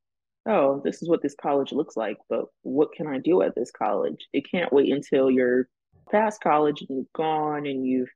oh, 0.47 0.81
this 0.83 1.01
is 1.01 1.09
what 1.09 1.21
this 1.21 1.35
college 1.41 1.71
looks 1.71 1.97
like, 1.97 2.17
but 2.29 2.45
what 2.63 2.93
can 2.93 3.07
I 3.07 3.19
do 3.19 3.41
at 3.41 3.55
this 3.55 3.71
college? 3.71 4.27
It 4.33 4.49
can't 4.49 4.71
wait 4.71 4.93
until 4.93 5.29
you're 5.29 5.67
past 6.11 6.41
college 6.41 6.81
and 6.81 6.97
you've 6.97 7.13
gone 7.13 7.65
and 7.65 7.85
you've 7.85 8.09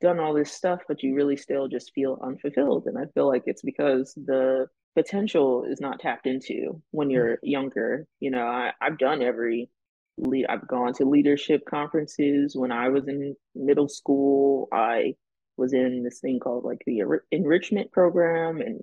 done 0.00 0.18
all 0.18 0.34
this 0.34 0.52
stuff, 0.52 0.80
but 0.88 1.02
you 1.02 1.14
really 1.14 1.36
still 1.36 1.68
just 1.68 1.92
feel 1.94 2.18
unfulfilled. 2.22 2.86
And 2.86 2.98
I 2.98 3.06
feel 3.14 3.28
like 3.28 3.44
it's 3.46 3.62
because 3.62 4.12
the 4.14 4.66
potential 4.94 5.64
is 5.64 5.80
not 5.80 6.00
tapped 6.00 6.26
into 6.26 6.82
when 6.90 7.10
you're 7.10 7.38
younger. 7.42 8.06
You 8.20 8.30
know, 8.30 8.46
I, 8.46 8.72
I've 8.80 8.98
done 8.98 9.22
every 9.22 9.70
lead, 10.18 10.46
I've 10.48 10.66
gone 10.66 10.92
to 10.94 11.04
leadership 11.04 11.62
conferences 11.68 12.56
when 12.56 12.72
I 12.72 12.88
was 12.88 13.06
in 13.06 13.36
middle 13.54 13.88
school. 13.88 14.68
I 14.72 15.14
was 15.56 15.72
in 15.72 16.02
this 16.02 16.20
thing 16.20 16.40
called 16.40 16.64
like 16.64 16.82
the 16.86 17.02
enrichment 17.30 17.92
program 17.92 18.60
and 18.60 18.80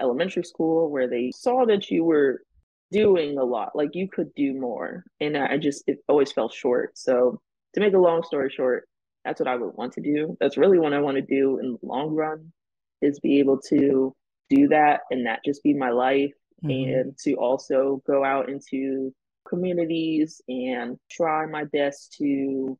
elementary 0.00 0.44
school 0.44 0.90
where 0.90 1.08
they 1.08 1.30
saw 1.34 1.64
that 1.66 1.90
you 1.90 2.04
were 2.04 2.42
doing 2.90 3.38
a 3.38 3.44
lot, 3.44 3.74
like 3.74 3.94
you 3.94 4.08
could 4.08 4.34
do 4.34 4.54
more. 4.54 5.04
And 5.20 5.36
I 5.36 5.56
just, 5.58 5.84
it 5.86 5.98
always 6.08 6.32
fell 6.32 6.48
short. 6.48 6.96
So 6.96 7.40
to 7.74 7.80
make 7.80 7.94
a 7.94 7.98
long 7.98 8.22
story 8.22 8.50
short, 8.50 8.88
that's 9.24 9.40
what 9.40 9.48
I 9.48 9.56
would 9.56 9.74
want 9.74 9.92
to 9.94 10.00
do. 10.00 10.36
That's 10.40 10.56
really 10.56 10.78
what 10.78 10.92
I 10.92 11.00
want 11.00 11.16
to 11.16 11.22
do 11.22 11.58
in 11.58 11.72
the 11.72 11.78
long 11.82 12.14
run 12.14 12.52
is 13.00 13.20
be 13.20 13.38
able 13.38 13.60
to 13.68 14.14
do 14.50 14.68
that 14.68 15.00
and 15.10 15.26
that 15.26 15.40
just 15.44 15.62
be 15.62 15.74
my 15.74 15.90
life 15.90 16.32
mm-hmm. 16.62 16.92
and 16.92 17.18
to 17.18 17.34
also 17.34 18.02
go 18.06 18.24
out 18.24 18.48
into 18.48 19.12
communities 19.48 20.40
and 20.48 20.98
try 21.10 21.46
my 21.46 21.64
best 21.64 22.14
to 22.18 22.78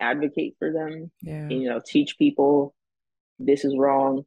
advocate 0.00 0.54
for 0.58 0.72
them 0.72 1.10
yeah. 1.22 1.34
and, 1.34 1.52
you 1.52 1.68
know 1.68 1.80
teach 1.84 2.18
people 2.18 2.74
this 3.38 3.64
is 3.64 3.74
wrong 3.78 4.24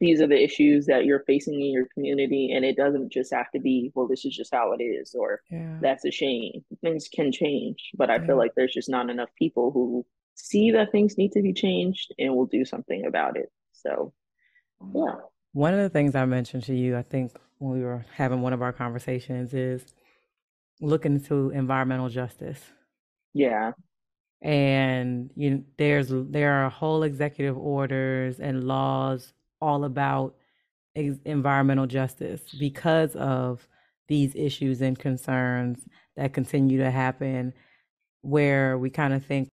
these 0.00 0.20
are 0.20 0.26
the 0.26 0.42
issues 0.42 0.86
that 0.86 1.04
you're 1.04 1.24
facing 1.26 1.54
in 1.54 1.70
your 1.70 1.86
community 1.94 2.52
and 2.52 2.64
it 2.64 2.76
doesn't 2.76 3.12
just 3.12 3.32
have 3.32 3.50
to 3.50 3.60
be 3.60 3.92
well 3.94 4.08
this 4.08 4.24
is 4.24 4.36
just 4.36 4.54
how 4.54 4.72
it 4.72 4.82
is 4.82 5.14
or 5.18 5.40
yeah. 5.50 5.78
that's 5.80 6.04
a 6.04 6.10
shame 6.10 6.64
things 6.82 7.08
can 7.08 7.30
change 7.30 7.90
but 7.96 8.10
i 8.10 8.16
yeah. 8.16 8.26
feel 8.26 8.36
like 8.38 8.52
there's 8.56 8.74
just 8.74 8.88
not 8.88 9.10
enough 9.10 9.30
people 9.38 9.70
who 9.70 10.04
see 10.34 10.70
that 10.70 10.90
things 10.90 11.18
need 11.18 11.32
to 11.32 11.42
be 11.42 11.52
changed 11.52 12.14
and 12.18 12.34
will 12.34 12.46
do 12.46 12.64
something 12.64 13.04
about 13.06 13.36
it 13.36 13.50
so 13.72 14.12
yeah 14.94 15.14
one 15.52 15.74
of 15.74 15.80
the 15.80 15.88
things 15.88 16.14
I 16.14 16.24
mentioned 16.26 16.64
to 16.64 16.74
you, 16.74 16.96
I 16.96 17.02
think 17.02 17.32
when 17.58 17.72
we 17.72 17.84
were 17.84 18.04
having 18.14 18.40
one 18.40 18.52
of 18.52 18.62
our 18.62 18.72
conversations, 18.72 19.52
is 19.52 19.94
looking 20.80 21.14
into 21.14 21.50
environmental 21.50 22.08
justice. 22.08 22.60
Yeah. 23.34 23.72
And 24.42 25.30
you 25.34 25.50
know, 25.50 25.64
there's 25.76 26.08
there 26.10 26.64
are 26.64 26.70
whole 26.70 27.02
executive 27.02 27.58
orders 27.58 28.40
and 28.40 28.64
laws 28.64 29.32
all 29.60 29.84
about 29.84 30.34
ex- 30.96 31.18
environmental 31.24 31.86
justice 31.86 32.42
because 32.58 33.14
of 33.16 33.66
these 34.08 34.34
issues 34.34 34.80
and 34.80 34.98
concerns 34.98 35.84
that 36.16 36.32
continue 36.32 36.78
to 36.78 36.90
happen 36.90 37.52
where 38.22 38.76
we 38.76 38.90
kind 38.90 39.14
of 39.14 39.24
think 39.24 39.48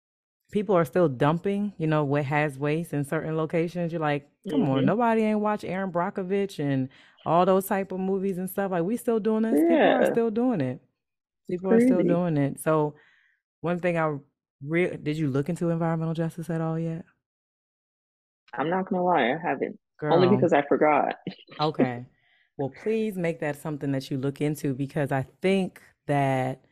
people 0.51 0.75
are 0.75 0.85
still 0.85 1.09
dumping, 1.09 1.73
you 1.77 1.87
know, 1.87 2.03
what 2.03 2.23
has 2.25 2.57
waste 2.57 2.93
in 2.93 3.03
certain 3.03 3.35
locations. 3.35 3.91
You're 3.91 4.01
like, 4.01 4.27
come 4.49 4.61
mm-hmm. 4.61 4.71
on, 4.71 4.85
nobody 4.85 5.23
ain't 5.23 5.39
watch 5.39 5.63
Erin 5.63 5.91
Brockovich 5.91 6.59
and 6.59 6.89
all 7.25 7.45
those 7.45 7.65
type 7.65 7.91
of 7.91 7.99
movies 7.99 8.37
and 8.37 8.49
stuff. 8.49 8.71
Like 8.71 8.83
we 8.83 8.97
still 8.97 9.19
doing 9.19 9.43
this. 9.43 9.59
Yeah. 9.59 9.97
People 9.97 10.03
are 10.03 10.11
still 10.13 10.31
doing 10.31 10.61
it. 10.61 10.81
People 11.49 11.69
Crazy. 11.69 11.85
are 11.85 11.87
still 11.87 12.07
doing 12.07 12.37
it. 12.37 12.59
So 12.61 12.95
one 13.61 13.79
thing 13.79 13.97
I 13.97 14.15
re- 14.65 14.97
did 14.97 15.17
you 15.17 15.29
look 15.29 15.49
into 15.49 15.69
environmental 15.69 16.13
justice 16.13 16.49
at 16.49 16.61
all 16.61 16.79
yet? 16.79 17.03
I'm 18.53 18.69
not 18.69 18.89
gonna 18.89 19.03
lie, 19.03 19.33
I 19.33 19.37
haven't. 19.41 19.77
Girl. 19.99 20.13
Only 20.13 20.35
because 20.35 20.53
I 20.53 20.61
forgot. 20.63 21.15
okay. 21.59 22.05
Well, 22.57 22.71
please 22.83 23.17
make 23.17 23.41
that 23.41 23.61
something 23.61 23.91
that 23.91 24.09
you 24.09 24.17
look 24.17 24.39
into 24.39 24.73
because 24.73 25.11
I 25.11 25.25
think 25.41 25.81
that 26.07 26.63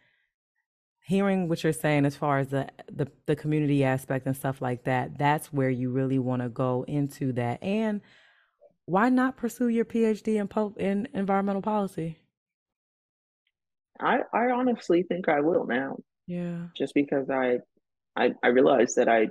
hearing 1.05 1.49
what 1.49 1.61
you're 1.61 1.73
saying 1.73 2.05
as 2.05 2.15
far 2.15 2.39
as 2.39 2.47
the, 2.47 2.69
the, 2.89 3.07
the 3.25 3.35
community 3.35 3.83
aspect 3.83 4.25
and 4.25 4.33
stuff 4.33 4.61
like 4.61 4.85
that, 4.85 5.17
that's 5.17 5.51
where 5.51 5.69
you 5.69 5.91
really 5.91 6.19
want 6.19 6.41
to 6.41 6.47
go 6.47 6.85
into 6.87 7.33
that. 7.33 7.61
And 7.61 7.99
why 8.85 9.09
not 9.09 9.37
pursue 9.37 9.67
your 9.67 9.85
PhD 9.85 10.39
in 10.39 10.47
po- 10.47 10.75
in 10.77 11.07
environmental 11.13 11.61
policy? 11.61 12.17
I 13.99 14.19
I 14.33 14.51
honestly 14.51 15.03
think 15.03 15.29
I 15.29 15.39
will 15.41 15.65
now. 15.65 15.97
Yeah. 16.27 16.67
Just 16.75 16.93
because 16.93 17.29
I 17.29 17.59
I 18.15 18.33
I 18.43 18.47
realize 18.47 18.95
that 18.95 19.07
I 19.07 19.27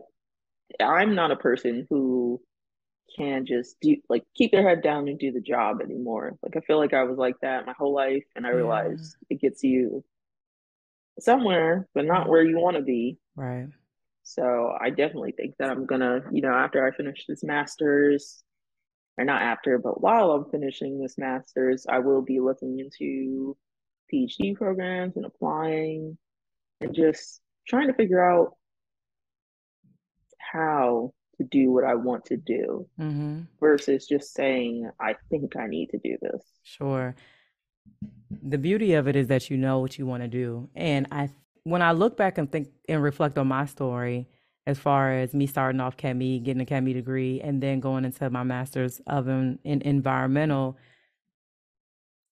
I'm 0.80 1.14
not 1.14 1.30
a 1.30 1.36
person 1.36 1.86
who 1.90 2.40
can 3.16 3.46
just 3.46 3.80
do 3.80 3.96
like 4.08 4.24
keep 4.34 4.52
their 4.52 4.66
head 4.66 4.82
down 4.82 5.08
and 5.08 5.18
do 5.18 5.32
the 5.32 5.40
job 5.40 5.80
anymore. 5.80 6.36
Like 6.42 6.56
I 6.56 6.60
feel 6.60 6.78
like 6.78 6.94
I 6.94 7.04
was 7.04 7.18
like 7.18 7.36
that 7.42 7.66
my 7.66 7.74
whole 7.76 7.94
life 7.94 8.24
and 8.36 8.46
I 8.46 8.50
realized 8.50 9.16
yeah. 9.28 9.36
it 9.36 9.40
gets 9.40 9.62
you 9.62 10.04
somewhere, 11.20 11.88
but 11.94 12.04
not 12.04 12.28
where 12.28 12.44
you 12.44 12.58
want 12.58 12.76
to 12.76 12.82
be. 12.82 13.18
Right. 13.36 13.68
So 14.22 14.76
I 14.80 14.90
definitely 14.90 15.32
think 15.32 15.56
that 15.58 15.70
I'm 15.70 15.86
gonna, 15.86 16.22
you 16.30 16.42
know, 16.42 16.54
after 16.54 16.86
I 16.86 16.96
finish 16.96 17.26
this 17.26 17.42
master's, 17.42 18.44
or 19.18 19.24
not 19.24 19.42
after, 19.42 19.78
but 19.78 20.00
while 20.00 20.30
I'm 20.30 20.50
finishing 20.50 20.98
this 20.98 21.18
master's, 21.18 21.86
I 21.88 21.98
will 21.98 22.22
be 22.22 22.40
looking 22.40 22.78
into 22.78 23.56
PhD 24.12 24.56
programs 24.56 25.16
and 25.16 25.26
applying 25.26 26.16
and 26.80 26.94
just 26.94 27.40
trying 27.68 27.88
to 27.88 27.94
figure 27.94 28.22
out 28.22 28.56
how 30.38 31.12
to 31.42 31.48
do 31.48 31.70
what 31.70 31.84
I 31.84 31.94
want 31.94 32.24
to 32.26 32.36
do 32.36 32.86
mm-hmm. 32.98 33.40
versus 33.60 34.06
just 34.06 34.34
saying, 34.34 34.90
I 35.00 35.16
think 35.30 35.56
I 35.56 35.66
need 35.66 35.90
to 35.90 35.98
do 35.98 36.16
this. 36.20 36.42
Sure. 36.62 37.14
The 38.42 38.58
beauty 38.58 38.94
of 38.94 39.08
it 39.08 39.16
is 39.16 39.28
that 39.28 39.50
you 39.50 39.56
know 39.56 39.80
what 39.80 39.98
you 39.98 40.06
want 40.06 40.22
to 40.22 40.28
do. 40.28 40.68
And 40.74 41.06
I, 41.10 41.30
when 41.64 41.82
I 41.82 41.92
look 41.92 42.16
back 42.16 42.38
and 42.38 42.50
think 42.50 42.68
and 42.88 43.02
reflect 43.02 43.38
on 43.38 43.48
my 43.48 43.66
story, 43.66 44.28
as 44.66 44.78
far 44.78 45.12
as 45.12 45.34
me 45.34 45.46
starting 45.46 45.80
off 45.80 45.96
ChemE, 45.96 46.42
getting 46.42 46.62
a 46.62 46.64
ChemE 46.64 46.94
degree, 46.94 47.40
and 47.40 47.60
then 47.60 47.80
going 47.80 48.04
into 48.04 48.30
my 48.30 48.44
master's 48.44 49.00
of 49.06 49.28
in, 49.28 49.58
in 49.64 49.82
environmental, 49.82 50.78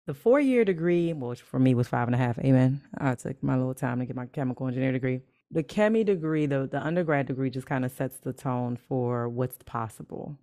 the 0.06 0.14
four 0.14 0.40
year 0.40 0.64
degree, 0.64 1.12
which 1.12 1.42
for 1.42 1.58
me 1.58 1.74
was 1.74 1.88
five 1.88 2.08
and 2.08 2.14
a 2.14 2.18
half, 2.18 2.38
amen. 2.38 2.82
I 2.98 3.14
took 3.16 3.42
my 3.42 3.56
little 3.56 3.74
time 3.74 3.98
to 3.98 4.06
get 4.06 4.16
my 4.16 4.26
chemical 4.26 4.66
engineer 4.68 4.92
degree. 4.92 5.22
The 5.50 5.62
ChemE 5.62 6.04
degree, 6.04 6.46
the, 6.46 6.68
the 6.70 6.80
undergrad 6.84 7.26
degree, 7.26 7.50
just 7.50 7.66
kind 7.66 7.84
of 7.84 7.90
sets 7.90 8.18
the 8.18 8.32
tone 8.32 8.78
for 8.88 9.28
what's 9.28 9.58
possible. 9.64 10.38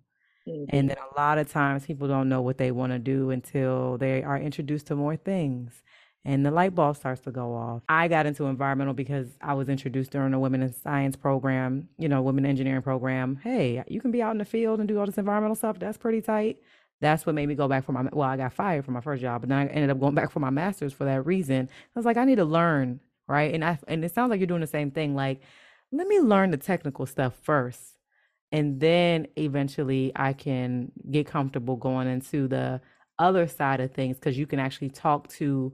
Mm-hmm. 0.46 0.64
And 0.76 0.90
then 0.90 0.96
a 0.98 1.20
lot 1.20 1.38
of 1.38 1.50
times 1.50 1.86
people 1.86 2.08
don't 2.08 2.28
know 2.28 2.42
what 2.42 2.58
they 2.58 2.70
want 2.70 2.92
to 2.92 2.98
do 2.98 3.30
until 3.30 3.98
they 3.98 4.22
are 4.22 4.38
introduced 4.38 4.86
to 4.88 4.96
more 4.96 5.16
things 5.16 5.82
and 6.28 6.44
the 6.44 6.50
light 6.50 6.74
bulb 6.74 6.96
starts 6.96 7.22
to 7.22 7.30
go 7.30 7.54
off. 7.54 7.82
I 7.88 8.06
got 8.06 8.26
into 8.26 8.44
environmental 8.44 8.92
because 8.92 9.38
I 9.40 9.54
was 9.54 9.70
introduced 9.70 10.10
during 10.10 10.34
a 10.34 10.38
women 10.38 10.62
in 10.62 10.72
science 10.72 11.16
program, 11.16 11.88
you 11.96 12.08
know, 12.08 12.20
women 12.20 12.44
engineering 12.44 12.82
program. 12.82 13.40
Hey, 13.42 13.82
you 13.88 14.02
can 14.02 14.10
be 14.10 14.20
out 14.20 14.32
in 14.32 14.38
the 14.38 14.44
field 14.44 14.78
and 14.78 14.86
do 14.86 14.98
all 14.98 15.06
this 15.06 15.16
environmental 15.16 15.54
stuff. 15.54 15.78
That's 15.78 15.96
pretty 15.96 16.20
tight. 16.20 16.58
That's 17.00 17.24
what 17.24 17.34
made 17.34 17.46
me 17.46 17.54
go 17.54 17.66
back 17.66 17.84
for 17.84 17.92
my 17.92 18.08
well, 18.12 18.28
I 18.28 18.36
got 18.36 18.52
fired 18.52 18.84
from 18.84 18.94
my 18.94 19.00
first 19.00 19.22
job, 19.22 19.40
but 19.40 19.48
then 19.48 19.58
I 19.58 19.66
ended 19.68 19.88
up 19.88 20.00
going 20.00 20.14
back 20.14 20.30
for 20.30 20.40
my 20.40 20.50
master's 20.50 20.92
for 20.92 21.04
that 21.04 21.24
reason. 21.24 21.68
I 21.70 21.98
was 21.98 22.04
like, 22.04 22.16
I 22.16 22.24
need 22.24 22.36
to 22.36 22.44
learn, 22.44 23.00
right? 23.28 23.54
And 23.54 23.64
I 23.64 23.78
and 23.86 24.04
it 24.04 24.14
sounds 24.14 24.30
like 24.30 24.40
you're 24.40 24.46
doing 24.46 24.60
the 24.60 24.66
same 24.66 24.90
thing. 24.90 25.14
Like, 25.14 25.42
let 25.92 26.06
me 26.06 26.20
learn 26.20 26.50
the 26.50 26.56
technical 26.56 27.06
stuff 27.06 27.34
first 27.42 27.98
and 28.50 28.80
then 28.80 29.26
eventually 29.36 30.12
I 30.16 30.32
can 30.32 30.92
get 31.10 31.26
comfortable 31.26 31.76
going 31.76 32.08
into 32.08 32.48
the 32.48 32.80
other 33.18 33.46
side 33.46 33.80
of 33.80 33.92
things 33.92 34.16
because 34.16 34.38
you 34.38 34.46
can 34.46 34.58
actually 34.58 34.90
talk 34.90 35.28
to, 35.28 35.72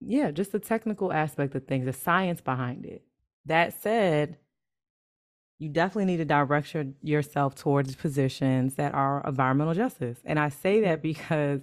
yeah, 0.00 0.30
just 0.30 0.52
the 0.52 0.58
technical 0.58 1.12
aspect 1.12 1.54
of 1.54 1.66
things, 1.66 1.86
the 1.86 1.92
science 1.92 2.40
behind 2.40 2.86
it. 2.86 3.02
That 3.46 3.80
said, 3.80 4.38
you 5.58 5.68
definitely 5.68 6.04
need 6.04 6.18
to 6.18 6.24
direct 6.24 6.74
your, 6.74 6.84
yourself 7.02 7.54
towards 7.54 7.96
positions 7.96 8.74
that 8.74 8.94
are 8.94 9.24
environmental 9.26 9.74
justice. 9.74 10.18
And 10.24 10.38
I 10.38 10.50
say 10.50 10.82
that 10.82 11.02
because 11.02 11.60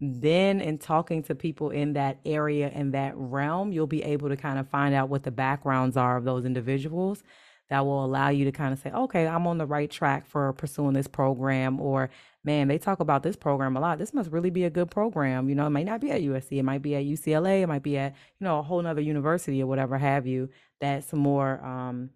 then 0.00 0.60
in 0.60 0.78
talking 0.78 1.22
to 1.24 1.34
people 1.34 1.70
in 1.70 1.94
that 1.94 2.18
area 2.24 2.70
and 2.74 2.92
that 2.94 3.14
realm, 3.16 3.72
you'll 3.72 3.86
be 3.86 4.02
able 4.02 4.28
to 4.28 4.36
kind 4.36 4.58
of 4.58 4.68
find 4.68 4.94
out 4.94 5.08
what 5.08 5.22
the 5.22 5.30
backgrounds 5.30 5.96
are 5.96 6.16
of 6.16 6.24
those 6.24 6.44
individuals 6.44 7.22
that 7.68 7.84
will 7.84 8.04
allow 8.04 8.28
you 8.28 8.44
to 8.44 8.52
kind 8.52 8.72
of 8.72 8.78
say, 8.78 8.90
okay, 8.90 9.26
I'm 9.26 9.46
on 9.46 9.58
the 9.58 9.66
right 9.66 9.90
track 9.90 10.26
for 10.26 10.52
pursuing 10.52 10.92
this 10.92 11.08
program. 11.08 11.80
Or, 11.80 12.10
man, 12.44 12.68
they 12.68 12.78
talk 12.78 13.00
about 13.00 13.22
this 13.22 13.36
program 13.36 13.76
a 13.76 13.80
lot. 13.80 13.98
This 13.98 14.14
must 14.14 14.30
really 14.30 14.50
be 14.50 14.64
a 14.64 14.70
good 14.70 14.90
program. 14.90 15.48
You 15.48 15.54
know, 15.54 15.66
it 15.66 15.70
might 15.70 15.86
not 15.86 16.00
be 16.00 16.10
at 16.10 16.20
USC, 16.20 16.58
it 16.58 16.62
might 16.62 16.82
be 16.82 16.94
at 16.94 17.04
UCLA, 17.04 17.62
it 17.62 17.66
might 17.66 17.82
be 17.82 17.98
at, 17.98 18.14
you 18.38 18.44
know, 18.44 18.60
a 18.60 18.62
whole 18.62 18.80
nother 18.82 19.00
university 19.00 19.62
or 19.62 19.66
whatever 19.66 19.98
have 19.98 20.26
you 20.26 20.48
that's 20.80 21.12
more 21.12 21.64
um, 21.64 22.10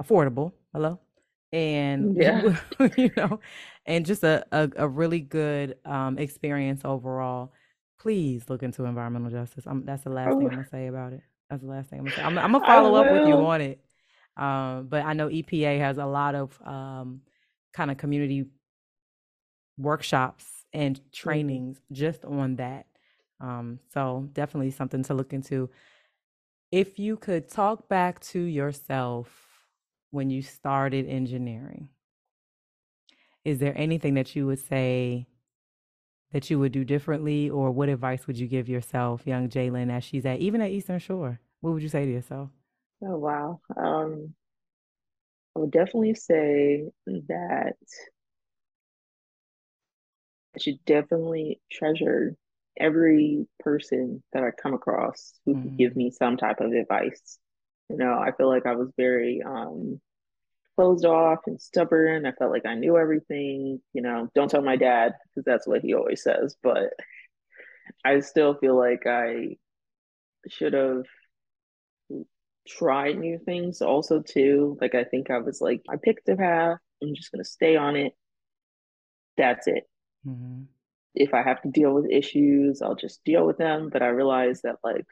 affordable. 0.00 0.52
Hello? 0.72 1.00
And, 1.52 2.16
yeah. 2.16 2.56
you 2.96 3.10
know, 3.16 3.40
and 3.88 4.04
just 4.06 4.22
a, 4.22 4.44
a, 4.52 4.70
a 4.76 4.86
really 4.86 5.18
good 5.18 5.76
um, 5.84 6.18
experience 6.18 6.82
overall. 6.84 7.52
Please 7.98 8.44
look 8.48 8.62
into 8.62 8.84
environmental 8.84 9.30
justice. 9.30 9.64
I'm, 9.66 9.84
that's 9.84 10.04
the 10.04 10.10
last 10.10 10.34
oh. 10.34 10.38
thing 10.38 10.50
I'm 10.52 10.62
to 10.62 10.70
say 10.70 10.86
about 10.86 11.14
it. 11.14 11.22
That's 11.50 11.62
the 11.62 11.68
last 11.68 11.88
thing 11.88 12.00
I'm 12.00 12.06
to 12.06 12.12
say. 12.12 12.22
I'm, 12.22 12.38
I'm 12.38 12.52
going 12.52 12.62
to 12.62 12.66
follow 12.66 12.94
up 12.94 13.10
with 13.10 13.26
you 13.26 13.34
on 13.34 13.60
it. 13.62 13.80
Um, 14.36 14.86
but 14.88 15.04
I 15.04 15.14
know 15.14 15.28
EPA 15.28 15.80
has 15.80 15.98
a 15.98 16.06
lot 16.06 16.36
of 16.36 16.56
um, 16.64 17.22
kind 17.72 17.90
of 17.90 17.96
community 17.96 18.44
workshops 19.78 20.44
and 20.72 20.96
mm-hmm. 20.96 21.08
trainings 21.12 21.78
mm-hmm. 21.78 21.94
just 21.94 22.24
on 22.24 22.56
that. 22.56 22.86
Um, 23.40 23.80
so 23.92 24.28
definitely 24.32 24.70
something 24.70 25.02
to 25.04 25.14
look 25.14 25.32
into. 25.32 25.70
If 26.70 26.98
you 26.98 27.16
could 27.16 27.48
talk 27.48 27.88
back 27.88 28.20
to 28.20 28.38
yourself 28.38 29.30
when 30.10 30.28
you 30.28 30.42
started 30.42 31.08
engineering, 31.08 31.88
is 33.44 33.58
there 33.58 33.76
anything 33.76 34.14
that 34.14 34.34
you 34.36 34.46
would 34.46 34.58
say 34.58 35.26
that 36.32 36.50
you 36.50 36.58
would 36.58 36.72
do 36.72 36.84
differently, 36.84 37.48
or 37.48 37.70
what 37.70 37.88
advice 37.88 38.26
would 38.26 38.38
you 38.38 38.46
give 38.46 38.68
yourself, 38.68 39.26
young 39.26 39.48
Jailyn, 39.48 39.90
as 39.90 40.04
she's 40.04 40.26
at 40.26 40.40
even 40.40 40.60
at 40.60 40.70
Eastern 40.70 40.98
Shore? 40.98 41.40
What 41.60 41.72
would 41.72 41.82
you 41.82 41.88
say 41.88 42.04
to 42.04 42.10
yourself? 42.10 42.50
Oh 43.02 43.16
wow. 43.16 43.60
Um, 43.76 44.34
I 45.56 45.60
would 45.60 45.70
definitely 45.70 46.14
say 46.14 46.88
that 47.06 47.76
I 50.54 50.58
should 50.58 50.84
definitely 50.84 51.60
treasure 51.70 52.36
every 52.78 53.46
person 53.60 54.22
that 54.32 54.44
I 54.44 54.50
come 54.50 54.74
across 54.74 55.34
who 55.44 55.54
mm-hmm. 55.54 55.62
could 55.62 55.78
give 55.78 55.96
me 55.96 56.10
some 56.10 56.36
type 56.36 56.60
of 56.60 56.72
advice. 56.72 57.38
You 57.88 57.96
know, 57.96 58.18
I 58.18 58.32
feel 58.32 58.48
like 58.48 58.66
I 58.66 58.74
was 58.74 58.90
very 58.96 59.42
um 59.44 60.00
closed 60.78 61.04
off 61.04 61.40
and 61.48 61.60
stubborn. 61.60 62.24
I 62.24 62.30
felt 62.30 62.52
like 62.52 62.64
I 62.64 62.76
knew 62.76 62.96
everything. 62.96 63.80
You 63.92 64.02
know, 64.02 64.28
don't 64.36 64.48
tell 64.48 64.62
my 64.62 64.76
dad 64.76 65.14
because 65.34 65.44
that's 65.44 65.66
what 65.66 65.80
he 65.80 65.92
always 65.92 66.22
says. 66.22 66.54
But 66.62 66.92
I 68.04 68.20
still 68.20 68.54
feel 68.54 68.78
like 68.78 69.04
I 69.04 69.56
should 70.48 70.74
have 70.74 71.02
tried 72.68 73.18
new 73.18 73.40
things 73.44 73.82
also 73.82 74.22
too. 74.22 74.78
Like 74.80 74.94
I 74.94 75.02
think 75.02 75.32
I 75.32 75.38
was 75.38 75.60
like, 75.60 75.82
I 75.88 75.96
picked 76.00 76.28
a 76.28 76.36
path. 76.36 76.78
I'm 77.02 77.12
just 77.16 77.32
gonna 77.32 77.44
stay 77.44 77.74
on 77.74 77.96
it. 77.96 78.12
That's 79.36 79.66
it. 79.66 79.82
Mm-hmm. 80.24 80.62
If 81.16 81.34
I 81.34 81.42
have 81.42 81.60
to 81.62 81.70
deal 81.70 81.92
with 81.92 82.08
issues, 82.08 82.82
I'll 82.82 82.94
just 82.94 83.24
deal 83.24 83.44
with 83.44 83.58
them. 83.58 83.90
But 83.92 84.02
I 84.02 84.08
realized 84.08 84.62
that 84.62 84.76
like 84.84 85.06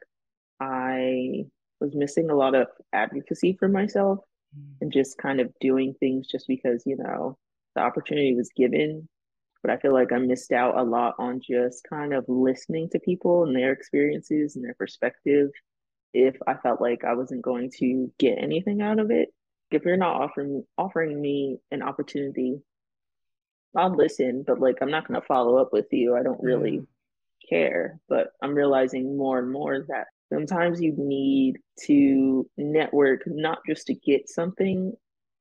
I 0.61 1.47
was 1.81 1.93
missing 1.97 2.31
a 2.31 2.37
lot 2.37 2.55
of 2.55 2.69
advocacy 2.93 3.57
for 3.59 3.67
myself. 3.67 4.21
And 4.81 4.93
just 4.93 5.19
kind 5.19 5.41
of 5.41 5.53
doing 5.61 5.95
things 5.99 6.27
just 6.27 6.47
because, 6.47 6.83
you 6.87 6.97
know, 6.97 7.37
the 7.75 7.83
opportunity 7.83 8.35
was 8.35 8.51
given. 8.57 9.09
But 9.63 9.73
I 9.73 9.79
feel 9.79 9.93
like 9.93 10.13
I 10.13 10.19
missed 10.19 10.53
out 10.53 10.79
a 10.79 10.83
lot 10.83 11.15
on 11.19 11.41
just 11.41 11.87
kind 11.89 12.15
of 12.15 12.25
listening 12.29 12.89
to 12.91 13.01
people 13.01 13.45
and 13.45 13.57
their 13.57 13.73
experiences 13.73 14.57
and 14.57 14.65
their 14.65 14.75
perspective 14.75 15.51
if 16.13 16.37
I 16.47 16.55
felt 16.55 16.81
like 16.81 17.05
I 17.05 17.15
wasn't 17.15 17.43
going 17.43 17.71
to 17.79 18.13
get 18.19 18.39
anything 18.39 18.81
out 18.81 18.99
of 18.99 19.11
it. 19.11 19.29
If 19.71 19.85
you're 19.85 19.97
not 19.97 20.21
offering 20.21 20.65
offering 20.79 21.21
me 21.21 21.59
an 21.71 21.83
opportunity, 21.83 22.61
I'll 23.77 23.95
listen, 23.95 24.45
but 24.47 24.61
like 24.61 24.77
I'm 24.81 24.91
not 24.91 25.07
gonna 25.07 25.21
follow 25.21 25.59
up 25.59 25.73
with 25.73 25.87
you. 25.91 26.17
I 26.17 26.23
don't 26.23 26.43
really 26.43 26.83
yeah. 27.51 27.59
care. 27.59 28.01
But 28.09 28.29
I'm 28.41 28.55
realizing 28.55 29.17
more 29.17 29.39
and 29.39 29.51
more 29.51 29.85
that 29.89 30.07
sometimes 30.33 30.81
you 30.81 30.95
need 30.97 31.57
to 31.85 32.49
network 32.57 33.23
not 33.27 33.59
just 33.69 33.87
to 33.87 33.95
get 33.95 34.29
something 34.29 34.93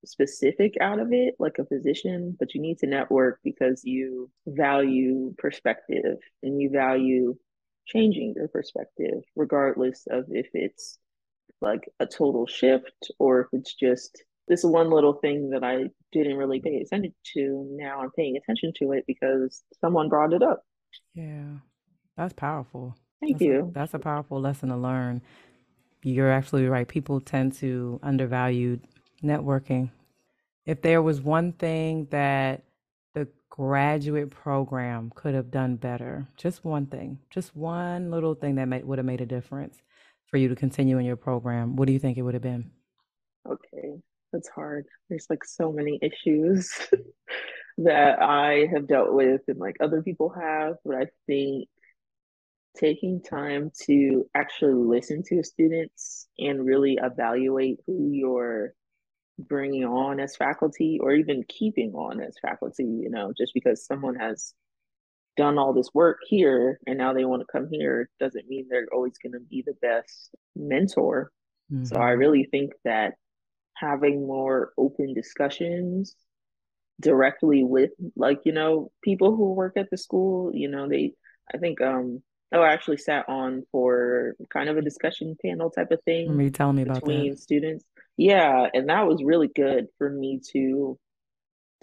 specific 0.05 0.75
out 0.81 0.99
of 0.99 1.11
it, 1.11 1.35
like 1.39 1.57
a 1.59 1.65
position, 1.65 2.35
but 2.39 2.53
you 2.53 2.61
need 2.61 2.77
to 2.79 2.87
network 2.87 3.39
because 3.43 3.81
you 3.83 4.29
value 4.47 5.33
perspective 5.37 6.17
and 6.43 6.61
you 6.61 6.69
value 6.69 7.35
changing 7.87 8.33
your 8.35 8.47
perspective, 8.47 9.23
regardless 9.35 10.07
of 10.09 10.25
if 10.29 10.47
it's 10.53 10.97
like 11.61 11.89
a 11.99 12.05
total 12.05 12.45
shift 12.45 13.11
or 13.19 13.41
if 13.41 13.47
it's 13.53 13.73
just 13.73 14.23
this 14.47 14.63
one 14.63 14.91
little 14.91 15.13
thing 15.13 15.49
that 15.49 15.63
I 15.63 15.89
didn't 16.11 16.37
really 16.37 16.59
pay 16.59 16.77
attention 16.77 17.13
to. 17.33 17.67
Now 17.71 18.01
I'm 18.01 18.11
paying 18.11 18.37
attention 18.37 18.73
to 18.79 18.91
it 18.91 19.05
because 19.07 19.63
someone 19.81 20.09
brought 20.09 20.33
it 20.33 20.43
up. 20.43 20.63
Yeah, 21.13 21.57
that's 22.15 22.33
powerful. 22.33 22.95
Thank 23.21 23.39
that's 23.39 23.45
you. 23.45 23.67
A, 23.69 23.71
that's 23.71 23.93
a 23.93 23.99
powerful 23.99 24.39
lesson 24.39 24.69
to 24.69 24.77
learn. 24.77 25.21
you're 26.03 26.31
absolutely 26.31 26.69
right. 26.69 26.87
People 26.87 27.19
tend 27.19 27.53
to 27.55 27.99
undervalue 28.03 28.79
networking. 29.23 29.89
If 30.65 30.81
there 30.81 31.01
was 31.01 31.21
one 31.21 31.53
thing 31.53 32.07
that 32.11 32.63
the 33.13 33.27
graduate 33.49 34.29
program 34.31 35.11
could 35.15 35.33
have 35.33 35.51
done 35.51 35.75
better, 35.75 36.27
just 36.37 36.65
one 36.65 36.87
thing, 36.87 37.19
just 37.29 37.55
one 37.55 38.11
little 38.11 38.35
thing 38.35 38.55
that 38.55 38.85
would 38.85 38.97
have 38.97 39.05
made 39.05 39.21
a 39.21 39.25
difference 39.25 39.81
for 40.27 40.37
you 40.37 40.49
to 40.49 40.55
continue 40.55 40.97
in 40.97 41.05
your 41.05 41.15
program, 41.15 41.75
what 41.75 41.87
do 41.87 41.93
you 41.93 41.99
think 41.99 42.17
it 42.17 42.23
would 42.23 42.33
have 42.33 42.43
been? 42.43 42.71
Okay, 43.47 43.93
that's 44.33 44.49
hard. 44.49 44.85
There's 45.09 45.27
like 45.29 45.45
so 45.45 45.71
many 45.71 45.99
issues 46.01 46.73
that 47.77 48.21
I 48.21 48.67
have 48.73 48.87
dealt 48.87 49.13
with 49.13 49.41
and 49.47 49.59
like 49.59 49.75
other 49.79 50.01
people 50.01 50.29
have, 50.29 50.75
but 50.83 50.95
I 50.95 51.05
think 51.27 51.67
taking 52.75 53.21
time 53.21 53.71
to 53.85 54.25
actually 54.35 54.73
listen 54.73 55.23
to 55.23 55.43
students 55.43 56.27
and 56.37 56.65
really 56.65 56.97
evaluate 57.01 57.79
who 57.85 58.11
you're 58.11 58.73
bringing 59.37 59.83
on 59.83 60.19
as 60.19 60.35
faculty 60.35 60.99
or 61.01 61.13
even 61.13 61.43
keeping 61.47 61.93
on 61.93 62.21
as 62.21 62.35
faculty, 62.41 62.83
you 62.83 63.09
know, 63.09 63.33
just 63.37 63.53
because 63.53 63.85
someone 63.85 64.15
has 64.15 64.53
done 65.37 65.57
all 65.57 65.73
this 65.73 65.89
work 65.93 66.19
here 66.27 66.79
and 66.87 66.97
now 66.97 67.13
they 67.13 67.25
want 67.25 67.41
to 67.41 67.51
come 67.51 67.67
here 67.69 68.09
doesn't 68.19 68.47
mean 68.47 68.65
they're 68.69 68.87
always 68.93 69.17
going 69.21 69.33
to 69.33 69.39
be 69.39 69.63
the 69.65 69.75
best 69.81 70.29
mentor. 70.55 71.31
Mm-hmm. 71.71 71.85
So 71.85 71.97
I 71.97 72.11
mm-hmm. 72.11 72.19
really 72.19 72.47
think 72.49 72.71
that 72.85 73.15
having 73.75 74.25
more 74.25 74.71
open 74.77 75.13
discussions 75.13 76.15
directly 77.01 77.63
with 77.63 77.91
like 78.15 78.39
you 78.45 78.53
know 78.53 78.91
people 79.03 79.35
who 79.35 79.53
work 79.53 79.73
at 79.75 79.89
the 79.91 79.97
school 79.97 80.51
you 80.53 80.69
know 80.69 80.87
they 80.87 81.11
i 81.53 81.57
think 81.57 81.81
um 81.81 82.21
oh 82.53 82.61
i 82.61 82.71
actually 82.71 82.97
sat 82.97 83.27
on 83.27 83.63
for 83.71 84.35
kind 84.51 84.69
of 84.69 84.77
a 84.77 84.81
discussion 84.81 85.35
panel 85.41 85.69
type 85.69 85.91
of 85.91 86.01
thing 86.03 86.39
you 86.39 86.49
telling 86.49 86.75
me 86.75 86.83
about 86.83 86.95
between 86.95 87.31
that. 87.31 87.39
students 87.39 87.85
yeah 88.17 88.67
and 88.73 88.89
that 88.89 89.07
was 89.07 89.23
really 89.23 89.49
good 89.55 89.87
for 89.97 90.09
me 90.09 90.39
to 90.51 90.97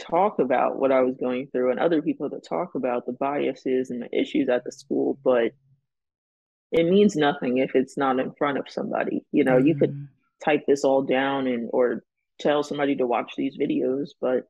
talk 0.01 0.39
about 0.39 0.79
what 0.79 0.93
i 0.93 1.01
was 1.01 1.17
going 1.17 1.47
through 1.49 1.71
and 1.71 1.79
other 1.79 2.03
people 2.03 2.29
to 2.29 2.41
talk 2.41 2.75
about 2.75 3.07
the 3.07 3.13
biases 3.13 3.91
and 3.91 4.03
the 4.03 4.19
issues 4.19 4.49
at 4.49 4.65
the 4.65 4.73
school 4.73 5.19
but 5.23 5.53
it 6.71 6.87
means 6.87 7.15
nothing 7.15 7.59
if 7.59 7.75
it's 7.75 7.99
not 7.99 8.19
in 8.19 8.33
front 8.33 8.59
of 8.59 8.65
somebody 8.69 9.25
you 9.31 9.45
know 9.45 9.57
mm-hmm. 9.57 9.67
you 9.67 9.75
could 9.75 9.91
mm-hmm. 9.91 10.05
type 10.45 10.65
this 10.67 10.85
all 10.85 11.03
down 11.03 11.47
and 11.47 11.69
or 11.73 12.03
tell 12.41 12.63
somebody 12.63 12.97
to 12.97 13.07
watch 13.07 13.33
these 13.37 13.57
videos 13.59 14.09
but 14.21 14.49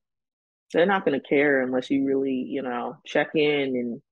they're 0.72 0.86
not 0.86 1.04
going 1.04 1.18
to 1.18 1.26
care 1.26 1.60
unless 1.62 1.90
you 1.90 2.04
really, 2.06 2.46
you 2.48 2.62
know, 2.62 2.96
check 3.06 3.30
in 3.34 3.76
and 3.76 4.02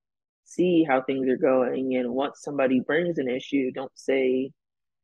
see 0.53 0.83
how 0.83 1.01
things 1.01 1.27
are 1.29 1.37
going. 1.37 1.95
And 1.95 2.13
once 2.13 2.41
somebody 2.41 2.79
brings 2.79 3.17
an 3.17 3.29
issue, 3.29 3.71
don't 3.71 3.91
say, 3.95 4.51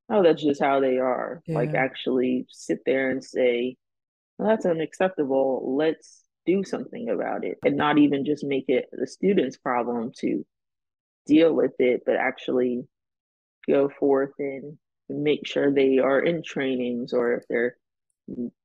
oh, 0.10 0.24
that's 0.24 0.44
just 0.44 0.62
how 0.62 0.80
they 0.80 0.98
are. 0.98 1.42
Yeah. 1.48 1.56
Like, 1.56 1.74
actually 1.74 2.46
sit 2.50 2.80
there 2.86 3.10
and 3.10 3.24
say, 3.24 3.78
well, 4.38 4.50
that's 4.50 4.66
unacceptable. 4.66 5.76
Let's 5.78 6.24
do 6.46 6.64
something 6.64 7.10
about 7.10 7.44
it. 7.44 7.58
And 7.64 7.76
not 7.76 7.98
even 7.98 8.26
just 8.26 8.44
make 8.44 8.66
it 8.68 8.86
the 8.92 9.08
student's 9.08 9.58
problem 9.58 10.12
to 10.20 10.46
deal 11.26 11.54
with 11.54 11.74
it, 11.80 12.04
but 12.06 12.16
actually 12.16 12.88
go 13.68 13.90
forth 14.00 14.32
and 14.40 14.78
make 15.10 15.46
sure 15.46 15.72
they 15.72 16.00
are 16.00 16.20
in 16.20 16.42
trainings 16.44 17.14
or 17.14 17.34
if 17.34 17.44
they're 17.50 17.78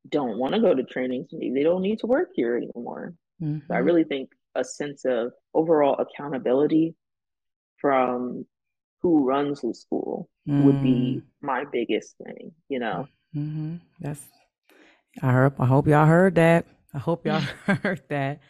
don't 0.09 0.39
want 0.39 0.55
to 0.55 0.61
go 0.61 0.75
to 0.75 0.83
trainings, 0.83 1.29
they 1.31 1.63
don't 1.63 1.83
need 1.83 2.01
to 2.01 2.07
work 2.07 2.31
here 2.35 2.57
anymore. 2.57 3.15
Mm-hmm. 3.41 3.59
So 3.59 3.75
I 3.75 3.77
mm-hmm. 3.77 3.87
really 3.87 4.05
think 4.05 4.31
a 4.55 4.65
sense 4.65 5.05
of 5.05 5.33
overall 5.55 5.97
accountability 5.99 6.95
from 7.81 8.47
who 9.01 9.25
runs 9.27 9.61
the 9.61 9.75
school 9.75 10.29
mm. 10.49 10.65
would 10.65 10.83
be 10.83 11.21
mm. 11.21 11.23
my 11.41 11.65
biggest 11.71 12.17
thing, 12.23 12.53
you 12.69 12.79
know. 12.79 13.07
Mm-hmm. 13.35 13.77
That's 14.01 14.23
I 15.23 15.33
heard. 15.33 15.55
I 15.59 15.67
hope 15.67 15.87
y'all 15.87 16.07
heard 16.07 16.37
that. 16.37 16.67
I 16.95 16.99
hope 16.99 17.27
y'all 17.27 17.41
heard 17.67 18.03
that. 18.09 18.41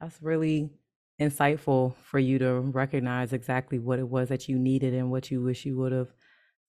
That's 0.00 0.20
really 0.20 0.70
insightful 1.20 1.94
for 2.02 2.18
you 2.18 2.38
to 2.38 2.60
recognize 2.60 3.32
exactly 3.32 3.78
what 3.78 3.98
it 3.98 4.08
was 4.08 4.28
that 4.28 4.48
you 4.48 4.58
needed 4.58 4.94
and 4.94 5.10
what 5.10 5.30
you 5.30 5.42
wish 5.42 5.64
you 5.64 5.76
would 5.76 5.92
have 5.92 6.12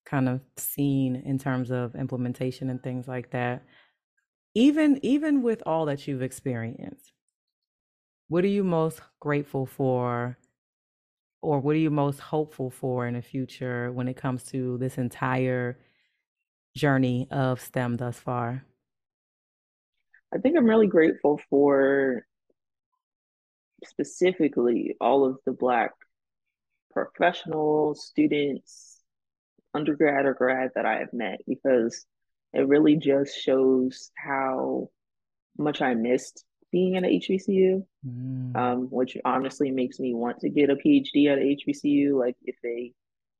kind 0.06 0.30
of 0.30 0.42
seen 0.58 1.16
in 1.16 1.40
terms 1.40 1.72
of 1.72 1.96
implementation 1.96 2.70
and 2.70 2.84
things 2.84 3.08
like 3.08 3.32
that 3.32 3.64
even 4.56 5.00
even 5.04 5.42
with 5.42 5.64
all 5.66 5.86
that 5.86 6.08
you've 6.08 6.22
experienced 6.22 7.14
what 8.28 8.44
are 8.44 8.48
you 8.48 8.64
most 8.64 9.02
grateful 9.20 9.66
for 9.66 10.38
or 11.42 11.60
what 11.60 11.76
are 11.76 11.80
you 11.80 11.92
most 11.92 12.20
hopeful 12.20 12.70
for 12.70 13.06
in 13.06 13.16
the 13.16 13.22
future 13.22 13.92
when 13.92 14.08
it 14.08 14.16
comes 14.16 14.44
to 14.44 14.78
this 14.78 14.98
entire 14.98 15.78
journey 16.76 17.28
of 17.32 17.60
STEM 17.60 17.98
thus 17.98 18.18
far? 18.18 18.64
I 20.34 20.40
think 20.40 20.58
I'm 20.58 20.66
really 20.66 20.88
grateful 20.88 21.40
for 21.50 22.26
specifically 23.86 24.96
all 25.00 25.26
of 25.26 25.38
the 25.46 25.52
Black 25.52 25.92
professionals, 26.92 28.06
students, 28.06 29.02
undergrad 29.74 30.26
or 30.26 30.34
grad 30.34 30.72
that 30.76 30.86
I 30.86 31.00
have 31.00 31.14
met 31.14 31.42
because 31.48 32.06
it 32.54 32.68
really 32.68 32.96
just 32.96 33.38
shows 33.38 34.12
how 34.16 34.90
much 35.58 35.82
I 35.82 35.94
missed 35.94 36.46
being 36.74 36.98
at 36.98 37.06
a 37.06 37.08
HBCU, 37.08 37.86
mm. 38.06 38.56
um, 38.58 38.88
which 38.90 39.16
honestly 39.24 39.72
makes 39.72 40.00
me 40.00 40.14
want 40.14 40.40
to 40.40 40.50
get 40.50 40.72
a 40.72 40.76
PhD 40.76 41.32
at 41.32 41.38
a 41.38 41.56
HBCU. 41.56 42.20
Like 42.20 42.36
if 42.44 42.56
they 42.62 42.94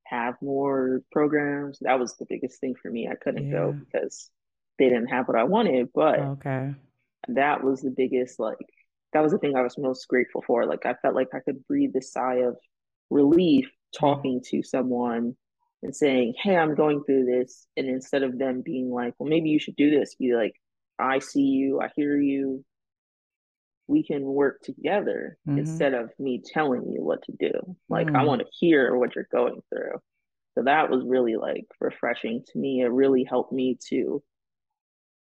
have 0.06 0.36
more 0.42 1.02
programs, 1.12 1.80
that 1.82 2.00
was 2.00 2.16
the 2.16 2.28
biggest 2.30 2.62
thing 2.62 2.76
for 2.80 2.90
me. 2.90 3.10
I 3.10 3.16
couldn't 3.16 3.48
yeah. 3.48 3.54
go 3.54 3.72
because 3.74 4.30
they 4.78 4.86
didn't 4.86 5.08
have 5.08 5.28
what 5.28 5.38
I 5.38 5.44
wanted, 5.44 5.90
but 5.94 6.20
okay, 6.20 6.76
that 7.28 7.64
was 7.64 7.82
the 7.82 7.90
biggest 7.90 8.40
like 8.40 8.58
that 9.14 9.22
was 9.22 9.32
the 9.32 9.40
thing 9.40 9.56
I 9.56 9.64
was 9.64 9.78
most 9.78 10.08
grateful 10.08 10.44
for. 10.46 10.66
Like 10.66 10.86
I 10.86 10.94
felt 11.02 11.16
like 11.16 11.30
I 11.34 11.40
could 11.40 11.66
breathe 11.68 11.96
a 11.96 12.02
sigh 12.02 12.42
of 12.46 12.56
relief 13.10 13.70
talking 13.98 14.42
to 14.50 14.62
someone 14.62 15.36
and 15.82 15.96
saying, 15.96 16.36
Hey, 16.38 16.56
I'm 16.56 16.76
going 16.76 17.04
through 17.04 17.26
this. 17.26 17.68
And 17.76 17.88
instead 17.88 18.24
of 18.24 18.38
them 18.38 18.62
being 18.62 18.92
like, 18.92 19.16
Well, 19.18 19.30
maybe 19.30 19.50
you 19.50 19.60
should 19.60 19.76
do 19.76 19.90
this, 19.90 20.16
be 20.16 20.36
like, 20.36 20.54
I 21.00 21.20
see 21.20 21.42
you, 21.42 21.82
I 21.82 21.90
hear 21.96 22.20
you. 22.20 22.64
We 23.88 24.04
can 24.04 24.24
work 24.24 24.62
together 24.62 25.38
mm-hmm. 25.48 25.60
instead 25.60 25.94
of 25.94 26.10
me 26.20 26.42
telling 26.54 26.92
you 26.92 27.04
what 27.04 27.22
to 27.24 27.34
do. 27.40 27.76
Like, 27.90 28.08
mm 28.08 28.16
I 28.18 28.24
want 28.24 28.42
to 28.42 28.48
hear 28.60 28.96
what 28.96 29.16
you're 29.16 29.28
going 29.32 29.62
through. 29.70 30.00
So 30.56 30.64
that 30.64 30.90
was 30.90 31.04
really 31.06 31.36
like 31.36 31.66
refreshing 31.80 32.44
to 32.52 32.60
me. 32.60 32.82
It 32.82 32.92
really 32.92 33.26
helped 33.28 33.52
me 33.52 33.78
to 33.90 34.22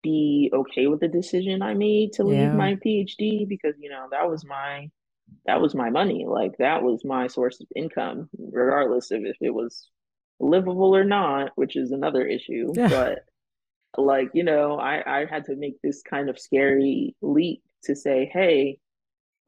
be 0.02 0.50
okay 0.52 0.86
with 0.86 1.00
the 1.00 1.08
decision 1.08 1.62
I 1.62 1.74
made 1.74 2.14
to 2.14 2.24
leave 2.24 2.38
yeah. 2.38 2.52
my 2.52 2.76
PhD 2.84 3.46
because, 3.48 3.74
you 3.78 3.90
know, 3.90 4.08
that 4.11 4.28
was 4.28 4.44
my 4.44 4.90
that 5.46 5.61
was 5.61 5.74
my 5.74 5.90
money. 5.90 6.26
Like 6.26 6.52
that 6.58 6.82
was 6.82 7.04
my 7.04 7.28
source 7.28 7.61
of 7.61 7.68
income, 7.76 8.28
regardless 8.38 9.11
of 9.12 9.20
if 9.24 9.36
it 9.40 9.54
was 9.54 9.88
livable 10.40 10.96
or 10.96 11.04
not, 11.04 11.52
which 11.54 11.76
is 11.76 11.92
another 11.92 12.26
issue. 12.26 12.72
But 12.74 13.20
like, 13.96 14.30
you 14.34 14.44
know, 14.44 14.78
I, 14.78 15.20
I 15.20 15.26
had 15.26 15.44
to 15.46 15.56
make 15.56 15.80
this 15.82 16.02
kind 16.02 16.28
of 16.28 16.38
scary 16.38 17.14
leap 17.22 17.62
to 17.85 17.97
say, 17.97 18.31
hey, 18.33 18.78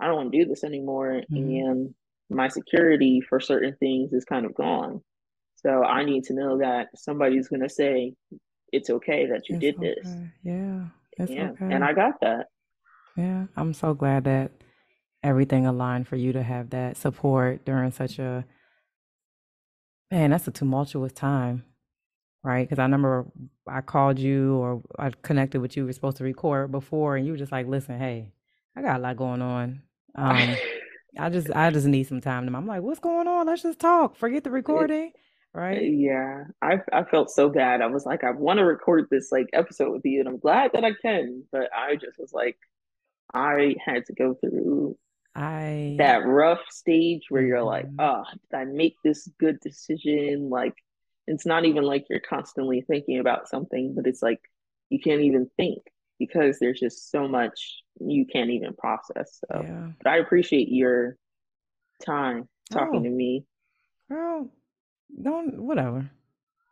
I 0.01 0.07
don't 0.07 0.17
want 0.17 0.33
to 0.33 0.39
do 0.39 0.45
this 0.45 0.65
anymore. 0.65 1.23
Mm-hmm. 1.31 1.67
And 1.67 1.95
my 2.31 2.49
security 2.49 3.21
for 3.21 3.41
certain 3.41 3.77
things 3.79 4.13
is 4.13 4.25
kind 4.25 4.47
of 4.47 4.55
gone. 4.55 5.03
So 5.57 5.83
I 5.85 6.05
need 6.05 6.25
to 6.25 6.35
know 6.35 6.59
that 6.59 6.89
somebody's 6.97 7.49
going 7.49 7.63
to 7.63 7.69
say, 7.69 8.15
it's 8.73 8.91
okay 8.91 9.27
that 9.27 9.49
you 9.49 9.57
it's 9.57 9.61
did 9.61 9.77
okay. 9.77 9.95
this. 9.95 10.15
Yeah. 10.43 10.85
yeah. 11.29 11.51
Okay. 11.51 11.73
And 11.73 11.85
I 11.85 11.93
got 11.93 12.21
that. 12.23 12.47
Yeah. 13.17 13.45
I'm 13.57 13.75
so 13.75 13.95
glad 13.95 14.25
that 14.25 14.51
everything 15.23 15.67
aligned 15.67 16.09
for 16.09 16.17
you 16.17 16.33
to 16.33 16.43
have 16.43 16.71
that 16.71 16.97
support 16.97 17.65
during 17.65 17.93
such 17.93 18.19
a 18.19 18.45
Man, 20.13 20.29
that's 20.29 20.47
a 20.47 20.51
tumultuous 20.51 21.15
time, 21.15 21.65
right? 22.43 22.69
Because 22.69 22.79
I 22.79 22.85
remember 22.85 23.27
I 23.67 23.81
called 23.81 24.19
you 24.19 24.57
or 24.57 24.83
I 24.99 25.11
connected 25.23 25.61
with 25.61 25.77
you. 25.77 25.85
We 25.85 25.89
were 25.89 25.93
supposed 25.93 26.19
to 26.19 26.25
record 26.25 26.73
before, 26.73 27.17
and 27.17 27.27
you 27.27 27.33
were 27.33 27.39
just 27.39 27.53
like, 27.53 27.67
"Listen, 27.67 27.99
hey, 27.99 28.33
I 28.77 28.83
got 28.83 28.97
a 29.01 29.03
lot 29.03 29.17
going 29.17 29.43
on. 29.43 29.83
Um, 30.15 30.57
I 31.19 31.29
just, 31.29 31.51
I 31.55 31.71
just 31.71 31.87
need 31.87 32.05
some 32.05 32.21
time." 32.21 32.55
I'm 32.55 32.67
like, 32.67 32.83
"What's 32.83 33.01
going 33.01 33.29
on? 33.29 33.47
Let's 33.47 33.63
just 33.63 33.79
talk. 33.79 34.17
Forget 34.17 34.45
the 34.45 34.51
recording." 34.51 35.13
right? 35.55 35.83
Yeah, 35.83 36.45
I 36.61 36.79
I 36.93 37.05
felt 37.05 37.31
so 37.31 37.49
bad. 37.49 37.83
I 37.83 37.87
was 37.87 38.07
like, 38.07 38.25
I 38.25 38.31
want 38.31 38.59
to 38.59 38.65
record 38.65 39.09
this 39.11 39.31
like 39.31 39.49
episode 39.53 39.93
with 39.93 40.05
you, 40.05 40.21
and 40.21 40.29
I'm 40.29 40.39
glad 40.39 40.73
that 40.75 40.85
I 40.85 40.93
can, 41.01 41.45
but 41.53 41.69
I 41.77 41.97
just 41.97 42.19
was 42.19 42.33
like, 42.33 42.57
I 43.35 43.77
had 43.85 44.07
to 44.07 44.15
go 44.15 44.35
through 44.35 44.97
I 45.35 45.97
that 45.99 46.27
rough 46.27 46.61
stage 46.71 47.23
where 47.29 47.43
you're 47.43 47.63
like, 47.63 47.87
oh, 47.99 48.25
did 48.51 48.57
I 48.57 48.65
make 48.65 48.97
this 49.03 49.29
good 49.39 49.61
decision? 49.61 50.51
Like, 50.51 50.75
it's 51.27 51.47
not 51.47 51.65
even 51.65 51.85
like 51.85 52.07
you're 52.11 52.21
constantly 52.21 52.83
thinking 52.83 53.19
about 53.19 53.49
something, 53.49 53.95
but 53.95 54.07
it's 54.07 54.23
like 54.23 54.41
you 54.91 55.01
can't 55.01 55.23
even 55.23 55.49
think 55.57 55.83
because 56.19 56.59
there's 56.59 56.81
just 56.81 57.11
so 57.11 57.27
much 57.27 57.83
you 58.01 58.27
can't 58.27 58.51
even 58.51 58.75
process. 58.75 59.41
So, 59.51 59.63
yeah. 59.63 59.89
but 60.03 60.11
I 60.11 60.19
appreciate 60.19 60.69
your 60.69 61.17
time 62.05 62.49
talking 62.71 63.01
oh. 63.01 63.05
to 63.05 63.11
me. 63.11 63.45
Girl, 64.09 64.51
don't 65.21 65.63
whatever. 65.63 66.11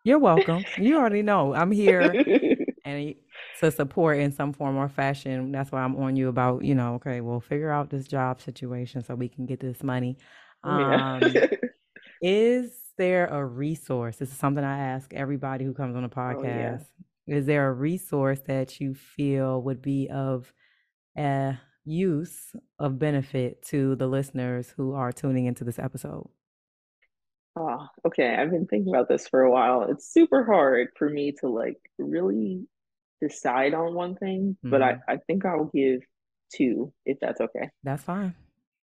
You're 0.05 0.19
welcome. 0.19 0.65
You 0.79 0.97
already 0.97 1.23
know 1.23 1.55
I'm 1.55 1.71
here 1.71 2.01
and 2.85 3.15
to 3.61 3.71
support 3.71 4.19
in 4.19 4.33
some 4.33 4.53
form 4.53 4.77
or 4.77 4.89
fashion. 4.89 5.53
That's 5.53 5.71
why 5.71 5.83
I'm 5.83 5.97
on 5.97 6.17
you 6.17 6.29
about, 6.29 6.65
you 6.65 6.75
know, 6.75 6.95
okay, 6.95 7.21
we'll 7.21 7.41
figure 7.41 7.71
out 7.71 7.91
this 7.91 8.07
job 8.07 8.41
situation 8.41 9.05
so 9.05 9.15
we 9.15 9.29
can 9.29 9.47
get 9.47 9.61
this 9.61 9.83
money. 9.83 10.17
Um, 10.65 11.21
is 12.23 12.73
there 12.97 13.27
a 13.27 13.45
resource? 13.45 14.17
This 14.17 14.31
is 14.31 14.37
something 14.37 14.65
I 14.65 14.79
ask 14.79 15.13
everybody 15.15 15.65
who 15.65 15.75
comes 15.75 15.97
on 15.97 16.03
the 16.03 16.09
podcast. 16.09 16.81
Oh, 16.81 16.87
yeah. 17.27 17.37
Is 17.37 17.47
there 17.47 17.69
a 17.69 17.73
resource 17.73 18.41
that 18.47 18.81
you 18.81 18.95
feel 18.95 19.63
would 19.63 19.81
be 19.81 20.09
of 20.09 20.53
uh, 21.17 21.53
use 21.85 22.55
of 22.79 22.99
benefit 22.99 23.63
to 23.67 23.95
the 23.97 24.07
listeners 24.07 24.73
who 24.77 24.95
are 24.95 25.13
tuning 25.13 25.47
into 25.47 25.65
this 25.65 25.79
episode? 25.79 26.29
Oh, 27.57 27.87
okay. 28.07 28.35
I've 28.35 28.51
been 28.51 28.67
thinking 28.67 28.95
about 28.95 29.09
this 29.09 29.29
for 29.29 29.43
a 29.43 29.51
while. 29.51 29.87
It's 29.91 30.13
super 30.13 30.45
hard 30.45 30.89
for 30.97 31.09
me 31.09 31.33
to 31.41 31.49
like 31.49 31.79
really 31.99 32.67
decide 33.21 33.75
on 33.75 33.95
one 33.95 34.15
thing, 34.17 34.57
mm-hmm. 34.59 34.71
but 34.71 34.83
I, 34.83 34.93
mm-hmm. 34.93 35.11
I 35.11 35.17
think 35.27 35.45
I'll 35.45 35.71
give 35.75 36.01
two 36.55 36.93
if 37.05 37.19
that's 37.21 37.41
okay. 37.41 37.71
That's 37.83 38.03
fine. 38.03 38.35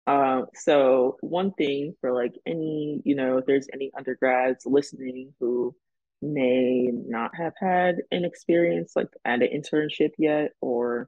Uh, 0.07 0.41
so 0.55 1.17
one 1.21 1.51
thing 1.53 1.93
for 2.01 2.11
like 2.11 2.33
any, 2.45 3.01
you 3.05 3.15
know, 3.15 3.37
if 3.37 3.45
there's 3.45 3.67
any 3.73 3.91
undergrads 3.95 4.65
listening 4.65 5.33
who 5.39 5.75
may 6.21 6.89
not 6.91 7.31
have 7.35 7.53
had 7.59 7.97
an 8.11 8.25
experience 8.25 8.93
like 8.95 9.09
at 9.25 9.41
an 9.41 9.49
internship 9.53 10.11
yet, 10.17 10.51
or 10.61 11.07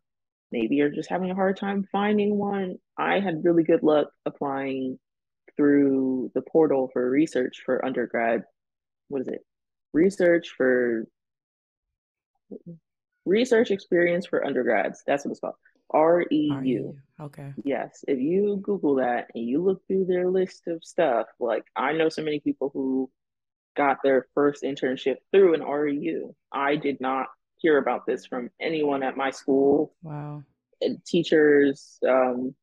maybe 0.52 0.76
you're 0.76 0.90
just 0.90 1.10
having 1.10 1.32
a 1.32 1.36
hard 1.36 1.58
time 1.58 1.88
finding 1.92 2.38
one. 2.38 2.78
I 2.98 3.20
had 3.20 3.44
really 3.44 3.64
good 3.64 3.84
luck 3.84 4.10
applying 4.26 5.00
through 5.58 6.32
the 6.36 6.42
portal 6.42 6.90
for 6.94 7.10
research 7.10 7.62
for 7.66 7.84
undergrad. 7.84 8.44
What 9.10 9.22
is 9.22 9.28
it? 9.28 9.42
Research 9.94 10.54
for 10.56 11.08
research 13.26 13.72
experience 13.72 14.26
for 14.26 14.46
undergrads. 14.46 15.04
That's 15.06 15.26
what 15.26 15.32
it's 15.32 15.40
called. 15.40 15.56
R 15.94 16.26
E 16.32 16.52
U. 16.64 16.98
Okay. 17.22 17.54
Yes. 17.64 18.04
If 18.08 18.20
you 18.20 18.60
Google 18.62 18.96
that 18.96 19.28
and 19.36 19.48
you 19.48 19.62
look 19.64 19.86
through 19.88 20.06
their 20.06 20.30
list 20.30 20.64
of 20.68 20.84
stuff, 20.84 21.28
like 21.40 21.64
I 21.76 21.94
know 21.94 22.10
so 22.10 22.24
many 22.24 22.40
people 22.40 22.72
who 22.74 23.10
got 23.76 23.98
their 24.04 24.28
first 24.34 24.64
internship 24.64 25.18
through 25.32 25.54
an 25.54 25.62
REU. 25.62 26.34
I 26.52 26.76
did 26.76 27.00
not 27.00 27.28
hear 27.58 27.78
about 27.78 28.06
this 28.06 28.26
from 28.26 28.50
anyone 28.60 29.04
at 29.04 29.18
my 29.18 29.32
school. 29.32 29.94
Wow. 30.02 30.44
Teachers, 31.06 32.00
um, 32.08 32.54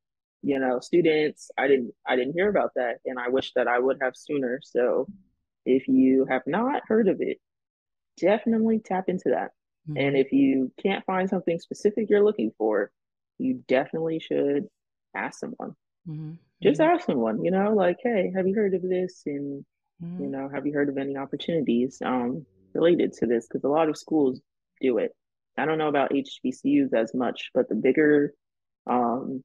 you 0.42 0.58
know, 0.58 0.80
students. 0.80 1.50
I 1.56 1.68
didn't 1.68 1.94
I 2.06 2.16
didn't 2.16 2.34
hear 2.34 2.48
about 2.48 2.72
that 2.76 2.98
and 3.04 3.18
I 3.18 3.28
wish 3.28 3.52
that 3.54 3.68
I 3.68 3.78
would 3.78 3.98
have 4.02 4.16
sooner. 4.16 4.60
So 4.62 5.06
if 5.64 5.88
you 5.88 6.26
have 6.28 6.42
not 6.46 6.82
heard 6.86 7.08
of 7.08 7.20
it, 7.20 7.38
definitely 8.18 8.80
tap 8.80 9.08
into 9.08 9.30
that. 9.30 9.50
Mm-hmm. 9.88 9.96
And 9.96 10.16
if 10.16 10.32
you 10.32 10.72
can't 10.82 11.04
find 11.04 11.28
something 11.28 11.58
specific 11.58 12.10
you're 12.10 12.24
looking 12.24 12.52
for, 12.58 12.90
you 13.40 13.62
definitely 13.68 14.20
should 14.20 14.68
ask 15.14 15.40
someone. 15.40 15.74
Mm-hmm. 16.08 16.32
Just 16.62 16.80
mm-hmm. 16.80 16.94
ask 16.94 17.06
someone, 17.06 17.44
you 17.44 17.50
know, 17.50 17.74
like, 17.74 17.98
hey, 18.02 18.32
have 18.34 18.46
you 18.46 18.54
heard 18.54 18.74
of 18.74 18.82
this? 18.82 19.22
And 19.26 19.64
mm-hmm. 20.02 20.22
you 20.22 20.30
know, 20.30 20.48
have 20.52 20.66
you 20.66 20.72
heard 20.72 20.88
of 20.88 20.98
any 20.98 21.16
opportunities 21.16 21.98
um 22.04 22.46
related 22.74 23.12
to 23.14 23.26
this? 23.26 23.46
Because 23.46 23.64
a 23.64 23.68
lot 23.68 23.88
of 23.88 23.96
schools 23.96 24.40
do 24.80 24.98
it. 24.98 25.12
I 25.58 25.64
don't 25.66 25.78
know 25.78 25.88
about 25.88 26.12
HBCUs 26.12 26.94
as 26.94 27.14
much, 27.14 27.50
but 27.54 27.68
the 27.68 27.74
bigger 27.74 28.32
um 28.88 29.42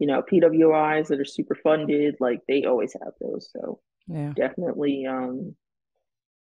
you 0.00 0.08
know, 0.08 0.22
PWIs 0.22 1.06
that 1.08 1.20
are 1.20 1.24
super 1.24 1.54
funded, 1.54 2.16
like 2.18 2.40
they 2.48 2.64
always 2.64 2.94
have 2.94 3.12
those. 3.20 3.48
So 3.52 3.80
yeah. 4.08 4.32
definitely 4.34 5.06
um 5.06 5.54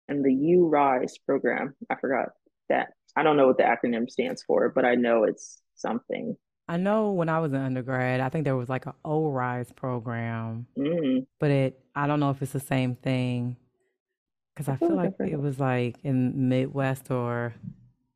and 0.07 0.25
the 0.25 0.33
U-RISE 0.33 1.19
program, 1.19 1.75
I 1.89 1.95
forgot 1.95 2.29
that. 2.67 2.93
I 3.15 3.21
don't 3.23 3.37
know 3.37 3.47
what 3.47 3.57
the 3.57 3.63
acronym 3.63 4.09
stands 4.09 4.43
for, 4.43 4.69
but 4.69 4.83
I 4.83 4.95
know 4.95 5.23
it's 5.23 5.61
something. 5.79 6.35
I 6.67 6.77
know 6.77 7.11
when 7.11 7.29
I 7.29 7.39
was 7.39 7.51
an 7.51 7.61
undergrad, 7.61 8.19
I 8.19 8.29
think 8.29 8.43
there 8.43 8.55
was 8.55 8.69
like 8.69 8.85
an 8.85 8.93
ORISE 9.03 9.75
program, 9.75 10.67
mm. 10.77 11.25
but 11.39 11.49
it 11.49 11.79
I 11.95 12.05
don't 12.05 12.19
know 12.19 12.29
if 12.29 12.41
it's 12.41 12.51
the 12.51 12.59
same 12.59 12.95
thing 12.95 13.57
because 14.55 14.69
I, 14.69 14.75
feel 14.75 14.95
like 14.95 15.13
it 15.19 15.39
was 15.39 15.59
like 15.59 15.95
in 16.03 16.49
Midwest 16.49 17.09
or 17.09 17.55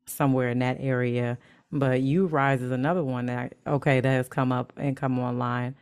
somewhere 0.06 0.50
in 0.50 0.60
that 0.60 0.76
area. 0.78 1.38
But 1.72 2.02
U-RISE 2.02 2.62
is 2.62 2.70
another 2.70 3.02
one 3.02 3.26
that 3.26 3.54
okay 3.66 4.00
that 4.00 4.08
has 4.08 4.28
come 4.28 4.52
up 4.52 4.72
and 4.76 4.96
come 4.96 5.18
online. 5.18 5.74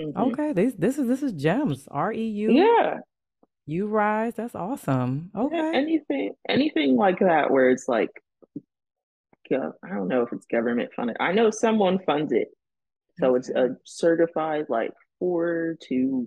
Mm-hmm. 0.00 0.18
Okay, 0.18 0.52
this 0.54 0.74
this 0.78 0.98
is 0.98 1.06
this 1.06 1.22
is 1.22 1.32
gems. 1.32 1.86
R 1.90 2.10
E 2.12 2.26
U. 2.26 2.52
Yeah. 2.52 3.00
U-RISE. 3.66 4.34
That's 4.34 4.54
awesome. 4.54 5.30
Okay. 5.36 5.56
Yeah, 5.56 5.72
anything 5.74 6.32
anything 6.48 6.96
like 6.96 7.18
that 7.18 7.50
where 7.50 7.70
it's 7.70 7.86
like 7.86 8.23
I 9.52 9.88
don't 9.88 10.08
know 10.08 10.22
if 10.22 10.32
it's 10.32 10.46
government 10.46 10.90
funded. 10.94 11.16
I 11.20 11.32
know 11.32 11.50
someone 11.50 11.98
funds 12.04 12.32
it. 12.32 12.48
So 13.18 13.36
it's 13.36 13.48
a 13.48 13.76
certified 13.84 14.66
like 14.68 14.90
four 15.18 15.76
to 15.88 16.26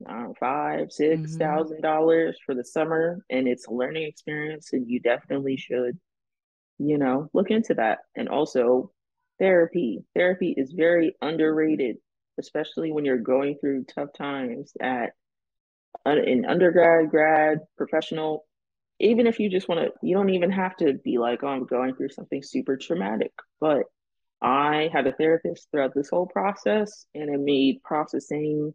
know, 0.00 0.34
five, 0.38 0.92
six 0.92 1.36
thousand 1.36 1.78
mm-hmm. 1.78 1.82
dollars 1.82 2.38
for 2.44 2.54
the 2.54 2.64
summer 2.64 3.24
and 3.30 3.48
it's 3.48 3.66
a 3.66 3.72
learning 3.72 4.04
experience 4.04 4.72
and 4.72 4.88
you 4.88 5.00
definitely 5.00 5.56
should, 5.56 5.98
you 6.78 6.98
know, 6.98 7.28
look 7.32 7.50
into 7.50 7.74
that. 7.74 7.98
And 8.14 8.28
also 8.28 8.92
therapy. 9.38 10.04
Therapy 10.14 10.54
is 10.56 10.72
very 10.72 11.16
underrated, 11.20 11.96
especially 12.38 12.92
when 12.92 13.04
you're 13.04 13.18
going 13.18 13.56
through 13.60 13.84
tough 13.84 14.12
times 14.16 14.72
at 14.80 15.12
in 16.06 16.46
undergrad, 16.46 17.10
grad, 17.10 17.58
professional 17.76 18.46
even 19.00 19.26
if 19.26 19.38
you 19.38 19.48
just 19.48 19.68
want 19.68 19.80
to, 19.80 19.92
you 20.02 20.16
don't 20.16 20.30
even 20.30 20.50
have 20.50 20.76
to 20.76 20.94
be 20.94 21.18
like, 21.18 21.42
oh, 21.42 21.48
I'm 21.48 21.66
going 21.66 21.94
through 21.94 22.10
something 22.10 22.42
super 22.42 22.76
traumatic. 22.76 23.32
But 23.60 23.84
I 24.42 24.88
had 24.92 25.06
a 25.06 25.12
therapist 25.12 25.68
throughout 25.70 25.94
this 25.94 26.10
whole 26.10 26.26
process, 26.26 27.06
and 27.14 27.32
it 27.32 27.40
made 27.40 27.82
processing 27.82 28.74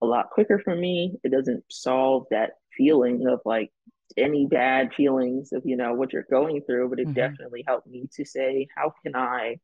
a 0.00 0.06
lot 0.06 0.30
quicker 0.30 0.58
for 0.58 0.74
me. 0.74 1.14
It 1.22 1.32
doesn't 1.32 1.64
solve 1.70 2.26
that 2.30 2.52
feeling 2.76 3.26
of 3.26 3.40
like 3.44 3.70
any 4.16 4.46
bad 4.46 4.92
feelings 4.94 5.52
of, 5.52 5.62
you 5.64 5.76
know, 5.76 5.94
what 5.94 6.12
you're 6.12 6.26
going 6.30 6.62
through, 6.62 6.90
but 6.90 6.98
it 6.98 7.04
mm-hmm. 7.06 7.14
definitely 7.14 7.64
helped 7.66 7.86
me 7.86 8.08
to 8.14 8.24
say, 8.24 8.66
how 8.76 8.92
can 9.02 9.16
I 9.16 9.58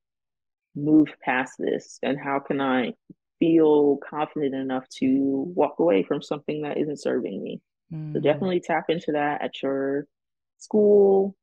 move 0.74 1.08
past 1.22 1.54
this? 1.58 1.98
And 2.02 2.18
how 2.18 2.38
can 2.38 2.60
I 2.60 2.94
feel 3.38 3.98
confident 4.08 4.54
enough 4.54 4.88
to 5.00 5.52
walk 5.54 5.76
away 5.78 6.02
from 6.02 6.22
something 6.22 6.62
that 6.62 6.78
isn't 6.78 7.00
serving 7.00 7.42
me? 7.42 7.60
Mm. 7.92 8.12
So 8.12 8.20
definitely 8.20 8.60
tap 8.60 8.84
into 8.88 9.12
that 9.12 9.42
at 9.42 9.62
your 9.62 10.06
school. 10.58 11.36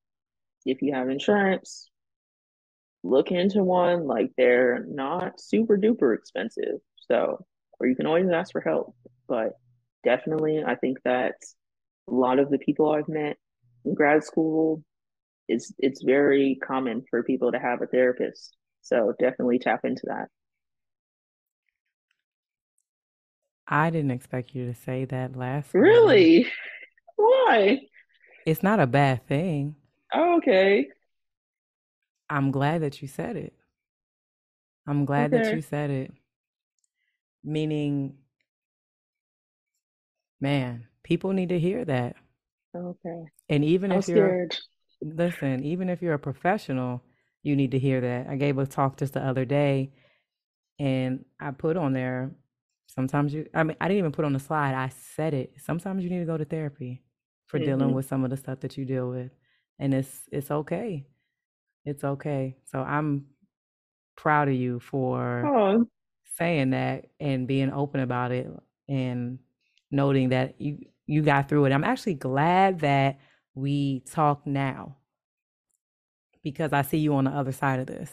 If 0.65 0.81
you 0.81 0.93
have 0.93 1.09
insurance, 1.09 1.89
look 3.03 3.31
into 3.31 3.63
one. 3.63 4.07
Like 4.07 4.31
they're 4.37 4.85
not 4.87 5.39
super 5.39 5.77
duper 5.77 6.15
expensive. 6.15 6.79
So, 7.07 7.45
or 7.79 7.87
you 7.87 7.95
can 7.95 8.07
always 8.07 8.29
ask 8.29 8.51
for 8.51 8.61
help. 8.61 8.95
But 9.27 9.53
definitely, 10.03 10.63
I 10.65 10.75
think 10.75 10.99
that 11.03 11.35
a 12.07 12.13
lot 12.13 12.39
of 12.39 12.49
the 12.49 12.57
people 12.59 12.91
I've 12.91 13.09
met 13.09 13.37
in 13.83 13.93
grad 13.93 14.23
school, 14.23 14.83
it's 15.47 15.71
it's 15.77 16.03
very 16.03 16.57
common 16.63 17.03
for 17.09 17.23
people 17.23 17.51
to 17.51 17.59
have 17.59 17.81
a 17.81 17.87
therapist. 17.87 18.55
So 18.81 19.13
definitely 19.19 19.59
tap 19.59 19.81
into 19.83 20.03
that. 20.07 20.27
I 23.67 23.89
didn't 23.89 24.11
expect 24.11 24.53
you 24.53 24.67
to 24.67 24.75
say 24.75 25.05
that 25.05 25.35
last. 25.35 25.73
Really? 25.73 26.47
Why? 27.15 27.81
It's 28.45 28.61
not 28.61 28.79
a 28.79 28.87
bad 28.87 29.27
thing. 29.27 29.75
Oh, 30.13 30.37
okay. 30.37 30.87
I'm 32.29 32.51
glad 32.51 32.81
that 32.81 33.01
you 33.01 33.07
said 33.07 33.35
it. 33.35 33.53
I'm 34.87 35.05
glad 35.05 35.33
okay. 35.33 35.43
that 35.43 35.55
you 35.55 35.61
said 35.61 35.89
it. 35.89 36.11
Meaning, 37.43 38.15
man, 40.39 40.87
people 41.03 41.33
need 41.33 41.49
to 41.49 41.59
hear 41.59 41.85
that. 41.85 42.15
Okay. 42.75 43.23
And 43.49 43.63
even 43.63 43.91
I'm 43.91 43.99
if 43.99 44.07
you're, 44.07 44.27
scared. 44.27 44.57
listen, 45.01 45.63
even 45.63 45.89
if 45.89 46.01
you're 46.01 46.13
a 46.13 46.19
professional, 46.19 47.01
you 47.41 47.55
need 47.55 47.71
to 47.71 47.79
hear 47.79 48.01
that. 48.01 48.27
I 48.27 48.35
gave 48.35 48.57
a 48.57 48.65
talk 48.65 48.97
just 48.97 49.13
the 49.13 49.21
other 49.21 49.45
day 49.45 49.91
and 50.79 51.25
I 51.39 51.51
put 51.51 51.77
on 51.77 51.93
there 51.93 52.31
Sometimes 52.87 53.33
you, 53.33 53.47
I 53.53 53.63
mean, 53.63 53.75
I 53.81 53.87
didn't 53.87 53.99
even 53.99 54.11
put 54.11 54.25
on 54.25 54.33
the 54.33 54.39
slide. 54.39 54.73
I 54.73 54.89
said 55.15 55.33
it. 55.33 55.53
Sometimes 55.57 56.03
you 56.03 56.09
need 56.09 56.19
to 56.19 56.25
go 56.25 56.37
to 56.37 56.45
therapy 56.45 57.03
for 57.47 57.59
mm-hmm. 57.59 57.65
dealing 57.65 57.93
with 57.93 58.07
some 58.07 58.23
of 58.23 58.29
the 58.29 58.37
stuff 58.37 58.61
that 58.61 58.77
you 58.77 58.85
deal 58.85 59.09
with, 59.09 59.31
and 59.79 59.93
it's 59.93 60.21
it's 60.31 60.51
okay. 60.51 61.05
It's 61.83 62.03
okay. 62.03 62.57
So 62.65 62.79
I'm 62.79 63.25
proud 64.15 64.47
of 64.47 64.55
you 64.55 64.79
for 64.79 65.45
oh. 65.45 65.85
saying 66.35 66.71
that 66.71 67.05
and 67.19 67.47
being 67.47 67.71
open 67.71 67.99
about 67.99 68.31
it 68.31 68.47
and 68.87 69.39
noting 69.91 70.29
that 70.29 70.59
you 70.59 70.79
you 71.05 71.21
got 71.21 71.49
through 71.49 71.65
it. 71.65 71.71
I'm 71.71 71.83
actually 71.83 72.15
glad 72.15 72.79
that 72.79 73.19
we 73.53 74.01
talk 74.11 74.45
now 74.47 74.97
because 76.43 76.73
I 76.73 76.81
see 76.81 76.97
you 76.97 77.15
on 77.15 77.25
the 77.25 77.31
other 77.31 77.51
side 77.51 77.79
of 77.79 77.87
this 77.87 78.11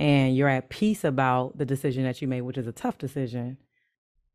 and 0.00 0.34
you're 0.34 0.48
at 0.48 0.70
peace 0.70 1.04
about 1.04 1.58
the 1.58 1.66
decision 1.66 2.04
that 2.04 2.22
you 2.22 2.26
made, 2.26 2.40
which 2.40 2.56
is 2.56 2.66
a 2.66 2.72
tough 2.72 2.96
decision, 2.96 3.58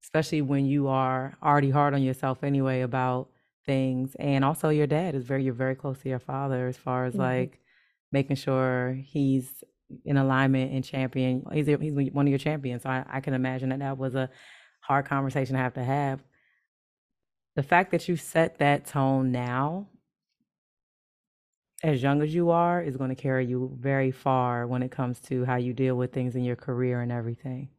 especially 0.03 0.43
when 0.43 0.67
you 0.67 0.87
are 0.87 1.35
already 1.41 1.71
hard 1.71 1.95
on 1.95 2.03
yourself 2.03 2.43
anyway 2.43 2.81
about 2.81 3.29
things. 3.65 4.15
And 4.19 4.45
also 4.45 4.69
your 4.69 4.85
dad 4.85 5.15
is 5.15 5.23
very 5.23 5.43
you're 5.43 5.55
very 5.55 5.73
close 5.73 5.97
to 6.03 6.09
your 6.09 6.19
father 6.19 6.67
as 6.67 6.77
far 6.77 7.05
as 7.05 7.13
mm-hmm. 7.13 7.23
like 7.23 7.59
making 8.11 8.35
sure 8.35 8.99
he's 9.03 9.63
in 10.05 10.17
alignment 10.17 10.71
and 10.71 10.83
champion. 10.83 11.43
He's 11.51 11.65
he's 11.65 12.11
one 12.11 12.27
of 12.27 12.29
your 12.29 12.37
champions. 12.37 12.83
So 12.83 12.91
I, 12.91 13.03
I 13.09 13.19
can 13.19 13.33
imagine 13.33 13.69
that 13.69 13.79
that 13.79 13.97
was 13.97 14.13
a 14.13 14.29
hard 14.81 15.05
conversation 15.07 15.55
to 15.55 15.61
have 15.61 15.73
to 15.73 15.83
have. 15.83 16.21
The 17.55 17.63
fact 17.63 17.89
that 17.89 18.07
you 18.07 18.17
set 18.17 18.59
that 18.59 18.85
tone 18.85 19.31
now, 19.31 19.87
as 21.85 22.01
young 22.01 22.23
as 22.23 22.33
you 22.33 22.49
are, 22.49 22.81
is 22.81 22.97
going 22.97 23.11
to 23.11 23.15
carry 23.15 23.45
you 23.45 23.77
very 23.79 24.09
far 24.09 24.65
when 24.65 24.81
it 24.81 24.89
comes 24.89 25.19
to 25.19 25.45
how 25.45 25.57
you 25.57 25.71
deal 25.71 25.95
with 25.95 26.11
things 26.11 26.35
in 26.35 26.43
your 26.43 26.55
career 26.55 27.01
and 27.01 27.11
everything. 27.11 27.69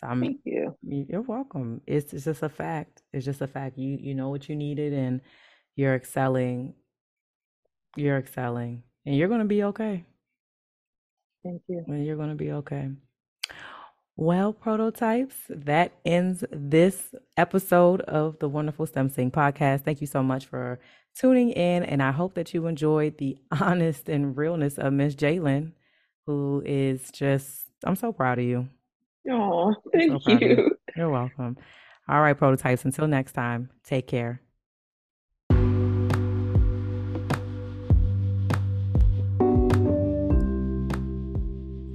So 0.00 0.06
I'm, 0.06 0.20
Thank 0.20 0.40
you. 0.44 0.76
You're 0.86 1.22
welcome. 1.22 1.80
It's, 1.86 2.12
it's 2.12 2.24
just 2.24 2.44
a 2.44 2.48
fact. 2.48 3.02
It's 3.12 3.24
just 3.24 3.40
a 3.40 3.48
fact. 3.48 3.78
You 3.78 3.98
you 4.00 4.14
know 4.14 4.28
what 4.28 4.48
you 4.48 4.54
needed, 4.54 4.92
and 4.92 5.22
you're 5.74 5.96
excelling. 5.96 6.74
You're 7.96 8.18
excelling, 8.18 8.84
and 9.04 9.16
you're 9.16 9.28
going 9.28 9.40
to 9.40 9.46
be 9.46 9.64
okay. 9.64 10.04
Thank 11.42 11.62
you. 11.66 11.82
And 11.88 12.06
you're 12.06 12.16
going 12.16 12.28
to 12.28 12.36
be 12.36 12.52
okay. 12.52 12.90
Well, 14.16 14.52
prototypes, 14.52 15.36
that 15.48 15.92
ends 16.04 16.44
this 16.52 17.14
episode 17.36 18.02
of 18.02 18.38
the 18.38 18.48
Wonderful 18.48 18.86
STEM 18.86 19.10
Sync 19.10 19.34
podcast. 19.34 19.82
Thank 19.82 20.00
you 20.00 20.06
so 20.06 20.22
much 20.22 20.46
for 20.46 20.78
tuning 21.16 21.50
in, 21.50 21.82
and 21.82 22.02
I 22.02 22.12
hope 22.12 22.34
that 22.34 22.52
you 22.54 22.66
enjoyed 22.66 23.18
the 23.18 23.36
honest 23.60 24.08
and 24.08 24.36
realness 24.36 24.78
of 24.78 24.92
Miss 24.92 25.14
Jailyn, 25.14 25.72
who 26.26 26.62
is 26.64 27.10
just, 27.10 27.66
I'm 27.84 27.96
so 27.96 28.12
proud 28.12 28.38
of 28.38 28.44
you. 28.44 28.68
Oh, 29.30 29.74
thank 29.92 30.22
so 30.22 30.32
you. 30.32 30.38
you. 30.40 30.76
You're 30.96 31.10
welcome. 31.10 31.56
All 32.08 32.20
right, 32.20 32.36
prototypes, 32.36 32.84
until 32.84 33.08
next 33.08 33.32
time, 33.32 33.70
take 33.84 34.06
care. 34.06 34.40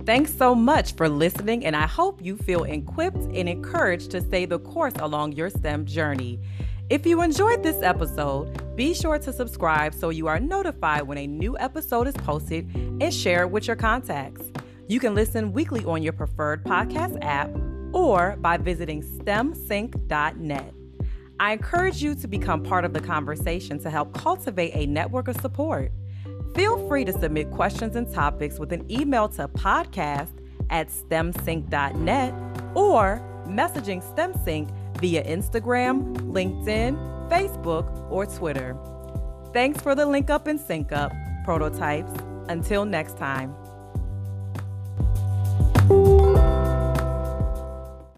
Thanks 0.03 0.35
so 0.35 0.55
much 0.55 0.95
for 0.95 1.07
listening, 1.07 1.63
and 1.63 1.75
I 1.75 1.87
hope 1.87 2.21
you 2.21 2.35
feel 2.35 2.63
equipped 2.63 3.23
and 3.33 3.47
encouraged 3.47 4.11
to 4.11 4.19
stay 4.19 4.45
the 4.45 4.59
course 4.59 4.95
along 4.99 5.33
your 5.33 5.49
STEM 5.49 5.85
journey. 5.85 6.39
If 6.89 7.05
you 7.05 7.21
enjoyed 7.21 7.63
this 7.63 7.81
episode, 7.81 8.75
be 8.75 8.93
sure 8.93 9.17
to 9.19 9.31
subscribe 9.31 9.93
so 9.93 10.09
you 10.09 10.27
are 10.27 10.39
notified 10.39 11.03
when 11.03 11.17
a 11.17 11.27
new 11.27 11.57
episode 11.57 12.07
is 12.07 12.15
posted 12.15 12.67
and 12.75 13.13
share 13.13 13.43
it 13.43 13.51
with 13.51 13.67
your 13.67 13.75
contacts. 13.75 14.51
You 14.87 14.99
can 14.99 15.15
listen 15.15 15.53
weekly 15.53 15.85
on 15.85 16.03
your 16.03 16.13
preferred 16.13 16.65
podcast 16.65 17.17
app 17.21 17.49
or 17.93 18.35
by 18.39 18.57
visiting 18.57 19.03
stemsync.net. 19.03 20.73
I 21.39 21.53
encourage 21.53 22.03
you 22.03 22.13
to 22.15 22.27
become 22.27 22.61
part 22.61 22.85
of 22.85 22.93
the 22.93 22.99
conversation 22.99 23.79
to 23.79 23.89
help 23.89 24.13
cultivate 24.13 24.71
a 24.75 24.85
network 24.85 25.27
of 25.27 25.39
support. 25.41 25.91
Feel 26.53 26.87
free 26.87 27.05
to 27.05 27.13
submit 27.13 27.49
questions 27.51 27.95
and 27.95 28.11
topics 28.13 28.59
with 28.59 28.73
an 28.73 28.89
email 28.91 29.29
to 29.29 29.47
podcast 29.47 30.31
at 30.69 30.89
stemsync.net 30.89 32.33
or 32.75 33.21
messaging 33.47 34.03
StemSync 34.15 34.69
via 35.01 35.23
Instagram, 35.23 36.15
LinkedIn, 36.31 36.95
Facebook, 37.29 38.09
or 38.11 38.25
Twitter. 38.25 38.77
Thanks 39.51 39.81
for 39.81 39.95
the 39.95 40.05
link 40.05 40.29
up 40.29 40.47
and 40.47 40.59
sync 40.59 40.91
up, 40.91 41.11
prototypes. 41.43 42.11
Until 42.47 42.85
next 42.85 43.17
time. 43.17 43.55